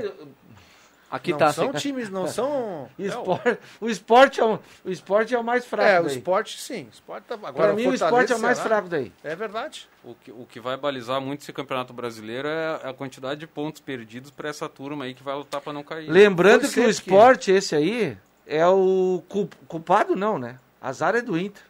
Aqui 1.17 1.31
não 1.33 1.39
tá. 1.39 1.53
são 1.53 1.71
assim. 1.71 1.79
times, 1.79 2.09
não 2.11 2.27
são. 2.29 2.89
O 2.99 3.03
esporte, 3.03 3.59
o 3.81 3.89
esporte, 3.89 4.41
é, 4.41 4.45
o, 4.45 4.59
o 4.85 4.91
esporte 4.91 5.35
é 5.35 5.39
o 5.39 5.45
mais 5.45 5.65
fraco. 5.65 5.89
É, 5.89 6.01
o 6.01 6.05
daí. 6.05 6.17
esporte 6.17 6.61
sim. 6.61 6.85
O 6.85 6.95
esporte 6.95 7.25
tá... 7.25 7.35
Agora, 7.35 7.53
Pra 7.53 7.73
mim, 7.73 7.87
o 7.87 7.95
esporte 7.95 8.33
é 8.33 8.37
o 8.37 8.41
mais 8.41 8.59
fraco 8.61 8.89
daí. 8.89 9.13
É 9.25 9.35
verdade. 9.35 9.89
O 10.05 10.15
que, 10.15 10.31
o 10.31 10.47
que 10.49 10.61
vai 10.61 10.77
balizar 10.77 11.21
muito 11.21 11.43
esse 11.43 11.53
campeonato 11.53 11.93
brasileiro 11.93 12.47
é 12.49 12.81
a 12.89 12.93
quantidade 12.93 13.41
de 13.41 13.47
pontos 13.47 13.81
perdidos 13.81 14.31
para 14.31 14.49
essa 14.49 14.69
turma 14.69 15.05
aí 15.05 15.15
que 15.15 15.23
vai 15.23 15.35
lutar 15.35 15.61
para 15.61 15.73
não 15.73 15.83
cair. 15.83 16.09
Lembrando 16.09 16.63
Pode 16.63 16.75
que 16.75 16.81
o 16.81 16.89
esporte, 16.89 17.51
esse 17.51 17.75
aí, 17.75 18.17
é 18.47 18.67
o 18.67 19.23
cul- 19.29 19.49
culpado, 19.67 20.15
não, 20.15 20.39
né? 20.39 20.59
Azar 20.81 21.17
é 21.17 21.21
do 21.21 21.37
Inter. 21.39 21.63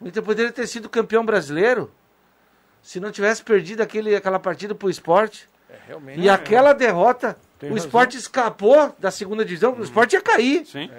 O 0.00 0.08
Inter 0.08 0.22
poderia 0.22 0.50
ter 0.50 0.66
sido 0.66 0.88
campeão 0.88 1.24
brasileiro 1.24 1.92
se 2.82 2.98
não 2.98 3.12
tivesse 3.12 3.42
perdido 3.42 3.82
aquele, 3.82 4.16
aquela 4.16 4.38
partida 4.40 4.74
pro 4.74 4.88
esporte. 4.90 5.48
É, 5.68 5.74
realmente. 5.86 6.18
E 6.20 6.28
aquela 6.28 6.72
derrota, 6.72 7.36
Tem 7.60 7.70
o 7.70 7.74
razão. 7.74 7.86
esporte 7.86 8.16
escapou 8.16 8.92
da 8.98 9.10
segunda 9.12 9.44
divisão, 9.44 9.72
o 9.74 9.82
esporte 9.84 10.14
ia 10.14 10.20
cair. 10.20 10.66
Sim. 10.66 10.90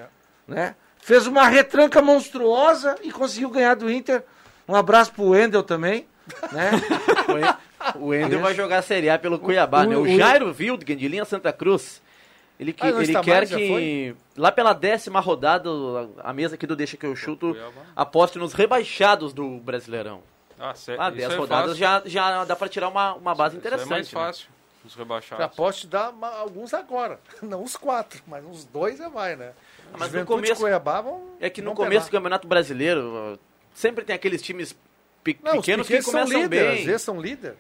Né? 0.48 0.76
Fez 1.02 1.28
uma 1.28 1.48
retranca 1.48 2.02
monstruosa 2.02 2.96
e 3.04 3.12
conseguiu 3.12 3.50
ganhar 3.50 3.76
do 3.76 3.92
Inter. 3.92 4.24
Um 4.68 4.76
abraço 4.76 5.12
pro 5.12 5.30
Wendel 5.30 5.64
também. 5.64 6.08
Né? 6.52 6.72
O 7.96 8.08
Wendel 8.10 8.40
vai 8.40 8.54
jogar 8.54 8.78
a 8.78 8.82
Série 8.84 9.10
A 9.10 9.18
pelo 9.18 9.40
Cuiabá, 9.40 9.82
o- 9.84 9.90
né? 9.90 9.98
O 9.98 10.02
o- 10.04 10.08
Jairo 10.18 10.56
Wildgen, 10.58 10.96
de 10.96 11.08
linha 11.08 11.26
Santa 11.26 11.52
Cruz. 11.52 12.00
Ele, 12.60 12.72
que, 12.74 12.86
Ah, 12.86 12.90
ele 12.90 13.08
quer 13.22 13.38
mais, 13.48 13.50
que, 13.50 14.16
lá 14.38 14.52
pela 14.52 14.72
décima 14.72 15.20
rodada, 15.20 15.68
a 16.24 16.32
mesa 16.32 16.54
aqui 16.54 16.68
do 16.68 16.76
Deixa 16.76 16.96
Que 16.96 17.08
Eu 17.08 17.16
Chuto, 17.16 17.58
aposte 17.96 18.38
nos 18.38 18.54
rebaixados 18.54 19.34
do 19.34 19.58
Brasileirão. 19.58 20.22
Ah, 20.60 20.76
sé- 20.76 20.96
Ah, 21.00 21.08
isso 21.08 21.18
10 21.18 21.34
é 21.34 21.36
rodadas 21.38 21.80
fácil. 21.80 22.10
já, 22.12 22.38
já 22.38 22.46
dá 22.46 22.56
pra 22.56 22.70
tirar 22.70 22.88
uma, 22.90 23.16
uma 23.16 23.34
base 23.34 23.58
Isso 23.58 23.66
é 23.66 23.68
interessante. 23.68 24.14
mais 24.14 24.40
né? 24.42 24.46
Os 24.86 24.96
rebaixados. 24.96 25.44
Já 25.44 25.50
posso 25.50 25.82
te 25.82 25.88
dar 25.88 26.14
alguns 26.40 26.74
agora. 26.74 27.20
Não 27.42 27.64
os 27.64 27.76
quatro, 27.76 28.22
mas 28.28 28.44
uns 28.46 28.66
dois 28.66 28.98
já 28.98 29.10
vai, 29.10 29.36
né? 29.36 29.54
Mas 29.92 30.02
no 30.02 30.06
Juventude 30.08 30.26
começo- 30.28 30.54
e 30.54 30.56
Cuiabá 30.56 31.02
vão. 31.02 31.30
É 31.40 31.50
que 31.50 31.62
no 31.62 31.74
começo 31.74 32.06
do 32.06 32.10
pegar. 32.10 32.20
Campeonato 32.20 32.48
Brasileiro, 32.48 33.40
sempre 33.74 34.04
tem 34.06 34.16
aqueles 34.16 34.42
times 34.42 34.76
pe- 35.24 35.38
Não, 35.44 35.54
os 35.54 35.58
pequenos 35.60 35.88
que 35.88 35.94
pequenos 35.98 36.06
são 36.12 36.22
começam 36.22 36.42
líder, 36.44 36.66
bem. 36.70 36.80
às 36.80 36.86
vezes 36.86 37.02
são 37.02 37.22
líder. 37.22 37.56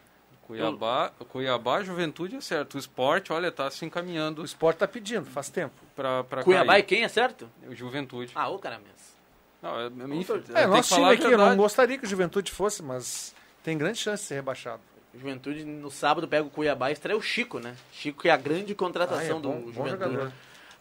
Cuiabá, 0.47 1.11
Cuiabá, 1.29 1.81
Juventude 1.81 2.35
é 2.35 2.41
certo. 2.41 2.75
O 2.75 2.77
esporte, 2.77 3.31
olha, 3.31 3.51
tá 3.51 3.69
se 3.71 3.85
encaminhando 3.85 4.41
O 4.41 4.45
esporte 4.45 4.77
tá 4.77 4.87
pedindo, 4.87 5.25
faz 5.25 5.49
tempo. 5.49 5.73
pra, 5.95 6.23
pra 6.25 6.43
Cuiabá 6.43 6.73
e 6.77 6.81
cair. 6.81 6.83
quem, 6.83 7.03
é 7.03 7.07
certo? 7.07 7.49
O 7.67 7.73
Juventude. 7.75 8.31
Ah, 8.35 8.49
o 8.49 8.59
cara 8.59 8.77
mesmo. 8.77 8.91
Não, 9.61 9.79
é, 9.79 9.83
é, 9.83 9.85
É, 9.85 10.61
que 10.63 10.67
nosso 10.67 10.93
time 10.95 11.09
aqui, 11.13 11.23
eu 11.23 11.37
não 11.37 11.55
gostaria 11.55 11.97
que 11.97 12.03
o 12.05 12.09
Juventude 12.09 12.51
fosse, 12.51 12.81
mas 12.83 13.33
tem 13.63 13.77
grande 13.77 13.99
chance 13.99 14.23
de 14.23 14.27
ser 14.27 14.35
rebaixado. 14.35 14.81
Juventude 15.13 15.63
no 15.65 15.91
sábado 15.91 16.27
pega 16.27 16.45
o 16.45 16.49
Cuiabá 16.49 16.89
e 16.89 16.93
estreia 16.93 17.17
o 17.17 17.21
Chico, 17.21 17.59
né? 17.59 17.75
Chico 17.91 18.21
que 18.21 18.29
é 18.29 18.31
a 18.31 18.37
grande 18.37 18.73
contratação 18.73 19.37
Ah, 19.37 19.39
é 19.39 19.41
bom- 19.41 19.61
do 19.61 19.73
Juventude 19.73 19.89
jogador. 19.91 20.31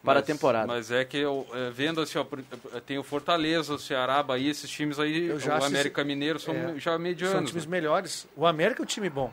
para 0.05 0.21
a 0.21 0.23
temporada. 0.23 0.67
Mas 0.67 0.91
é 0.91 1.05
que 1.05 1.17
eu, 1.19 1.47
é, 1.53 1.71
vendo 1.71 2.01
assim, 2.01 2.19
ó, 2.19 2.25
é, 2.75 2.81
tem 2.81 2.97
o 2.99 3.03
Fortaleza, 3.03 3.75
o 3.75 3.79
Ceará, 3.79 4.23
Bahia, 4.23 4.51
esses 4.51 4.71
times 4.71 4.99
aí, 5.01 5.31
o 5.31 5.37
assisti- 5.37 5.51
América 5.67 6.05
Mineiro 6.05 6.39
são 6.39 6.55
É, 6.55 6.75
já 6.79 6.93
São 6.93 6.99
medianos. 7.01 7.51
times 7.51 7.67
né? 7.67 7.71
melhores. 7.71 8.29
O 8.37 8.47
América 8.47 8.83
é 8.83 8.85
um 8.85 8.87
time 8.87 9.11
bom. 9.11 9.33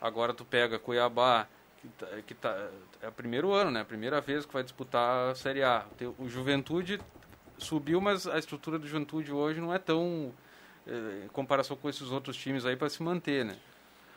Agora 0.00 0.32
tu 0.34 0.44
pega 0.44 0.78
Cuiabá, 0.78 1.46
que 1.80 1.88
tá, 1.88 2.06
que 2.26 2.34
tá- 2.34 2.68
é 3.02 3.08
o 3.08 3.12
primeiro 3.12 3.52
ano, 3.52 3.70
né? 3.70 3.80
A 3.82 3.84
primeira 3.84 4.20
vez 4.20 4.44
que 4.46 4.52
vai 4.52 4.62
disputar 4.62 5.30
a 5.30 5.34
Série 5.34 5.62
A. 5.62 5.84
O 6.18 6.28
Juventude 6.28 7.00
subiu, 7.58 8.00
mas 8.00 8.26
a 8.26 8.38
estrutura 8.38 8.78
do 8.78 8.86
Juventude 8.88 9.30
hoje 9.30 9.60
não 9.60 9.72
é 9.74 9.78
tão 9.78 10.32
é, 10.86 11.24
em 11.26 11.28
comparação 11.28 11.76
com 11.76 11.88
esses 11.88 12.10
outros 12.10 12.36
times 12.36 12.66
aí 12.66 12.74
para 12.74 12.88
se 12.88 13.00
manter, 13.02 13.44
né? 13.44 13.56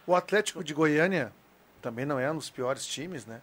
O 0.07 0.15
Atlético 0.15 0.63
de 0.63 0.73
Goiânia 0.73 1.31
também 1.81 2.05
não 2.05 2.19
é 2.19 2.31
um 2.31 2.35
dos 2.35 2.49
piores 2.49 2.85
times, 2.85 3.25
né? 3.25 3.41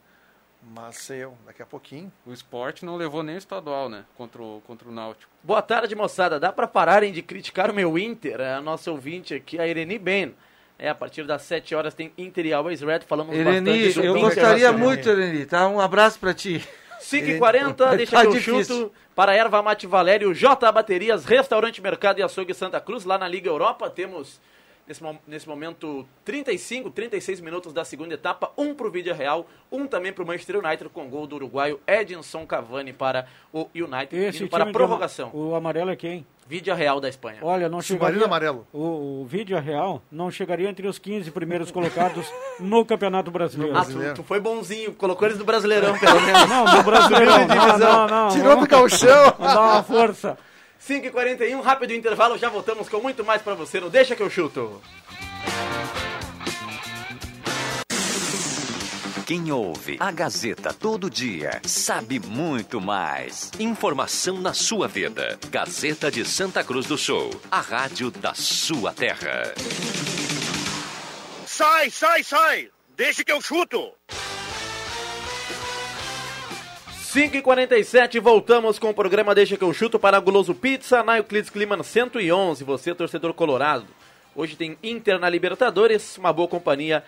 Mas 0.75 1.11
eu, 1.11 1.37
daqui 1.45 1.61
a 1.61 1.67
pouquinho. 1.67 2.13
O 2.25 2.33
esporte 2.33 2.85
não 2.85 2.95
levou 2.97 3.23
nem 3.25 3.35
o 3.35 3.39
estadual, 3.39 3.89
né? 3.89 4.05
Contra 4.17 4.41
o, 4.41 4.63
contra 4.65 4.89
o 4.89 4.93
Náutico. 4.93 5.31
Boa 5.43 5.61
tarde, 5.61 5.95
moçada. 5.97 6.39
Dá 6.39 6.53
para 6.53 6.69
pararem 6.69 7.13
de 7.13 7.21
criticar 7.21 7.69
o 7.71 7.75
meu 7.75 7.99
Inter? 7.99 8.41
É 8.41 8.55
a 8.55 8.61
nossa 8.61 8.91
ouvinte 8.91 9.35
aqui, 9.35 9.59
a 9.59 9.67
Irene 9.67 9.99
Ben. 9.99 10.35
É, 10.79 10.89
a 10.89 10.95
partir 10.95 11.25
das 11.25 11.43
7 11.43 11.75
horas 11.75 11.95
tem 11.95 12.13
Inter 12.17 12.47
e 12.47 12.53
Always 12.53 12.81
Red. 12.81 13.01
Falamos 13.01 13.35
Ireni, 13.35 13.87
bastante 13.87 13.95
do 13.95 14.05
eu 14.05 14.21
gostaria 14.21 14.73
muito, 14.73 15.09
Ireni, 15.09 15.47
tá? 15.47 15.69
Um 15.69 15.81
abraço 15.81 16.19
pra 16.21 16.33
ti. 16.33 16.65
5h40, 17.01 17.97
deixa 17.97 18.13
Tá 18.17 18.23
que 18.23 18.29
eu 18.29 18.33
difícil. 18.33 18.65
chuto 18.65 18.93
para 19.15 19.35
Erva 19.35 19.61
Mate 19.63 19.87
Valério, 19.87 20.33
J 20.33 20.71
Baterias, 20.73 21.25
Restaurante 21.25 21.83
Mercado 21.83 22.21
e 22.21 22.23
Açougue 22.23 22.55
Santa 22.55 22.81
Cruz, 22.81 23.05
lá 23.05 23.19
na 23.19 23.27
Liga 23.29 23.49
Europa. 23.51 23.91
Temos, 23.91 24.41
nesse, 24.93 25.19
nesse 25.27 25.49
momento, 25.49 26.07
35, 26.25 26.91
36 26.91 27.41
minutos 27.41 27.73
da 27.73 27.85
segunda 27.85 28.15
etapa. 28.15 28.53
Um 28.57 28.75
para 28.75 28.87
o 28.87 28.91
Vídeo 28.91 29.15
Real, 29.15 29.47
um 29.71 29.87
também 29.87 30.13
para 30.13 30.23
o 30.23 30.27
Manchester 30.27 30.59
United, 30.59 30.91
com 30.91 31.09
gol 31.09 31.27
do 31.27 31.37
uruguaio 31.37 31.81
Edinson 31.87 32.47
Cavani 32.47 32.93
para 32.93 33.27
o 33.53 33.69
United, 33.75 34.17
Esse 34.17 34.43
indo 34.43 34.51
para 34.51 34.65
a 34.65 34.73
prorrogação. 34.73 35.31
O 35.33 35.55
amarelo 35.55 35.91
é 35.91 35.97
quem? 35.97 36.27
Vídeo 36.47 36.75
Real 36.75 37.01
da 37.01 37.09
Espanha. 37.09 37.39
Olha, 37.41 37.69
não 37.69 37.81
Submarino 37.81 38.21
chegaria... 38.21 38.27
amarelo. 38.27 38.67
O, 38.73 39.23
o 39.23 39.27
vídeo 39.27 39.59
real 39.59 40.03
não 40.11 40.31
chegaria 40.31 40.69
entre 40.69 40.87
os 40.87 40.99
15 40.99 41.31
primeiros 41.31 41.71
colocados 41.71 42.31
no 42.61 42.85
Campeonato 42.85 43.31
Brasileiro. 43.31 43.77
Ah, 43.77 43.85
tu, 43.85 44.15
tu 44.17 44.23
foi 44.23 44.41
bonzinho, 44.41 44.93
colocou 44.93 45.27
eles 45.27 45.39
no 45.39 45.45
Brasileirão, 45.45 45.99
pelo 45.99 46.21
menos. 46.21 46.49
Não, 46.49 46.77
no 46.77 46.83
Brasileirão. 46.83 47.47
não, 47.47 47.79
não, 47.79 48.09
não. 48.09 48.29
Tirou 48.29 48.57
do. 48.59 49.35
Vamos 49.39 49.55
dar 49.55 49.61
uma 49.61 49.83
força. 49.83 50.37
5h41, 50.87 51.61
rápido 51.63 51.95
intervalo, 51.95 52.37
já 52.37 52.49
voltamos 52.49 52.89
com 52.89 53.01
muito 53.01 53.25
mais 53.25 53.41
para 53.41 53.55
você 53.55 53.79
no 53.79 53.89
Deixa 53.89 54.17
que 54.17 54.23
eu 54.23 54.31
chuto. 54.31 54.83
Quem 59.25 59.53
ouve 59.53 59.97
a 60.01 60.11
Gazeta 60.11 60.75
todo 60.75 61.09
dia 61.09 61.61
sabe 61.65 62.19
muito 62.19 62.81
mais. 62.81 63.53
Informação 63.59 64.41
na 64.41 64.53
sua 64.53 64.89
vida. 64.89 65.39
Gazeta 65.49 66.11
de 66.11 66.25
Santa 66.25 66.65
Cruz 66.65 66.87
do 66.87 66.99
Sul. 66.99 67.31
A 67.51 67.61
rádio 67.61 68.11
da 68.11 68.35
sua 68.35 68.93
terra. 68.93 69.55
Sai, 71.47 71.89
sai, 71.91 72.25
sai! 72.25 72.71
Deixa 72.97 73.25
que 73.25 73.33
eu 73.33 73.41
chuto! 73.41 73.93
5h47, 77.13 78.19
voltamos 78.21 78.79
com 78.79 78.89
o 78.89 78.95
programa 78.95 79.35
Deixa 79.35 79.55
que 79.55 79.63
eu 79.63 79.75
chuto 79.75 79.99
para 79.99 80.19
Guloso 80.19 80.55
Pizza, 80.55 81.03
na 81.03 81.19
Euclides 81.19 81.51
Climan 81.51 81.83
111, 81.83 82.65
você 82.65 82.95
torcedor 82.95 83.35
colorado. 83.35 83.85
Hoje 84.35 84.57
tem 84.57 84.79
Inter 84.83 85.19
na 85.19 85.29
Libertadores, 85.29 86.17
uma 86.17 86.33
boa 86.33 86.49
companhia, 86.49 87.05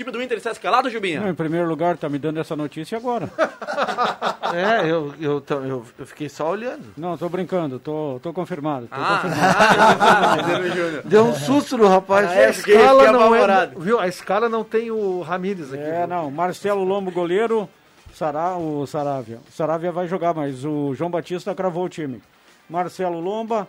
Time 0.00 0.10
do 0.12 0.22
Inter 0.22 0.38
está 0.38 0.50
escalado, 0.50 0.88
Jubinha? 0.88 1.20
Não, 1.20 1.28
em 1.28 1.34
primeiro 1.34 1.68
lugar, 1.68 1.94
tá 1.98 2.08
me 2.08 2.18
dando 2.18 2.40
essa 2.40 2.56
notícia 2.56 2.96
agora. 2.96 3.30
É, 4.52 4.80
eu, 4.90 5.14
eu, 5.20 5.40
eu, 5.48 5.84
eu 5.96 6.06
fiquei 6.06 6.28
só 6.28 6.50
olhando. 6.50 6.82
Não, 6.96 7.16
tô 7.16 7.28
brincando, 7.28 7.78
tô, 7.78 8.18
tô 8.20 8.32
confirmado. 8.32 8.88
Tô 8.88 8.96
Ah, 8.96 9.20
confirmado. 9.22 11.02
Deu 11.08 11.24
um 11.26 11.32
susto 11.34 11.78
no 11.78 11.86
rapaz. 11.86 12.28
a 12.28 12.50
escala 12.50 13.12
não 13.12 13.32
é, 13.32 13.66
viu? 13.78 14.00
A 14.00 14.08
escala 14.08 14.48
não 14.48 14.64
tem 14.64 14.90
o 14.90 15.20
Ramírez 15.22 15.72
aqui. 15.72 15.80
É, 15.82 15.98
viu? 15.98 16.08
não, 16.08 16.30
Marcelo 16.32 16.82
Lombo, 16.82 17.12
goleiro, 17.12 17.68
Sara, 18.12 18.56
o 18.56 18.84
Saravia. 18.88 19.38
O 19.48 19.52
Saravia 19.52 19.92
vai 19.92 20.08
jogar, 20.08 20.34
mas 20.34 20.64
o 20.64 20.96
João 20.96 21.10
Batista 21.12 21.54
cravou 21.54 21.84
o 21.84 21.88
time. 21.88 22.20
Marcelo 22.68 23.20
Lomba, 23.20 23.68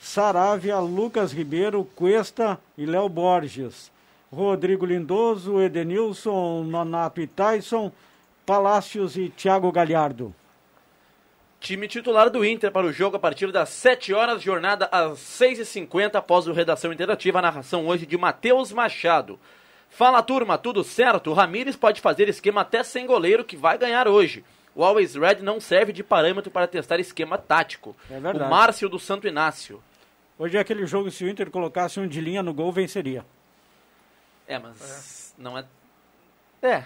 Saravia, 0.00 0.78
Lucas 0.80 1.30
Ribeiro, 1.32 1.84
Cuesta 1.94 2.58
e 2.76 2.84
Léo 2.86 3.08
Borges. 3.08 3.92
Rodrigo 4.32 4.84
Lindoso, 4.84 5.60
Edenilson, 5.60 6.64
Nonato 6.64 7.20
e 7.20 7.26
Tyson, 7.26 7.90
Palácios 8.44 9.16
e 9.16 9.30
Thiago 9.30 9.72
Galhardo. 9.72 10.34
Time 11.60 11.88
titular 11.88 12.30
do 12.30 12.44
Inter 12.44 12.70
para 12.70 12.86
o 12.86 12.92
jogo 12.92 13.16
a 13.16 13.18
partir 13.18 13.50
das 13.50 13.70
7 13.70 14.14
horas, 14.14 14.40
jornada 14.40 14.88
às 14.92 15.18
6h50 15.18 16.14
após 16.14 16.46
o 16.46 16.52
Redação 16.52 16.92
Interativa. 16.92 17.40
A 17.40 17.42
narração 17.42 17.86
hoje 17.86 18.06
de 18.06 18.16
Matheus 18.16 18.70
Machado. 18.70 19.40
Fala 19.90 20.22
turma, 20.22 20.56
tudo 20.56 20.84
certo? 20.84 21.30
O 21.30 21.34
Ramires 21.34 21.74
pode 21.74 22.00
fazer 22.00 22.28
esquema 22.28 22.60
até 22.60 22.82
sem 22.82 23.06
goleiro 23.06 23.44
que 23.44 23.56
vai 23.56 23.76
ganhar 23.76 24.06
hoje. 24.06 24.44
O 24.74 24.84
Always 24.84 25.16
Red 25.16 25.36
não 25.42 25.58
serve 25.58 25.92
de 25.92 26.04
parâmetro 26.04 26.50
para 26.50 26.68
testar 26.68 27.00
esquema 27.00 27.36
tático. 27.38 27.96
É 28.08 28.20
verdade. 28.20 28.44
O 28.44 28.48
Márcio 28.48 28.88
do 28.88 28.98
Santo 28.98 29.26
Inácio. 29.26 29.82
Hoje 30.38 30.56
é 30.56 30.60
aquele 30.60 30.86
jogo, 30.86 31.10
se 31.10 31.24
o 31.24 31.28
Inter 31.28 31.50
colocasse 31.50 31.98
um 31.98 32.06
de 32.06 32.20
linha 32.20 32.42
no 32.42 32.54
gol, 32.54 32.70
venceria. 32.70 33.24
É, 34.48 34.58
mas 34.58 35.34
não 35.38 35.56
é. 35.58 35.64
É. 36.62 36.84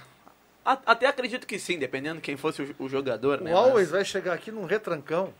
A- 0.64 0.78
até 0.86 1.06
acredito 1.06 1.46
que 1.46 1.58
sim, 1.58 1.78
dependendo 1.78 2.16
de 2.16 2.22
quem 2.22 2.36
fosse 2.36 2.62
o, 2.62 2.74
o 2.78 2.88
jogador, 2.88 3.40
né? 3.40 3.52
O 3.54 3.56
Always 3.56 3.90
vai 3.90 4.04
chegar 4.04 4.34
aqui 4.34 4.50
num 4.50 4.64
retrancão. 4.66 5.32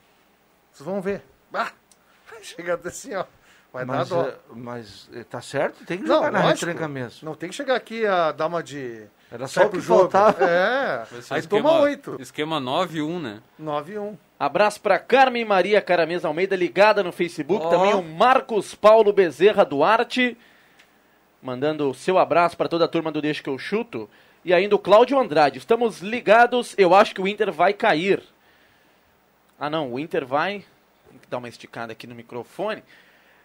Vocês 0.73 0.87
vão 0.87 1.01
ver. 1.03 1.23
Ah, 1.53 1.71
vai 2.31 2.43
chegar 2.43 2.79
assim, 2.85 3.15
ó. 3.15 3.25
Vai 3.73 3.87
Mas, 3.87 4.09
dar 4.11 4.15
dó. 4.17 4.29
é, 4.29 4.35
mas 4.55 5.09
é, 5.15 5.25
tá 5.25 5.41
certo? 5.41 5.83
Tem 5.87 5.97
que 5.99 6.05
Não, 6.07 6.17
jogar 6.17 6.31
na 6.31 6.43
lógico. 6.43 6.67
retranca 6.67 6.87
mesmo. 6.89 7.21
Não 7.27 7.35
tem 7.35 7.49
que 7.49 7.55
chegar 7.55 7.75
aqui 7.75 8.05
a 8.07 8.31
dar 8.31 8.47
uma 8.47 8.63
de. 8.63 9.07
Era 9.31 9.47
só 9.49 9.63
o 9.65 9.71
pro 9.71 9.81
que 9.81 9.87
jogo. 9.87 10.11
faltava. 10.11 10.45
É. 10.45 11.07
Aí 11.31 11.41
esquema- 11.41 11.47
toma 11.71 11.81
oito. 11.81 12.17
Esquema 12.21 12.61
9 12.61 12.99
e 12.99 13.03
1, 13.03 13.19
né? 13.19 13.41
9 13.59 13.95
e 13.95 13.99
1. 13.99 14.19
Abraço 14.39 14.79
para 14.81 14.99
Carmen 14.99 15.43
Maria 15.47 15.81
Caramês 15.81 16.23
Almeida, 16.23 16.55
ligada 16.55 17.03
no 17.03 17.13
Facebook. 17.13 17.65
Ó. 17.65 17.71
Também 17.71 17.95
o 17.95 18.03
Marcos 18.03 18.75
Paulo 18.75 19.11
Bezerra 19.11 19.65
Duarte, 19.65 20.37
mandando 21.43 21.91
o 21.91 21.95
seu 21.95 22.19
abraço 22.19 22.57
para 22.57 22.69
toda 22.69 22.85
a 22.85 22.89
turma 22.89 23.11
do 23.11 23.21
Deixa 23.21 23.43
que 23.43 23.51
eu 23.51 23.59
chuto. 23.59 24.09
E 24.45 24.53
ainda 24.55 24.75
o 24.75 24.79
Cláudio 24.79 25.19
Andrade. 25.19 25.59
Estamos 25.59 26.01
ligados, 26.01 26.75
eu 26.79 26.95
acho 26.95 27.15
que 27.15 27.21
o 27.21 27.29
Inter 27.29 27.53
vai 27.53 27.73
cair. 27.73 28.23
Ah 29.59 29.69
não, 29.71 29.93
o 29.93 29.99
Inter 29.99 30.25
vai. 30.27 30.65
Tem 31.11 31.19
que 31.21 31.29
dar 31.29 31.39
uma 31.39 31.49
esticada 31.49 31.93
aqui 31.93 32.07
no 32.07 32.15
microfone. 32.15 32.83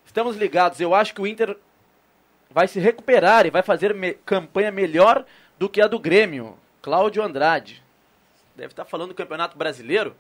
Estamos 0.06 0.36
ligados, 0.38 0.80
eu 0.80 0.96
acho 0.96 1.14
que 1.14 1.22
o 1.22 1.28
Inter 1.28 1.58
vai 2.50 2.68
se 2.68 2.80
recuperar 2.80 3.46
e 3.46 3.50
vai 3.50 3.62
fazer 3.62 3.94
me- 3.94 4.14
campanha 4.14 4.72
melhor 4.72 5.26
do 5.60 5.68
que 5.68 5.82
a 5.82 5.88
do 5.88 6.00
Grêmio. 6.00 6.58
Cláudio 6.82 7.22
Andrade. 7.22 7.84
Deve 8.56 8.72
estar 8.72 8.86
falando 8.86 9.10
do 9.10 9.16
Campeonato 9.16 9.58
Brasileiro 9.58 10.16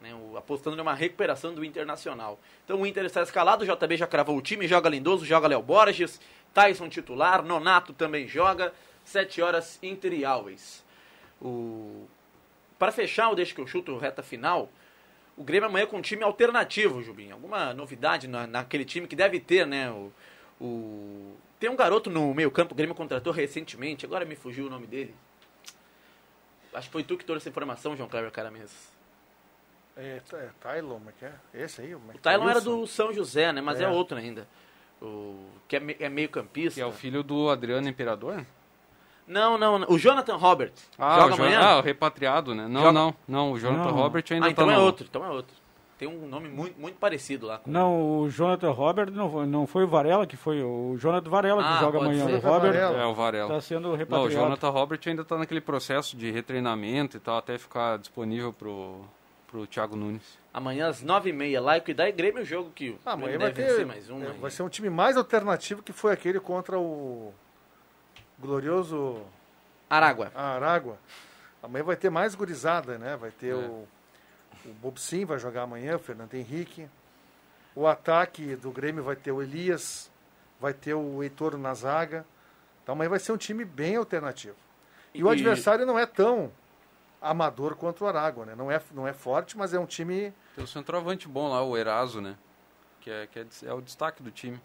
né, 0.00 0.14
o- 0.14 0.36
apostando 0.36 0.76
numa 0.76 0.94
recuperação 0.94 1.52
do 1.54 1.64
Internacional. 1.64 2.38
Então 2.64 2.80
o 2.80 2.86
Inter 2.86 3.04
está 3.04 3.22
escalado, 3.22 3.64
o 3.64 3.66
JB 3.66 3.96
já 3.96 4.06
cravou 4.06 4.36
o 4.36 4.42
time, 4.42 4.68
joga 4.68 4.88
Lindoso, 4.88 5.24
joga 5.26 5.48
Léo 5.48 5.60
Borges, 5.62 6.20
Tyson 6.56 6.88
titular, 6.88 7.42
Nonato 7.44 7.92
também 7.92 8.26
joga, 8.26 8.72
7 9.04 9.42
horas 9.42 9.78
Inter 9.82 10.14
e 10.14 10.24
Always. 10.24 10.82
O... 11.38 12.06
Para 12.78 12.90
fechar 12.90 13.28
o 13.28 13.34
Deixa 13.34 13.54
que 13.54 13.60
eu 13.60 13.66
chuto 13.66 13.98
reta 13.98 14.22
final, 14.22 14.70
o 15.36 15.44
Grêmio 15.44 15.68
amanhã 15.68 15.86
com 15.86 15.98
um 15.98 16.02
time 16.02 16.22
alternativo, 16.22 17.02
Jubim. 17.02 17.30
Alguma 17.30 17.74
novidade 17.74 18.26
na, 18.26 18.46
naquele 18.46 18.86
time 18.86 19.06
que 19.06 19.14
deve 19.14 19.38
ter, 19.38 19.66
né? 19.66 19.90
O, 19.90 20.10
o- 20.58 21.36
Tem 21.60 21.68
um 21.68 21.76
garoto 21.76 22.08
no 22.08 22.32
meio 22.32 22.50
campo, 22.50 22.72
o 22.72 22.76
Grêmio 22.76 22.94
contratou 22.94 23.34
recentemente, 23.34 24.06
agora 24.06 24.24
me 24.24 24.34
fugiu 24.34 24.66
o 24.66 24.70
nome 24.70 24.86
dele. 24.86 25.14
Acho 26.72 26.88
que 26.88 26.92
foi 26.92 27.04
tu 27.04 27.18
que 27.18 27.24
trouxe 27.24 27.42
essa 27.42 27.50
informação, 27.50 27.94
João 27.94 28.08
Cleber 28.08 28.30
Caramês. 28.30 28.90
É, 29.94 30.20
é 30.32 30.48
Tylon, 30.60 30.94
como 30.98 31.10
é 31.10 31.12
que 31.18 31.24
é? 31.26 31.32
Esse 31.52 31.82
aí? 31.82 31.94
O 31.94 32.00
Tylon 32.22 32.48
era 32.48 32.60
do 32.62 32.86
São 32.86 33.12
José, 33.12 33.52
né? 33.52 33.60
Mas 33.60 33.78
é, 33.78 33.84
É. 33.84 33.88
outro 33.88 34.16
ainda. 34.16 34.46
O, 35.00 35.36
que 35.68 35.76
é, 35.76 35.80
me- 35.80 35.96
é 36.00 36.08
meio 36.08 36.28
campista. 36.28 36.74
Que 36.74 36.80
é 36.80 36.86
o 36.86 36.92
filho 36.92 37.22
do 37.22 37.50
Adriano 37.50 37.88
Imperador? 37.88 38.44
Não, 39.26 39.58
não, 39.58 39.78
não. 39.80 39.88
O 39.90 39.98
Jonathan 39.98 40.36
Robert. 40.36 40.72
Ah, 40.98 41.20
joga 41.20 41.32
o 41.32 41.34
amanhã? 41.42 41.60
Ah, 41.60 41.78
o 41.78 41.80
repatriado, 41.82 42.54
né? 42.54 42.68
Não, 42.68 42.80
Joga- 42.80 42.92
não, 42.92 43.14
não. 43.26 43.52
O 43.52 43.58
Jonathan 43.58 43.90
Não. 43.90 43.96
Robert 43.96 44.24
ainda 44.30 44.46
ah, 44.46 44.50
então 44.50 44.66
tá 44.66 44.72
é 44.72 44.76
no- 44.76 44.82
outro, 44.82 45.06
então 45.08 45.24
é 45.24 45.28
outro. 45.30 45.54
Tem 45.98 46.06
um 46.06 46.28
nome 46.28 46.48
muito, 46.48 46.78
muito 46.78 46.96
parecido 46.98 47.46
lá. 47.46 47.58
Com... 47.58 47.70
Não, 47.70 48.20
o 48.20 48.28
Jonathan 48.30 48.70
Robert 48.70 49.10
não, 49.10 49.30
foi- 49.30 49.46
não 49.46 49.66
foi 49.66 49.84
o 49.84 49.88
Varela 49.88 50.26
que 50.26 50.36
foi, 50.36 50.62
o 50.62 50.94
Jonathan 50.98 51.30
Varela 51.30 51.62
que 51.62 51.68
Ah, 51.70 51.78
joga 51.80 51.98
pode 51.98 52.10
amanhã. 52.20 52.26
ser. 52.26 52.46
O 52.46 52.50
Robert 52.50 52.74
É, 52.76 53.04
o 53.06 53.14
Varela. 53.14 53.48
está 53.48 53.60
sendo 53.62 53.80
Não, 53.88 53.92
o 53.92 53.96
repatriado. 53.96 54.30
Jonathan 54.34 54.68
Robert 54.70 55.00
ainda 55.06 55.24
tá 55.24 55.38
naquele 55.38 55.60
processo 55.60 56.16
de 56.16 56.30
retreinamento 56.30 57.16
e 57.16 57.20
tal, 57.20 57.38
até 57.38 57.56
ficar 57.58 57.98
disponível 57.98 58.52
pro, 58.52 59.00
pro 59.48 59.66
Thiago 59.66 59.96
Nunes. 59.96 60.38
Amanhã 60.56 60.88
às 60.88 61.02
nove 61.02 61.28
e 61.28 61.32
meia, 61.34 61.60
lá 61.60 61.76
e 61.76 61.92
dá 61.92 62.08
e 62.08 62.12
Grêmio 62.12 62.40
o 62.40 62.44
jogo 62.44 62.70
que 62.70 62.88
o 62.88 62.98
Ah, 63.04 63.12
amanhã 63.12 63.36
vai 63.38 63.52
ter. 63.52 63.84
mais 63.84 64.08
um. 64.08 64.24
é, 64.24 64.30
vai 64.32 64.50
ser 64.50 64.62
um 64.62 64.70
time 64.70 64.88
mais 64.88 65.14
alternativo 65.14 65.82
que 65.82 65.92
foi 65.92 66.14
aquele 66.14 66.40
contra 66.40 66.78
o 66.78 67.34
glorioso 68.38 69.22
Aragua. 69.88 70.32
Aragua. 70.34 70.98
Amanhã 71.62 71.84
vai 71.84 71.94
ter 71.96 72.08
mais 72.08 72.34
gurizada, 72.34 72.96
né? 72.96 73.16
Vai 73.16 73.30
ter 73.30 73.52
É. 73.52 73.54
o, 73.54 73.86
o 74.64 74.72
Bob 74.80 74.98
Sim 74.98 75.26
vai 75.26 75.38
jogar 75.38 75.62
amanhã, 75.64 75.96
o 75.96 75.98
Fernando 75.98 76.32
Henrique. 76.32 76.88
O 77.74 77.86
ataque 77.86 78.56
do 78.56 78.70
Grêmio 78.70 79.04
vai 79.04 79.14
ter 79.14 79.32
o 79.32 79.42
Elias, 79.42 80.10
vai 80.58 80.72
ter 80.72 80.94
o 80.94 81.22
Heitor 81.22 81.58
na 81.58 81.74
zaga. 81.74 82.24
Então 82.82 82.94
amanhã 82.94 83.10
vai 83.10 83.18
ser 83.18 83.32
um 83.32 83.36
time 83.36 83.62
bem 83.62 83.96
alternativo. 83.96 84.56
E, 85.12 85.22
o 85.22 85.28
E- 85.28 85.32
adversário 85.32 85.84
não 85.84 85.98
é 85.98 86.06
tão 86.06 86.50
amador 87.20 87.74
quanto 87.76 88.04
o 88.04 88.08
Aragua, 88.08 88.46
né? 88.46 88.54
Não 88.56 88.70
é, 88.70 88.80
não 88.92 89.06
é 89.06 89.12
forte, 89.12 89.56
mas 89.58 89.74
é 89.74 89.78
um 89.78 89.84
time. 89.84 90.32
Tem 90.56 90.64
o 90.64 90.66
centroavante 90.66 91.28
bom 91.28 91.50
lá, 91.50 91.62
o 91.62 91.76
Eraso, 91.76 92.18
né? 92.18 92.34
Que 93.02 93.10
é, 93.10 93.26
que 93.26 93.38
é, 93.38 93.46
é 93.66 93.74
o 93.74 93.82
destaque 93.82 94.22
do 94.22 94.30
time. 94.30 94.58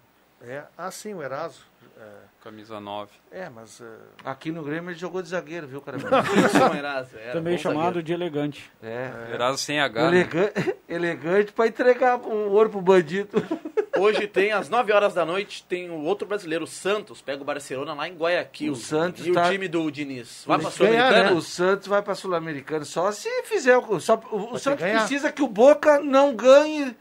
É, 0.45 0.63
ah, 0.77 0.89
sim, 0.91 1.13
o 1.13 1.21
Eraso. 1.21 1.69
É, 1.99 2.03
Camisa 2.43 2.79
9. 2.79 3.11
é, 3.31 3.47
mas. 3.49 3.79
é, 3.79 3.85
Aqui 4.25 4.51
no 4.51 4.63
Grêmio 4.63 4.89
ele 4.89 4.97
jogou 4.97 5.21
de 5.21 5.29
zagueiro, 5.29 5.67
viu, 5.67 5.81
cara? 5.81 5.97
Não, 6.01 6.73
Eraso, 6.75 7.15
era 7.15 7.33
Também 7.33 7.57
chamado 7.59 7.79
zagueiro. 7.85 8.03
de 8.03 8.13
elegante. 8.13 8.71
É. 8.81 9.11
Eraso 9.33 9.59
sem 9.59 9.79
H. 9.79 10.01
né? 10.01 10.07
Elegan- 10.17 10.51
elegante 10.89 11.51
pra 11.51 11.67
entregar 11.67 12.19
o 12.19 12.51
ouro 12.51 12.69
pro 12.71 12.81
bandido. 12.81 13.37
Hoje 13.99 14.25
tem, 14.25 14.51
às 14.51 14.67
9 14.69 14.91
horas 14.93 15.13
da 15.13 15.23
noite, 15.25 15.63
tem 15.67 15.91
o 15.91 16.01
outro 16.03 16.27
brasileiro, 16.27 16.63
o 16.63 16.67
Santos, 16.67 17.21
pega 17.21 17.41
o 17.41 17.45
Barcelona 17.45 17.93
lá 17.93 18.07
em 18.07 18.15
Guayaquil. 18.15 18.71
O 18.71 18.75
Santos 18.75 19.27
E 19.27 19.31
o 19.31 19.33
tá- 19.35 19.51
time 19.51 19.67
do 19.67 19.91
Diniz. 19.91 20.43
Vai 20.47 20.57
pra 20.57 20.69
Ganhar, 20.71 20.91
né? 20.93 20.97
Sul-Americana? 21.09 21.37
O 21.37 21.41
Santos 21.41 21.87
vai 21.87 22.01
pra 22.01 22.15
Sul-Americana. 22.15 22.85
Só 22.85 23.11
se 23.11 23.29
fizer. 23.43 23.77
o- 23.77 23.99
Só, 23.99 24.15
o 24.31 24.53
o 24.53 24.57
Santos 24.57 24.81
ganhar. 24.81 24.99
precisa 24.99 25.31
que 25.31 25.43
o 25.43 25.47
Boca 25.47 25.99
não 25.99 26.33
ganhe 26.35 26.95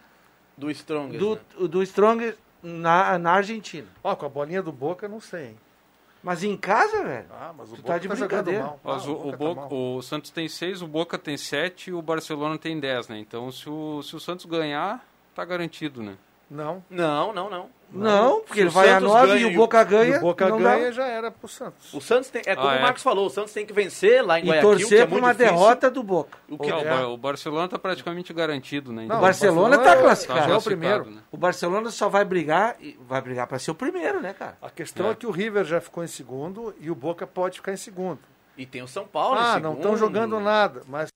Do 0.58 0.70
Strongest. 0.70 1.18
do, 1.18 1.34
né? 1.36 1.68
do 1.68 1.82
Strong 1.84 2.34
na, 2.62 3.18
na 3.18 3.32
Argentina. 3.32 3.86
Ó, 4.02 4.14
com 4.16 4.26
a 4.26 4.28
bolinha 4.28 4.62
do 4.62 4.72
Boca, 4.72 5.08
não 5.08 5.20
sei, 5.20 5.48
hein? 5.48 5.56
Mas 6.22 6.42
em 6.44 6.54
casa, 6.56 7.02
velho. 7.02 7.26
Ah, 7.30 7.52
mas 7.56 7.72
o 7.72 7.76
Tu 7.76 7.82
Boca 7.82 7.92
tá 7.94 7.98
de 7.98 8.04
jogando 8.08 8.18
brincadeira. 8.28 8.62
mal. 8.64 8.80
Ó, 8.84 8.92
Ah, 8.92 8.96
o, 8.98 9.10
o 9.12 9.14
Boca 9.16 9.30
tá 9.30 9.36
Boca- 9.38 9.74
o 9.74 10.02
Santos 10.02 10.30
tem 10.30 10.48
6, 10.48 10.82
o 10.82 10.86
Boca 10.86 11.16
tem 11.18 11.36
7 11.36 11.90
e 11.90 11.92
o 11.94 12.02
Barcelona 12.02 12.58
tem 12.58 12.78
10, 12.78 13.08
né? 13.08 13.18
Então 13.18 13.50
se 13.50 13.68
o, 13.70 14.02
se 14.02 14.14
o 14.14 14.20
Santos 14.20 14.44
ganhar, 14.44 15.02
tá 15.34 15.44
garantido, 15.44 16.02
né? 16.02 16.16
Não. 16.50 16.82
Não, 16.90 17.32
não, 17.32 17.48
não. 17.48 17.80
Não, 17.92 18.40
porque 18.42 18.60
ele 18.60 18.68
o 18.68 18.72
vai 18.72 18.88
a 18.88 19.00
Santos 19.00 19.08
9 19.12 19.26
ganha 19.26 19.40
e 19.40 19.44
o 19.46 19.50
o- 19.50 19.54
Boca 19.56 19.82
ganha. 19.82 20.18
o 20.18 20.20
Boca 20.20 20.48
ganha 20.50 20.84
dá. 20.86 20.92
já 20.92 21.08
era 21.08 21.28
pro 21.28 21.48
Santos. 21.48 21.92
O 21.92 22.00
Santos 22.00 22.30
tem, 22.30 22.40
é 22.46 22.54
como 22.54 22.68
Ah, 22.68 22.72
o 22.72 22.76
é. 22.76 22.82
Marcos 22.82 23.02
falou, 23.02 23.26
o 23.26 23.30
Santos 23.30 23.52
tem 23.52 23.66
que 23.66 23.72
vencer 23.72 24.24
lá 24.24 24.38
em 24.38 24.44
E 24.44 24.46
Guayaquil, 24.48 24.70
que 24.70 24.76
é 24.76 24.80
torcer 24.86 25.06
por 25.06 25.10
muito 25.12 25.24
uma 25.24 25.32
difícil. 25.34 25.52
derrota 25.56 25.90
do 25.90 26.02
Boca. 26.04 26.38
O 26.48 26.56
que 26.56 26.70
É, 26.70 26.74
o, 26.76 26.78
é. 26.86 27.06
O 27.06 27.16
Barcelona 27.16 27.66
tá 27.66 27.80
praticamente 27.80 28.32
garantido, 28.32 28.92
né? 28.92 29.06
Não, 29.08 29.18
o 29.18 29.20
Barcelona 29.20 29.76
tá 29.78 29.94
é- 29.96 30.00
classificado. 30.02 30.38
já 30.38 30.44
é 30.44 30.46
o 30.46 30.50
classificado, 30.52 30.80
primeiro. 31.02 31.16
né? 31.16 31.22
O 31.32 31.36
Barcelona 31.36 31.90
só 31.90 32.08
vai 32.08 32.24
brigar, 32.24 32.76
e 32.80 32.96
vai 33.08 33.20
brigar 33.20 33.48
pra 33.48 33.58
ser 33.58 33.72
o 33.72 33.74
primeiro, 33.74 34.20
né, 34.20 34.34
cara? 34.34 34.56
A 34.62 34.70
questão 34.70 35.10
é. 35.10 35.14
que 35.16 35.26
o 35.26 35.32
River 35.32 35.64
já 35.64 35.80
ficou 35.80 36.04
em 36.04 36.08
segundo 36.08 36.72
e 36.80 36.92
o 36.92 36.94
Boca 36.94 37.26
pode 37.26 37.56
ficar 37.56 37.72
em 37.72 37.76
segundo. 37.76 38.20
E 38.56 38.64
tem 38.66 38.82
o 38.82 38.88
São 38.88 39.04
Paulo 39.04 39.36
em 39.36 39.42
ah, 39.42 39.58
não 39.58 39.74
estão 39.74 39.96
jogando 39.96 40.38
nada, 40.38 40.82
mas. 40.86 41.08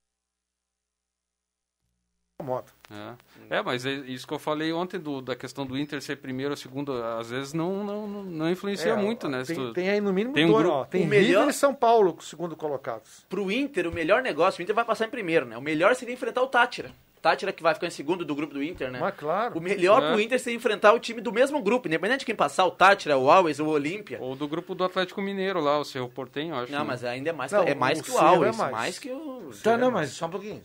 Moto. 2.43 2.73
É. 2.91 3.57
É, 3.59 3.63
mas 3.63 3.87
é 3.87 3.93
isso 3.93 4.27
que 4.27 4.35
eu 4.35 4.39
falei 4.41 4.73
ontem 4.73 4.99
do, 4.99 5.23
da 5.23 5.37
questão 5.37 5.65
do 5.65 5.79
Inter 5.79 6.03
ser 6.03 6.17
primeiro 6.17 6.51
ou 6.51 6.57
segundo, 6.57 6.93
às 6.93 7.31
vezes 7.31 7.53
não, 7.53 7.85
não, 7.85 8.07
não, 8.25 8.51
influencia 8.51 8.91
É, 8.93 8.97
muito, 8.97 9.29
né? 9.29 9.45
Tem, 9.45 9.55
tu- 9.55 9.73
tem 9.73 9.89
aí 9.89 10.01
no 10.01 10.13
mínimo 10.13 10.35
Tem 10.35 10.45
um 10.45 10.49
dois, 10.49 10.65
grupo- 10.65 10.79
ó, 10.79 10.85
Tem 10.85 11.05
o 11.05 11.07
melhor- 11.07 11.41
River 11.41 11.49
e 11.51 11.53
São 11.53 11.73
Paulo, 11.73 12.19
segundo 12.21 12.57
colocados. 12.57 13.25
Pro 13.29 13.53
Inter, 13.53 13.87
o 13.89 13.93
melhor 13.93 14.21
negócio, 14.21 14.59
o 14.61 14.63
Inter 14.63 14.75
vai 14.75 14.85
passar 14.85 15.07
em 15.07 15.11
primeiro, 15.11 15.47
né? 15.47 15.57
O 15.57 15.61
melhor 15.63 15.95
seria 15.95 16.13
enfrentar 16.13 16.43
o 16.43 16.49
Tátira. 16.49 16.91
Tátira 17.23 17.53
que 17.53 17.63
vai 17.63 17.73
ficar 17.73 17.87
em 17.87 17.91
segundo 17.91 18.23
do 18.25 18.35
grupo 18.35 18.53
do 18.53 18.63
Inter, 18.63 18.91
né? 18.91 18.99
Mas 19.01 19.15
claro. 19.17 19.57
O 19.57 19.61
melhor 19.61 20.03
É. 20.03 20.11
pro 20.13 20.21
Inter 20.21 20.39
seria 20.41 20.57
enfrentar 20.57 20.93
o 20.93 20.99
time 20.99 21.21
do 21.23 21.33
mesmo 21.33 21.63
grupo, 21.63 21.87
independente 21.89 22.21
de 22.21 22.27
quem 22.27 22.35
passar, 22.35 22.67
o 22.67 22.71
Tátira, 22.73 23.17
o 23.17 23.31
Always, 23.31 23.61
o 23.61 23.67
Olímpia. 23.67 24.19
Ou 24.21 24.35
do 24.37 24.47
grupo 24.49 24.75
do 24.75 24.83
Atlético 24.85 25.23
Mineiro 25.23 25.61
lá, 25.61 25.79
o 25.79 25.85
Cerro 25.85 26.09
Portenho, 26.11 26.55
acho. 26.57 26.71
Não, 26.73 26.81
né? 26.81 26.85
mas 26.85 27.05
ainda 27.05 27.31
é 27.31 27.33
mais, 27.33 27.53
Não, 27.53 27.63
é 27.63 27.75
mais 27.75 28.01
o 28.01 28.03
que 28.03 28.11
o 28.11 28.13
Cerro 28.13 28.27
é 28.27 28.29
Always, 28.35 28.57
mais. 28.57 28.73
mais. 28.73 28.99
que 28.99 29.11
o... 29.11 29.51
Tá, 29.63 29.77
não, 29.79 29.91
mas 29.93 30.11
só 30.11 30.27
um 30.27 30.31
pouquinho. 30.31 30.61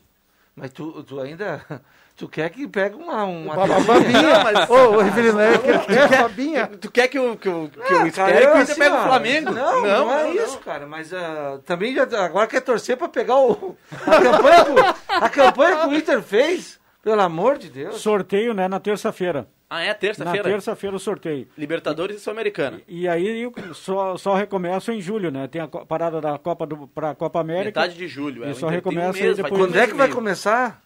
Mas 0.60 0.72
tu, 0.72 1.03
tu 1.03 1.20
ainda. 1.20 1.62
Tu 2.20 2.28
quer 2.28 2.49
que 2.49 2.68
pegue 2.68 2.95
uma. 2.97 3.24
uma 3.24 3.55
tetinha? 3.55 3.80
babinha. 3.86 4.43
mas- 4.43 4.70
Ô, 4.70 4.74
ô, 4.74 4.99
Rivelino, 5.01 5.39
é 5.39 5.57
que- 5.57 5.86
quer- 5.86 6.22
babinha. 6.22 6.68
Tu 6.68 6.91
quer 6.91 7.07
que 7.07 7.18
o 7.18 7.38
que 7.38 7.47
o, 7.47 7.70
que 7.70 7.93
o 7.93 8.12
cara, 8.12 8.41
eu, 8.43 8.49
o 8.55 8.57
assim, 8.57 8.76
pegue 8.76 8.93
o 8.93 9.03
Flamengo? 9.03 9.51
Não, 9.53 9.82
não, 9.82 10.12
é 10.14 10.24
não, 10.26 10.34
isso, 10.34 10.57
cara. 10.60 10.86
Mas 10.86 11.14
ah, 11.14 11.60
também 11.66 11.95
já, 11.95 12.03
agora 12.26 12.45
quer 12.45 12.60
torcer 12.60 12.97
pra 12.97 13.07
pegar 13.07 13.38
o. 13.38 13.78
A 14.05 14.22
campanha, 14.22 14.66
que, 14.66 14.72
o- 14.72 14.95
a 15.24 15.30
campanha 15.30 15.78
que 15.78 15.88
o 15.88 15.95
Inter 15.95 16.22
fez, 16.22 16.79
pelo 17.02 17.22
amor 17.22 17.58
de 17.58 17.70
Deus. 17.70 17.97
Sorteio, 18.02 18.54
né, 18.54 18.68
na 18.68 18.80
terça-feira. 18.80 19.47
Ah, 19.70 19.84
é 19.84 19.89
Na 19.89 19.93
terça-feira? 19.93 20.43
terça-feira 20.50 20.95
o 20.95 21.00
sorteio. 21.00 21.47
Libertadores 21.56 22.18
e 22.18 22.20
Sul-Americana. 22.20 22.82
E 22.88 23.08
aí 23.08 23.47
só, 23.76 24.18
só 24.18 24.34
recomeça 24.34 24.91
em 24.91 25.00
julho, 25.00 25.30
né? 25.30 25.47
Tem 25.47 25.62
a 25.62 25.68
parada 25.68 26.20
da 26.20 26.39
Copa 26.39 26.66
do, 26.66 26.88
pra 26.88 27.14
Copa 27.14 27.39
América. 27.39 27.80
Metade 27.80 27.95
de 27.95 28.08
julho. 28.08 28.43
É, 28.43 28.50
E 28.50 28.56
só 28.56 28.66
um 28.66 28.70
recomeça 28.70 29.14
mês, 29.14 29.38
vai 29.38 29.43
depois. 29.52 29.62
Quando 29.62 29.76
é 29.78 29.86
que 29.86 29.93
vai 29.93 30.08
e 30.08 30.10
meio. 30.10 30.16
começar 30.16 30.82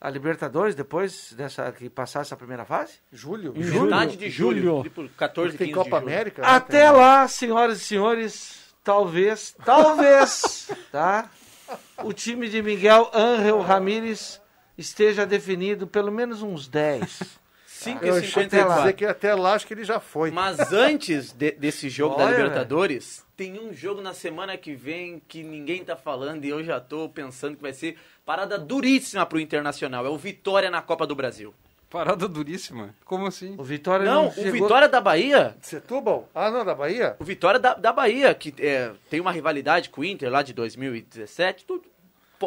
a 0.00 0.08
Libertadores 0.08 0.74
depois 0.74 1.34
dessa 1.36 1.70
que 1.72 1.90
passar 1.90 2.22
essa 2.22 2.34
primeira 2.34 2.64
fase? 2.64 2.94
Julho. 3.12 3.52
Em 3.54 3.62
julho. 3.62 3.84
Metade 3.84 4.16
de 4.16 4.30
julho. 4.30 4.62
Julho. 4.62 4.82
Tipo, 4.82 5.08
14, 5.10 5.50
Porque 5.50 5.64
tem 5.64 5.74
15 5.74 5.84
de 5.84 5.90
Copa 5.90 6.00
julho. 6.00 6.12
América. 6.12 6.42
né? 6.42 6.48
Até 6.48 6.90
lá, 6.90 7.28
senhoras 7.28 7.82
e 7.82 7.84
senhores, 7.84 8.74
talvez, 8.82 9.54
talvez, 9.64 10.70
tá? 10.90 11.30
O 12.02 12.12
time 12.14 12.48
de 12.48 12.62
Miguel 12.62 13.10
Ángel 13.14 13.60
Ramírez 13.60 14.40
esteja 14.82 15.24
definido 15.24 15.86
pelo 15.86 16.12
menos 16.12 16.42
uns 16.42 16.68
10. 16.68 17.40
5 17.66 18.04
Eu 18.04 18.14
achei 18.16 18.30
que 18.30 18.38
ia 18.38 18.44
54. 18.44 18.80
dizer 18.82 18.92
que 18.94 19.04
até 19.06 19.34
lá 19.34 19.54
acho 19.54 19.66
que 19.66 19.74
ele 19.74 19.84
já 19.84 19.98
foi. 19.98 20.30
Mas 20.30 20.72
antes 20.72 21.32
de- 21.32 21.52
desse 21.52 21.88
jogo 21.88 22.16
da 22.16 22.24
Olha, 22.24 22.36
Libertadores, 22.36 23.24
tem 23.36 23.58
um 23.58 23.72
jogo 23.72 24.00
na 24.00 24.12
semana 24.14 24.56
que 24.56 24.74
vem 24.74 25.20
que 25.26 25.42
ninguém 25.42 25.84
tá 25.84 25.96
falando 25.96 26.44
e 26.44 26.48
eu 26.50 26.62
já 26.62 26.78
tô 26.80 27.08
pensando 27.08 27.56
que 27.56 27.62
vai 27.62 27.72
ser 27.72 27.96
parada 28.24 28.58
duríssima 28.58 29.24
pro 29.26 29.40
Internacional. 29.40 30.06
É 30.06 30.08
o 30.10 30.16
Vitória 30.16 30.70
na 30.70 30.80
Copa 30.82 31.06
do 31.06 31.14
Brasil. 31.16 31.52
Parada 31.90 32.26
duríssima. 32.26 32.94
Como 33.04 33.26
assim? 33.26 33.54
O 33.58 33.62
Vitória 33.62 34.06
Não, 34.06 34.22
não, 34.22 34.28
o 34.30 34.32
chegou... 34.32 34.52
Vitória 34.52 34.88
da 34.88 34.98
Bahia. 34.98 35.54
Setúbal? 35.60 36.26
Ah, 36.34 36.50
não, 36.50 36.64
da 36.64 36.74
Bahia? 36.74 37.16
O 37.18 37.24
Vitória 37.24 37.60
da, 37.60 37.74
da 37.74 37.92
Bahia, 37.92 38.32
que 38.34 38.54
é, 38.60 38.92
tem 39.10 39.20
uma 39.20 39.30
rivalidade 39.30 39.90
com 39.90 40.00
o 40.00 40.04
Inter 40.04 40.30
lá 40.30 40.40
de 40.42 40.54
2017. 40.54 41.66
Tu 41.66 41.78
po- 41.78 41.91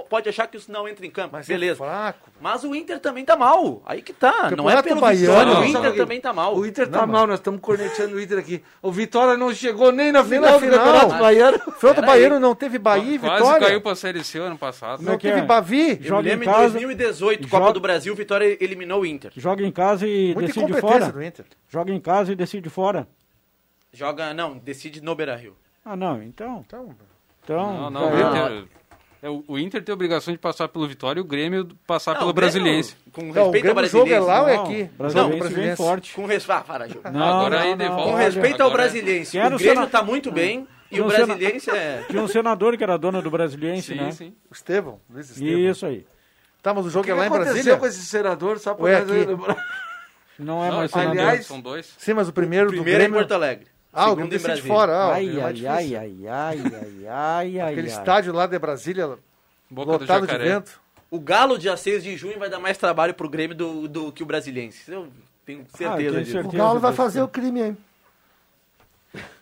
pode 0.02 0.30
achar 0.30 0.48
que 0.48 0.58
isso 0.58 0.72
não 0.72 0.88
entra 0.88 1.06
em 1.06 1.10
campo. 1.10 1.30
Mas 1.34 1.48
Beleza. 1.48 1.84
é 1.84 1.88
fraco. 1.88 2.30
Mas 2.42 2.64
o 2.64 2.76
Inter 2.76 3.00
também 3.00 3.24
tá 3.26 3.36
mal. 3.36 3.82
Aí 3.86 4.02
que 4.02 4.14
tá. 4.14 4.52
Não 4.56 4.70
é 4.70 4.82
pelo 4.82 5.02
baiano, 5.02 5.26
Vitória. 5.28 5.54
não. 5.54 5.62
O 5.62 5.66
Inter 5.66 5.82
Sabe, 5.84 5.98
também 5.98 6.22
tá 6.22 6.34
mal. 6.34 6.56
O 6.58 6.66
Inter 6.66 6.88
tá 6.90 7.00
Não, 7.06 7.08
mal, 7.14 7.28
nós 7.28 7.40
estamos 7.40 7.60
cornetando 7.62 8.16
o 8.16 8.22
Inter 8.22 8.38
aqui. 8.40 8.64
O 8.82 8.92
Vitória 8.92 9.38
não 9.38 9.54
chegou 9.54 9.92
nem 9.92 10.12
na 10.12 10.24
final, 10.24 10.42
na 10.52 10.52
do 10.54 10.60
final. 10.60 10.80
Campeonato 10.80 11.20
Baiano. 11.22 11.58
Foi 11.60 11.90
outro 11.90 12.04
Pera 12.04 12.08
Baiano, 12.08 12.40
não 12.40 12.56
teve 12.56 12.78
Bahia 12.80 13.16
e 13.16 13.20
Quase 13.20 13.36
Vitória. 13.44 13.68
caiu 13.68 13.82
pra 13.82 13.96
Série 13.96 14.24
C 14.24 14.40
ano 14.40 14.58
passado. 14.58 15.02
Não 15.02 15.14
é 15.14 15.18
que 15.18 15.28
teve 15.28 15.40
é? 15.40 15.44
Bavi. 15.44 15.98
Joga 16.02 16.34
em 16.34 16.40
casa, 16.40 16.70
2018, 16.74 17.48
joga- 17.48 17.58
Copa 17.60 17.74
do 17.74 17.80
Brasil, 17.80 18.14
o 18.14 18.16
Vitória 18.16 18.58
eliminou 18.64 19.02
o 19.02 19.06
Inter. 19.06 19.32
Joga 19.36 19.64
em 19.66 19.72
casa 19.72 20.08
e 20.08 20.34
Muita 20.34 20.54
decide 20.54 20.80
fora. 20.82 21.12
do 21.12 21.24
Inter. 21.24 21.46
Joga 21.70 21.92
em 21.94 22.00
casa 22.00 22.32
e 22.32 22.36
decide 22.36 22.70
fora. 22.70 23.08
Joga, 23.94 24.34
não, 24.34 24.58
decide 24.58 25.02
no 25.02 25.16
Beira-Rio. 25.16 25.56
Ah, 25.84 25.96
não, 25.96 26.22
então. 26.22 26.64
Então, 26.66 26.96
Então, 27.44 27.74
Não, 27.74 27.90
não, 27.92 28.08
o 28.08 28.12
caiu. 28.12 28.28
Inter, 28.58 28.68
é, 29.22 29.30
o- 29.30 29.44
o 29.48 29.58
Inter 29.60 29.84
tem 29.84 29.92
a 29.92 29.96
obrigação 29.96 30.34
de 30.34 30.38
passar 30.40 30.68
pelo 30.68 30.88
Vitória 30.88 31.20
e 31.20 31.22
o 31.22 31.26
Grêmio 31.26 31.68
passar 31.88 32.12
Não, 32.14 32.20
pelo 32.20 32.30
o 32.32 32.34
Grêmio, 32.34 32.54
Brasiliense. 32.54 32.96
Com 33.12 33.22
não, 33.22 33.30
o 33.30 33.34
respeito 33.34 33.68
ao 33.68 33.74
Grêmio 33.76 33.90
jogo 33.90 34.06
é 34.06 34.10
Brasiliense. 34.10 34.28
lá 34.28 34.42
ou 34.42 34.48
é 34.50 34.56
Não, 34.56 34.64
aqui? 34.64 34.84
Brasiliense 34.98 35.16
Não, 35.16 35.30
vem 35.30 35.40
Brasiliense. 35.40 35.78
forte. 35.78 36.14
Com 36.14 36.26
res... 36.26 36.50
ah, 36.50 36.62
para, 36.62 36.88
Gil. 36.88 37.02
Não, 37.12 37.24
Agora 37.24 37.58
não, 37.60 37.64
aí 37.66 37.76
não. 37.76 38.04
Com 38.04 38.14
respeito 38.16 38.62
ao 38.62 38.68
agora 38.68 38.84
é- 38.84 38.86
Brasiliense. 38.90 39.38
O 39.38 39.42
Grêmio 39.42 39.60
sena- 39.60 39.88
tá 39.88 40.04
muito 40.04 40.32
bem 40.32 40.68
e 40.92 40.96
Tinha 40.96 41.06
o 41.06 41.12
sena- 41.12 41.26
Brasiliense 41.36 41.70
é... 41.72 42.04
Tinha 42.10 42.22
um 42.22 42.28
senador 42.28 42.78
que 42.78 42.84
era 42.84 42.98
dono 42.98 43.22
do 43.22 43.30
Brasiliense, 43.32 43.94
Sim, 43.94 43.96
né? 44.02 44.12
sim. 44.12 44.34
O 44.50 44.54
Estevão, 44.54 45.00
Luiz 45.10 45.30
Estevão. 45.30 45.60
Isso 45.72 45.86
aí. 45.86 46.06
Tá, 46.62 46.74
mas 46.74 46.86
o 46.86 46.88
O 46.88 46.92
jogo 46.92 47.06
que, 47.06 47.12
é 47.12 47.14
que 47.14 47.20
lá 47.20 47.26
em 47.26 47.28
aconteceu 47.28 47.54
Brasília? 47.54 47.78
com 47.78 47.86
esse 47.86 48.06
senador? 48.06 48.60
Só 48.60 48.76
Ou 48.78 48.88
é 48.88 48.98
aqui? 48.98 49.12
Não 50.38 50.64
é 50.66 50.70
Não, 50.70 50.78
mais 50.78 50.92
senador. 50.92 51.12
aliás, 51.12 51.46
são 51.46 51.62
dois. 51.62 51.94
Sim, 51.98 52.14
mas 52.14 52.28
o 52.28 52.34
primeiro, 52.34 52.66
do 52.68 52.72
Primeiro 52.74 53.02
é 53.02 53.06
em 53.06 53.10
Grêmio... 53.10 53.20
Porto 53.20 53.32
Alegre. 53.34 53.68
Ah, 53.96 54.12
o 54.12 54.16
Grêmio 54.16 54.26
em 54.26 54.30
decide 54.30 54.48
Brasília. 54.48 54.74
fora. 54.74 54.94
Ah, 54.94 55.14
Ai, 55.14 55.40
é 55.40 55.44
ai, 55.44 55.66
ai, 55.68 55.68
ai, 55.68 55.96
ai, 55.96 56.28
ai, 56.28 57.08
ai, 57.08 57.60
ai, 57.60 57.72
Aquele 57.72 57.88
ai. 57.90 57.94
estádio 57.98 58.34
lá 58.34 58.46
de 58.46 58.60
Brasília, 58.60 59.18
Boca 59.70 59.94
do 59.94 60.00
lotado 60.00 60.28
de 60.28 60.38
vento. 60.38 60.80
O 61.10 61.20
Galo, 61.20 61.58
dia 61.58 61.78
6 61.78 62.04
de 62.04 62.18
junho, 62.18 62.38
vai 62.38 62.50
dar 62.50 62.60
mais 62.60 62.78
trabalho 62.78 63.14
pro 63.14 63.30
Grêmio 63.30 63.56
do, 63.56 63.88
do 63.88 64.12
que 64.12 64.22
o 64.22 64.26
Brasiliense. 64.26 64.92
Eu 64.92 65.08
tenho 65.46 65.66
Ah, 65.74 65.78
certeza 65.78 66.24
disso. 66.24 66.40
O 66.40 66.52
Galo 66.52 66.80
vai 66.80 66.92
fazer 66.94 67.22
o 67.22 67.28
crime, 67.28 67.62
hein? 67.62 67.78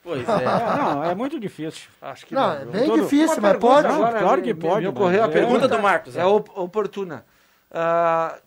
Pois 0.04 0.28
É, 0.28 0.32
é. 0.44 0.46
não, 0.78 1.04
é 1.06 1.16
muito 1.16 1.40
difícil. 1.40 1.90
Acho 2.02 2.26
que 2.26 2.36
Não, 2.36 2.42
não. 2.48 2.62
é 2.62 2.66
bem 2.66 2.86
Todo- 2.86 3.02
difícil, 3.04 3.38
Uma 3.38 3.42
mas 3.42 3.52
pergunta 3.54 3.84
pode. 3.90 4.20
Claro 4.20 4.42
que 4.42 4.54
pode, 4.54 4.82
Me 4.82 4.88
ocorreu 4.90 5.24
a 5.24 5.28
é- 5.28 5.30
Pergunta 5.32 5.68
do 5.68 5.80
Marcos. 5.82 6.16
É 6.16 6.26
op- 6.26 6.52
oportuna. 6.56 7.26
Ah, 7.72 8.38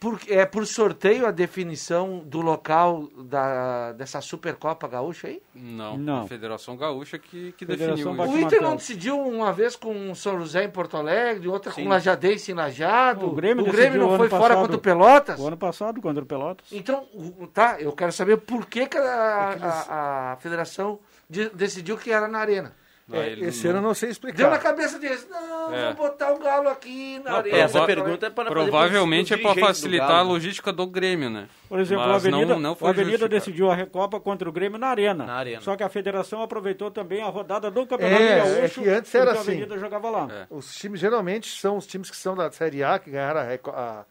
por, 0.00 0.18
é 0.28 0.46
por 0.46 0.66
sorteio 0.66 1.26
a 1.26 1.30
definição 1.30 2.20
do 2.24 2.40
local 2.40 3.06
da, 3.18 3.92
dessa 3.92 4.20
Supercopa 4.22 4.88
Gaúcha 4.88 5.28
aí? 5.28 5.42
Não, 5.54 5.98
Não. 5.98 6.22
a 6.22 6.26
Federação 6.26 6.74
Gaúcha 6.74 7.18
que, 7.18 7.52
que 7.52 7.66
Federação 7.66 8.16
definiu 8.16 8.34
O. 8.34 8.38
Inter 8.38 8.62
não 8.62 8.76
decidiu 8.76 9.20
uma 9.20 9.52
vez 9.52 9.76
com 9.76 10.10
o 10.10 10.16
São 10.16 10.38
José 10.40 10.64
em 10.64 10.70
Porto 10.70 10.96
Alegre, 10.96 11.46
outra 11.48 11.70
Sim. 11.70 11.84
com 11.84 11.90
Lajadense 11.90 12.50
em 12.50 12.54
Lajado. 12.54 13.26
O 13.26 13.32
Grêmio 13.34 13.62
o 13.68 13.70
Grêmio 13.70 14.00
não 14.00 14.16
foi 14.16 14.28
fora 14.30 14.40
passado. 14.54 14.60
contra 14.62 14.76
o 14.76 14.80
Pelotas. 14.80 15.38
O 15.38 15.46
ano 15.46 15.56
passado, 15.58 16.00
contra 16.00 16.22
o 16.22 16.26
Pelotas. 16.26 16.66
Então, 16.72 17.06
tá, 17.52 17.76
eu 17.78 17.92
quero 17.92 18.10
saber 18.10 18.38
por 18.38 18.64
que, 18.66 18.86
que 18.86 18.96
a, 18.96 19.04
a- 19.60 20.32
a 20.32 20.36
federação 20.36 20.98
de- 21.28 21.50
decidiu 21.50 21.98
que 21.98 22.10
era 22.10 22.26
na 22.26 22.38
arena. 22.38 22.74
É, 23.12 23.26
ele 23.30 23.46
esse 23.46 23.64
não- 23.64 23.70
ano 23.70 23.78
eu 23.78 23.82
não 23.82 23.94
sei 23.94 24.08
Deu 24.08 24.12
explicar. 24.12 24.50
na 24.50 24.58
cabeça 24.58 24.98
deles, 24.98 25.26
não, 25.30 25.74
É. 25.74 25.86
vou 25.92 26.08
botar 26.08 26.32
o 26.32 26.38
Galo 26.38 26.68
aqui 26.68 27.18
na 27.24 27.30
Não, 27.30 27.36
arena. 27.38 27.56
Essa 27.58 27.84
pergunta 27.86 28.26
é 28.26 28.30
para 28.30 28.50
Provavelmente 28.50 29.34
é 29.34 29.36
para 29.36 29.54
facilitar 29.54 30.10
a 30.10 30.22
logística 30.22 30.72
do 30.72 30.86
Grêmio, 30.86 31.28
né? 31.30 31.48
Por 31.68 31.78
exemplo, 31.80 32.04
Mas 32.04 32.12
a 32.12 32.16
Avenida, 32.28 32.52
não, 32.54 32.60
não 32.60 32.74
foi 32.74 32.88
Avenida 32.90 33.28
decidiu 33.28 33.70
a 33.70 33.74
Recopa 33.74 34.18
contra 34.20 34.48
o 34.48 34.52
Grêmio 34.52 34.78
na 34.78 34.88
Arena. 34.88 35.24
Na 35.24 35.34
Arena. 35.34 35.60
Só 35.60 35.76
que 35.76 35.82
a 35.82 35.88
federação 35.88 36.42
aproveitou 36.42 36.90
também 36.90 37.22
a 37.22 37.26
rodada 37.26 37.70
do 37.70 37.86
Campeonato 37.86 38.22
É, 38.22 38.38
Gaúcho. 38.38 38.58
é 38.58 38.68
que 38.68 38.88
antes 38.88 39.14
era 39.14 39.24
porque 39.26 39.38
a 39.38 39.40
assim. 39.40 39.50
Avenida 39.52 39.78
jogava 39.78 40.10
lá. 40.10 40.28
É. 40.30 40.46
Os 40.50 40.74
times 40.74 41.00
geralmente 41.00 41.58
são 41.60 41.76
os 41.76 41.86
times 41.86 42.10
que 42.10 42.16
são 42.16 42.34
da 42.36 42.50
Série 42.50 42.82
A, 42.82 42.98
que 42.98 43.10
ganharam 43.10 43.40
a, 43.40 43.44
a- 43.44 44.04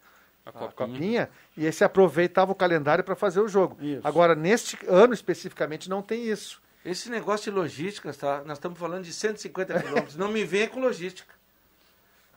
A 0.46 0.48
a 0.48 0.52
copinha. 0.52 0.70
copinha, 0.74 1.30
e 1.56 1.66
esse 1.66 1.84
aproveitava 1.84 2.50
o 2.50 2.54
calendário 2.54 3.04
para 3.04 3.14
fazer 3.14 3.40
o 3.40 3.46
jogo. 3.48 3.76
Isso. 3.80 4.00
Agora, 4.02 4.34
neste 4.34 4.78
ano 4.88 5.12
especificamente, 5.12 5.88
não 5.88 6.00
tem 6.02 6.24
isso. 6.24 6.60
Esse 6.84 7.10
negócio 7.10 7.52
de 7.52 7.58
logística, 7.58 8.12
tá? 8.14 8.42
Nós 8.44 8.58
estamos 8.58 8.78
falando 8.78 9.04
de 9.04 9.12
150 9.12 9.82
quilômetros. 9.82 10.16
Não 10.16 10.28
me 10.28 10.44
venha 10.44 10.68
com 10.68 10.80
logística. 10.80 11.34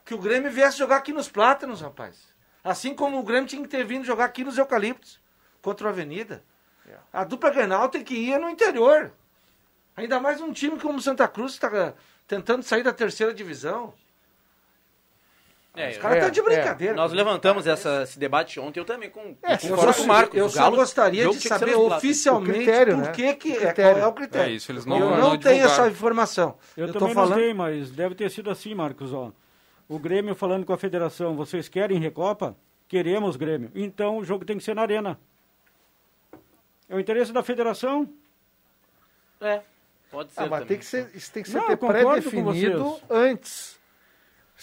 Que 0.06 0.14
o 0.14 0.18
Grêmio 0.18 0.52
viesse 0.52 0.78
jogar 0.78 0.98
aqui 0.98 1.14
nos 1.14 1.30
Plátanos, 1.30 1.82
rapaz. 1.82 2.18
Assim 2.64 2.94
como 2.94 3.20
o 3.20 3.24
Grêmio 3.24 3.48
tinha 3.48 3.62
que 3.62 3.70
ter 3.70 3.86
vindo 3.86 4.04
jogar 4.04 4.26
aqui 4.26 4.44
nos 4.44 4.58
Eucaliptos, 4.58 5.20
contra 5.62 5.88
o 5.88 5.90
Avenida. 5.90 6.44
A 7.12 7.24
dupla 7.24 7.50
Grenal 7.50 7.88
tem 7.88 8.04
que 8.04 8.16
ir 8.16 8.38
no 8.38 8.50
interior. 8.50 9.14
Ainda 9.96 10.20
mais 10.20 10.42
um 10.42 10.52
time 10.52 10.80
como 10.80 10.98
o 10.98 11.02
Santa 11.02 11.28
Cruz 11.28 11.54
está 11.54 11.94
tentando 12.28 12.64
sair 12.64 12.84
da 12.84 12.92
terceira 12.92 13.34
divisão. 13.34 13.94
É, 15.76 15.90
Os 15.90 15.98
caras 15.98 16.18
É, 16.18 16.20
estão 16.20 16.32
de 16.32 16.40
é. 16.40 16.44
brincadeira. 16.44 16.94
Nós 16.94 17.12
levantamos 17.12 17.66
essa, 17.66 18.04
esse 18.04 18.20
debate 18.20 18.60
ontem, 18.60 18.80
eu 18.80 18.86
também, 18.86 19.10
com, 19.10 19.36
É, 19.42 19.58
com 19.58 19.68
eu 19.68 19.78
só- 19.78 19.94
com 19.94 20.02
o 20.04 20.08
Marcos. 20.08 20.38
eu 20.38 20.48
só 20.48 20.70
gostaria 20.70 21.28
de 21.28 21.38
que 21.40 21.48
saber 21.48 21.76
oficialmente 21.76 22.54
critério, 22.60 22.96
por 22.98 23.04
né? 23.06 23.12
que, 23.12 23.34
que 23.36 23.52
O 23.58 23.68
é, 23.68 23.74
qual 23.74 23.98
é 23.98 24.06
o 24.06 24.14
critério. 24.14 24.52
É 24.52 24.56
isso, 24.56 24.72
eles 24.72 24.86
não- 24.86 25.00
eu 25.00 25.10
não 25.10 25.18
não 25.18 25.38
tenho 25.40 25.66
essa 25.66 25.88
informação. 25.88 26.56
Eu, 26.78 26.94
tô 26.94 27.00
também 27.00 27.16
falando... 27.16 27.32
não 27.32 27.38
sei, 27.38 27.54
mas 27.56 27.90
deve 27.90 28.14
ter 28.14 28.30
sido 28.30 28.52
assim, 28.52 28.76
Marcos. 28.76 29.12
Ó. 29.12 29.32
O 29.90 29.98
Grêmio 29.98 30.36
falando 30.36 30.64
com 30.64 30.74
a 30.74 30.78
federação, 30.78 31.36
vocês 31.36 31.68
querem 31.68 31.98
Recopa? 32.00 32.56
Queremos, 32.88 33.36
Grêmio. 33.36 33.72
Então 33.74 34.18
o 34.20 34.24
jogo 34.24 34.46
tem 34.46 34.58
que 34.60 34.64
ser 34.64 34.76
na 34.76 34.84
Arena. 34.84 35.20
É 36.88 36.96
o 36.96 37.00
interesse 37.00 37.32
da 37.34 37.42
federação? 37.42 38.08
É, 39.42 39.62
pode 40.12 40.32
ser 40.32 40.40
Ah, 40.42 40.44
mas 40.44 40.50
também. 40.52 40.68
tem 40.68 40.78
que 40.78 40.86
ser, 40.86 41.10
isso 41.16 41.32
tem 41.32 41.42
que 41.42 41.50
ser 41.50 41.58
Não, 41.58 41.66
ter 41.66 41.74
eu 41.74 41.78
concordo 41.80 42.04
com 42.04 42.12
pré-definido 42.12 43.00
antes. 43.10 43.80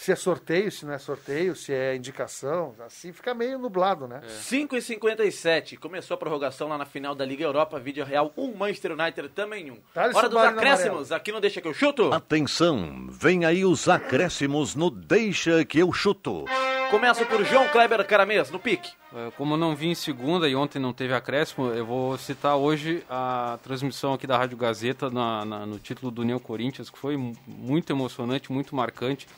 Se 0.03 0.11
é 0.13 0.17
sorteio, 0.17 0.73
se 0.73 0.87
não 0.87 0.95
é 0.95 0.99
sorteio, 0.99 1.55
se 1.55 1.75
é 1.75 1.95
indicação, 1.95 2.75
assim 2.87 3.13
fica 3.13 3.35
meio 3.35 3.59
nublado, 3.59 4.09
né? 4.09 4.23
5 4.27 4.75
e 4.75 4.81
57 4.81 5.77
começou 5.77 6.15
a 6.15 6.19
prorrogação 6.19 6.69
lá 6.69 6.79
na 6.79 6.87
final 6.87 7.15
da 7.15 7.23
Liga 7.23 7.45
Europa, 7.45 7.79
vídeo 7.79 8.03
real, 8.03 8.33
um 8.35 8.55
Manchester 8.57 8.93
United 8.93 9.29
também 9.29 9.71
um. 9.71 9.77
Thales 9.93 10.17
Hora 10.17 10.27
dos 10.31 10.39
acréscimos, 10.43 11.13
aqui 11.13 11.31
no 11.31 11.39
Deixa 11.39 11.61
que 11.61 11.69
eu 11.69 11.75
chuto. 11.75 12.15
Atenção, 12.15 13.09
vem 13.11 13.45
aí 13.45 13.63
os 13.63 13.91
acréscimos 13.91 14.75
no 14.75 14.91
Deixa 14.91 15.67
que 15.67 15.79
eu 15.83 15.93
chuto. 15.93 16.47
Começo 16.91 17.27
por 17.27 17.45
João 17.45 17.69
Kleber 17.69 18.03
Caramês, 18.07 18.51
no 18.51 18.59
pique. 18.59 18.91
É, 19.15 19.31
Como 19.37 19.53
eu 19.53 19.59
não 19.59 19.77
vim 19.77 19.91
em 19.91 19.95
segunda 19.95 20.49
e 20.49 20.57
ontem 20.57 20.79
não 20.79 20.95
teve 20.95 21.13
acréscimo, 21.13 21.67
eu 21.75 21.85
vou 21.85 22.17
citar 22.17 22.57
hoje 22.57 23.05
a 23.11 23.59
transmissão 23.63 24.15
aqui 24.15 24.27
da 24.27 24.39
Rádio 24.39 24.57
Gazeta 24.57 25.11
na- 25.11 25.45
na- 25.45 25.67
no 25.67 25.79
título 25.79 26.11
do 26.11 26.25
Neo 26.25 26.41
Corinthians, 26.41 26.89
que 26.89 26.99
foi 26.99 27.19
mu- 27.19 27.37
muito 27.47 27.93
emocionante, 27.93 28.51
muito 28.51 28.75
marcante. 28.75 29.29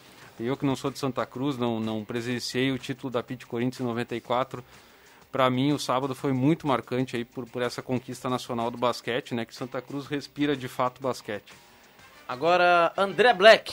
Eu 0.41 0.57
que 0.57 0.66
não 0.66 0.74
sou 0.74 0.91
de 0.91 0.99
Santa 0.99 1.24
Cruz, 1.26 1.57
não, 1.57 1.78
não 1.78 2.05
presenciei 2.05 2.72
o 2.72 2.78
título 2.78 3.11
da 3.11 3.22
Pit 3.22 3.47
Corinthians 3.47 3.80
em 3.80 3.85
94. 3.85 4.64
Para 5.30 5.49
mim, 5.49 5.72
o 5.72 5.78
sábado 5.78 6.14
foi 6.14 6.33
muito 6.33 6.66
marcante 6.66 7.16
aí 7.16 7.24
por, 7.24 7.47
por 7.47 7.62
essa 7.62 7.80
conquista 7.80 8.28
nacional 8.28 8.70
do 8.70 8.76
basquete, 8.76 9.35
né? 9.35 9.45
Que 9.45 9.55
Santa 9.55 9.80
Cruz 9.80 10.07
respira 10.07 10.57
de 10.57 10.68
fato 10.68 11.01
basquete. 11.01 11.55
Agora, 12.28 12.93
André 12.97 13.33
Black. 13.33 13.72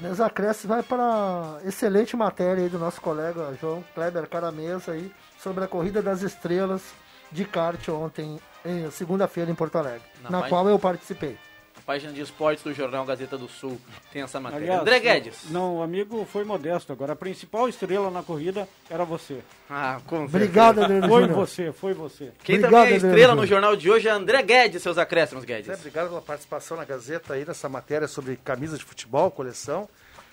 Meus 0.00 0.20
acréscimos 0.20 0.76
vai 0.76 0.82
para 0.82 1.60
excelente 1.64 2.16
matéria 2.16 2.64
aí 2.64 2.68
do 2.68 2.78
nosso 2.78 3.00
colega 3.00 3.56
João 3.60 3.84
Kleber 3.94 4.28
Caramesa 4.28 4.92
aí 4.92 5.10
sobre 5.38 5.64
a 5.64 5.68
corrida 5.68 6.02
das 6.02 6.22
estrelas 6.22 6.82
de 7.30 7.44
kart 7.44 7.88
ontem, 7.88 8.38
em 8.64 8.90
segunda-feira 8.90 9.50
em 9.50 9.54
Porto 9.54 9.76
Alegre, 9.76 10.02
Na 10.22 10.30
na 10.30 10.48
qual 10.48 10.68
eu 10.68 10.78
participei. 10.78 11.38
Página 11.86 12.12
de 12.12 12.20
esportes 12.20 12.64
do 12.64 12.74
Jornal 12.74 13.04
Gazeta 13.04 13.38
do 13.38 13.48
Sul 13.48 13.80
tem 14.12 14.20
essa 14.20 14.40
matéria. 14.40 14.64
Aliás, 14.64 14.80
André 14.80 14.98
Guedes. 14.98 15.50
Não, 15.50 15.76
o 15.76 15.82
amigo 15.82 16.26
foi 16.30 16.42
modesto. 16.44 16.92
Agora, 16.92 17.12
a 17.12 17.16
principal 17.16 17.68
estrela 17.68 18.10
na 18.10 18.24
corrida 18.24 18.68
era 18.90 19.04
você. 19.04 19.38
Ah, 19.70 20.00
com 20.04 20.24
Obrigado. 20.24 20.82
Adriano 20.82 21.06
Foi 21.06 21.28
você, 21.28 21.72
foi 21.72 21.94
você. 21.94 22.32
Quem 22.42 22.56
Obrigado, 22.56 22.72
também 22.82 22.94
é 22.94 22.96
estrela 22.96 23.34
no 23.36 23.46
jornal 23.46 23.76
de 23.76 23.88
hoje 23.88 24.08
é 24.08 24.10
André 24.10 24.42
Guedes, 24.42 24.82
seus 24.82 24.98
acréscimos, 24.98 25.44
Guedes. 25.44 25.66
Zé, 25.66 25.74
obrigado 25.74 26.08
pela 26.08 26.20
participação 26.20 26.76
na 26.76 26.84
Gazeta 26.84 27.34
aí 27.34 27.44
nessa 27.44 27.68
matéria 27.68 28.08
sobre 28.08 28.34
camisa 28.36 28.76
de 28.76 28.84
futebol, 28.84 29.30
coleção. 29.30 29.88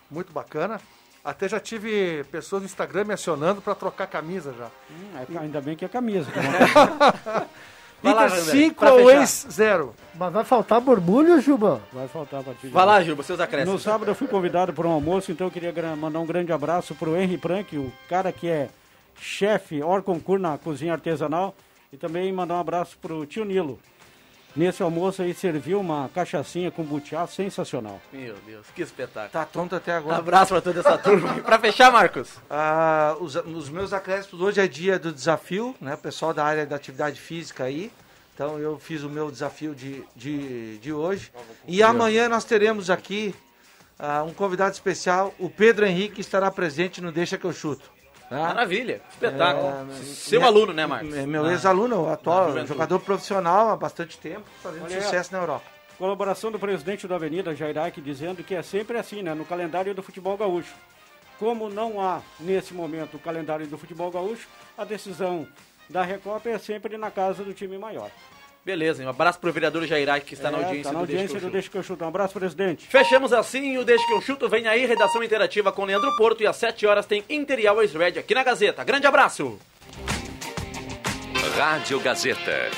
Muito 0.10 0.34
bacana. 0.34 0.82
Até 1.24 1.48
já 1.48 1.60
tive 1.60 2.24
pessoas 2.32 2.64
no 2.64 2.66
Instagram 2.66 3.06
me 3.06 3.14
acionando 3.14 3.62
para 3.62 3.76
trocar 3.76 4.08
camisa 4.08 4.56
já. 4.58 4.66
Hum, 4.90 5.36
é- 5.36 5.38
ainda 5.38 5.62
bem 5.62 5.76
que 5.76 5.86
é 5.86 5.88
camisa. 5.88 6.32
Inter 8.12 8.24
André, 8.24 8.40
5 8.42 8.76
pra 8.80 8.90
ao 8.90 8.98
fechar. 9.00 9.20
ex 9.20 9.48
0. 9.52 9.96
Mas 10.16 10.34
vai 10.34 10.44
faltar 10.44 10.82
borbulho, 10.82 11.42
Juba? 11.42 11.82
Vai 11.92 12.08
faltar 12.08 12.42
a 12.42 12.44
partir 12.44 12.68
de 12.68 12.74
Vai 12.74 12.86
lá. 12.86 13.02
Juba, 13.04 13.24
seus 13.24 13.40
No 13.40 13.44
acréscimos. 13.46 13.82
sábado 13.82 14.12
eu 14.12 14.16
fui 14.16 14.28
convidado 14.28 14.74
para 14.74 14.88
um 14.88 14.92
almoço, 14.92 15.32
então 15.32 15.48
eu 15.48 15.52
queria 15.52 15.74
mandar 15.96 16.20
um 16.20 16.26
grande 16.26 16.52
abraço 16.52 16.94
para 16.96 17.10
o 17.10 17.16
Henry 17.18 17.38
Prank, 17.38 17.78
o 17.78 17.92
cara 18.10 18.32
que 18.32 18.48
é 18.48 18.70
chefe 19.20 19.82
hors 19.82 20.04
concurso 20.04 20.42
na 20.42 20.58
cozinha 20.58 20.94
artesanal, 20.94 21.56
e 21.92 21.98
também 21.98 22.32
mandar 22.32 22.56
um 22.56 22.60
abraço 22.60 22.98
para 23.02 23.14
o 23.14 23.26
tio 23.26 23.46
Nilo. 23.46 23.80
Nesse 24.56 24.84
almoço 24.84 25.24
aí 25.24 25.34
serviu 25.34 25.80
uma 25.80 26.10
cachaçinha 26.14 26.70
com 26.70 26.84
butiá 26.84 27.26
sensacional. 27.26 28.00
Meu 28.12 28.36
Deus, 28.46 28.68
que 28.76 28.84
espetáculo. 28.84 29.32
Tá 29.32 29.46
tonto 29.46 29.76
até 29.76 29.94
agora. 29.94 30.18
Abraço 30.18 30.54
pra 30.54 30.62
toda 30.62 30.80
essa 30.80 30.98
turma. 30.98 31.36
E 31.38 31.42
pra 31.44 31.58
fechar, 31.58 31.92
Marcos. 31.92 32.38
Ah, 32.50 33.16
os, 33.20 33.36
os 33.36 33.70
meus 33.70 33.94
acréscimos 33.94 34.42
hoje 34.42 34.62
é 34.62 34.68
dia 34.68 35.00
do 35.00 35.12
desafio, 35.12 35.76
né? 35.82 35.96
O 35.96 35.98
pessoal 35.98 36.34
da 36.36 36.46
área 36.46 36.68
da 36.68 36.76
atividade 36.76 37.20
física 37.20 37.64
aí. 37.64 37.92
Então 38.36 38.60
eu 38.60 38.78
fiz 38.78 39.04
o 39.04 39.10
meu 39.10 39.32
desafio 39.32 39.74
de, 39.74 40.04
de, 40.16 40.78
de 40.78 40.94
hoje. 40.94 41.32
E 41.68 41.82
amanhã 41.82 42.30
nós 42.30 42.44
teremos 42.44 42.90
aqui 42.90 43.34
ah, 43.98 44.24
um 44.24 44.34
convidado 44.34 44.74
especial. 44.74 45.34
O 45.40 45.50
Pedro 45.50 45.86
Henrique 45.86 46.22
estará 46.22 46.52
presente 46.52 47.02
no 47.02 47.12
Deixa 47.12 47.38
que 47.38 47.46
eu 47.46 47.54
chuto. 47.54 47.93
Tá? 48.38 48.48
Maravilha, 48.48 49.02
espetáculo. 49.12 49.68
É, 49.92 50.04
Seu 50.04 50.40
minha- 50.40 50.50
aluno, 50.52 50.74
né, 50.74 50.86
Marcos? 50.86 51.10
Meu 51.26 51.46
Ah. 51.46 51.52
ex-aluno, 51.52 52.10
atual 52.10 52.66
jogador 52.66 53.00
profissional 53.00 53.70
há 53.70 53.76
bastante 53.78 54.18
tempo, 54.18 54.44
fazendo 54.62 54.86
Olha 54.86 54.96
aí, 54.98 55.02
sucesso 55.04 55.32
na 55.34 55.40
Europa. 55.40 55.66
Colaboração 55.98 56.52
do 56.52 56.60
presidente 56.60 57.08
da 57.08 57.16
Avenida, 57.16 57.56
Jairac, 57.56 58.02
dizendo 58.02 58.44
que 58.44 58.56
é 58.56 58.62
sempre 58.64 58.98
assim, 58.98 59.22
né? 59.22 59.34
No 59.34 59.46
calendário 59.46 59.94
do 59.94 60.02
futebol 60.04 60.36
gaúcho. 60.36 60.74
Como 61.40 61.70
não 61.70 62.02
há, 62.02 62.22
nesse 62.40 62.74
momento, 62.74 63.16
o 63.18 63.20
calendário 63.20 63.68
do 63.68 63.78
futebol 63.78 64.10
gaúcho, 64.12 64.48
a 64.78 64.84
decisão 64.84 65.48
da 65.90 66.02
Recopa 66.02 66.50
é 66.50 66.58
sempre 66.58 66.98
na 66.98 67.12
casa 67.12 67.44
do 67.44 67.54
time 67.54 67.78
maior. 67.78 68.10
Beleza, 68.66 69.04
um 69.04 69.10
abraço 69.10 69.40
pro 69.40 69.52
vereador 69.52 69.86
Jairac 69.86 70.26
que 70.26 70.36
está 70.36 70.50
na 70.50 70.60
É, 70.60 70.64
audiência, 70.64 70.84
tá 70.84 70.94
na 70.94 71.00
do 71.02 71.06
Deixa 71.06 71.22
audiência 71.22 71.28
que 71.28 71.36
eu 71.36 71.40
do 71.40 71.44
Chuto. 71.44 71.54
Deixa 71.54 71.70
que 71.70 71.78
eu 71.78 71.84
chuto. 71.84 72.06
Um 72.06 72.08
abraço, 72.08 72.34
presidente. 72.34 72.88
Fechamos 72.88 73.34
assim 73.34 73.78
o 73.78 73.84
Deixa 73.84 74.06
que 74.08 74.14
eu 74.14 74.22
chuto. 74.22 74.48
Vem 74.48 74.68
aí, 74.68 74.86
redação 74.86 75.22
interativa 75.22 75.72
com 75.72 75.84
Leandro 75.84 76.16
Porto. 76.16 76.42
E 76.44 76.48
às 76.48 76.56
7 76.56 76.86
horas 76.86 77.06
tem 77.06 77.26
Inter 77.30 77.60
e 77.60 77.68
Always 77.68 77.94
Red 77.94 78.20
aqui 78.20 78.34
na 78.34 78.44
Gazeta. 78.44 78.84
Grande 78.86 79.06
abraço! 79.06 79.60
Rádio 81.58 82.00
Gazeta. 82.00 82.70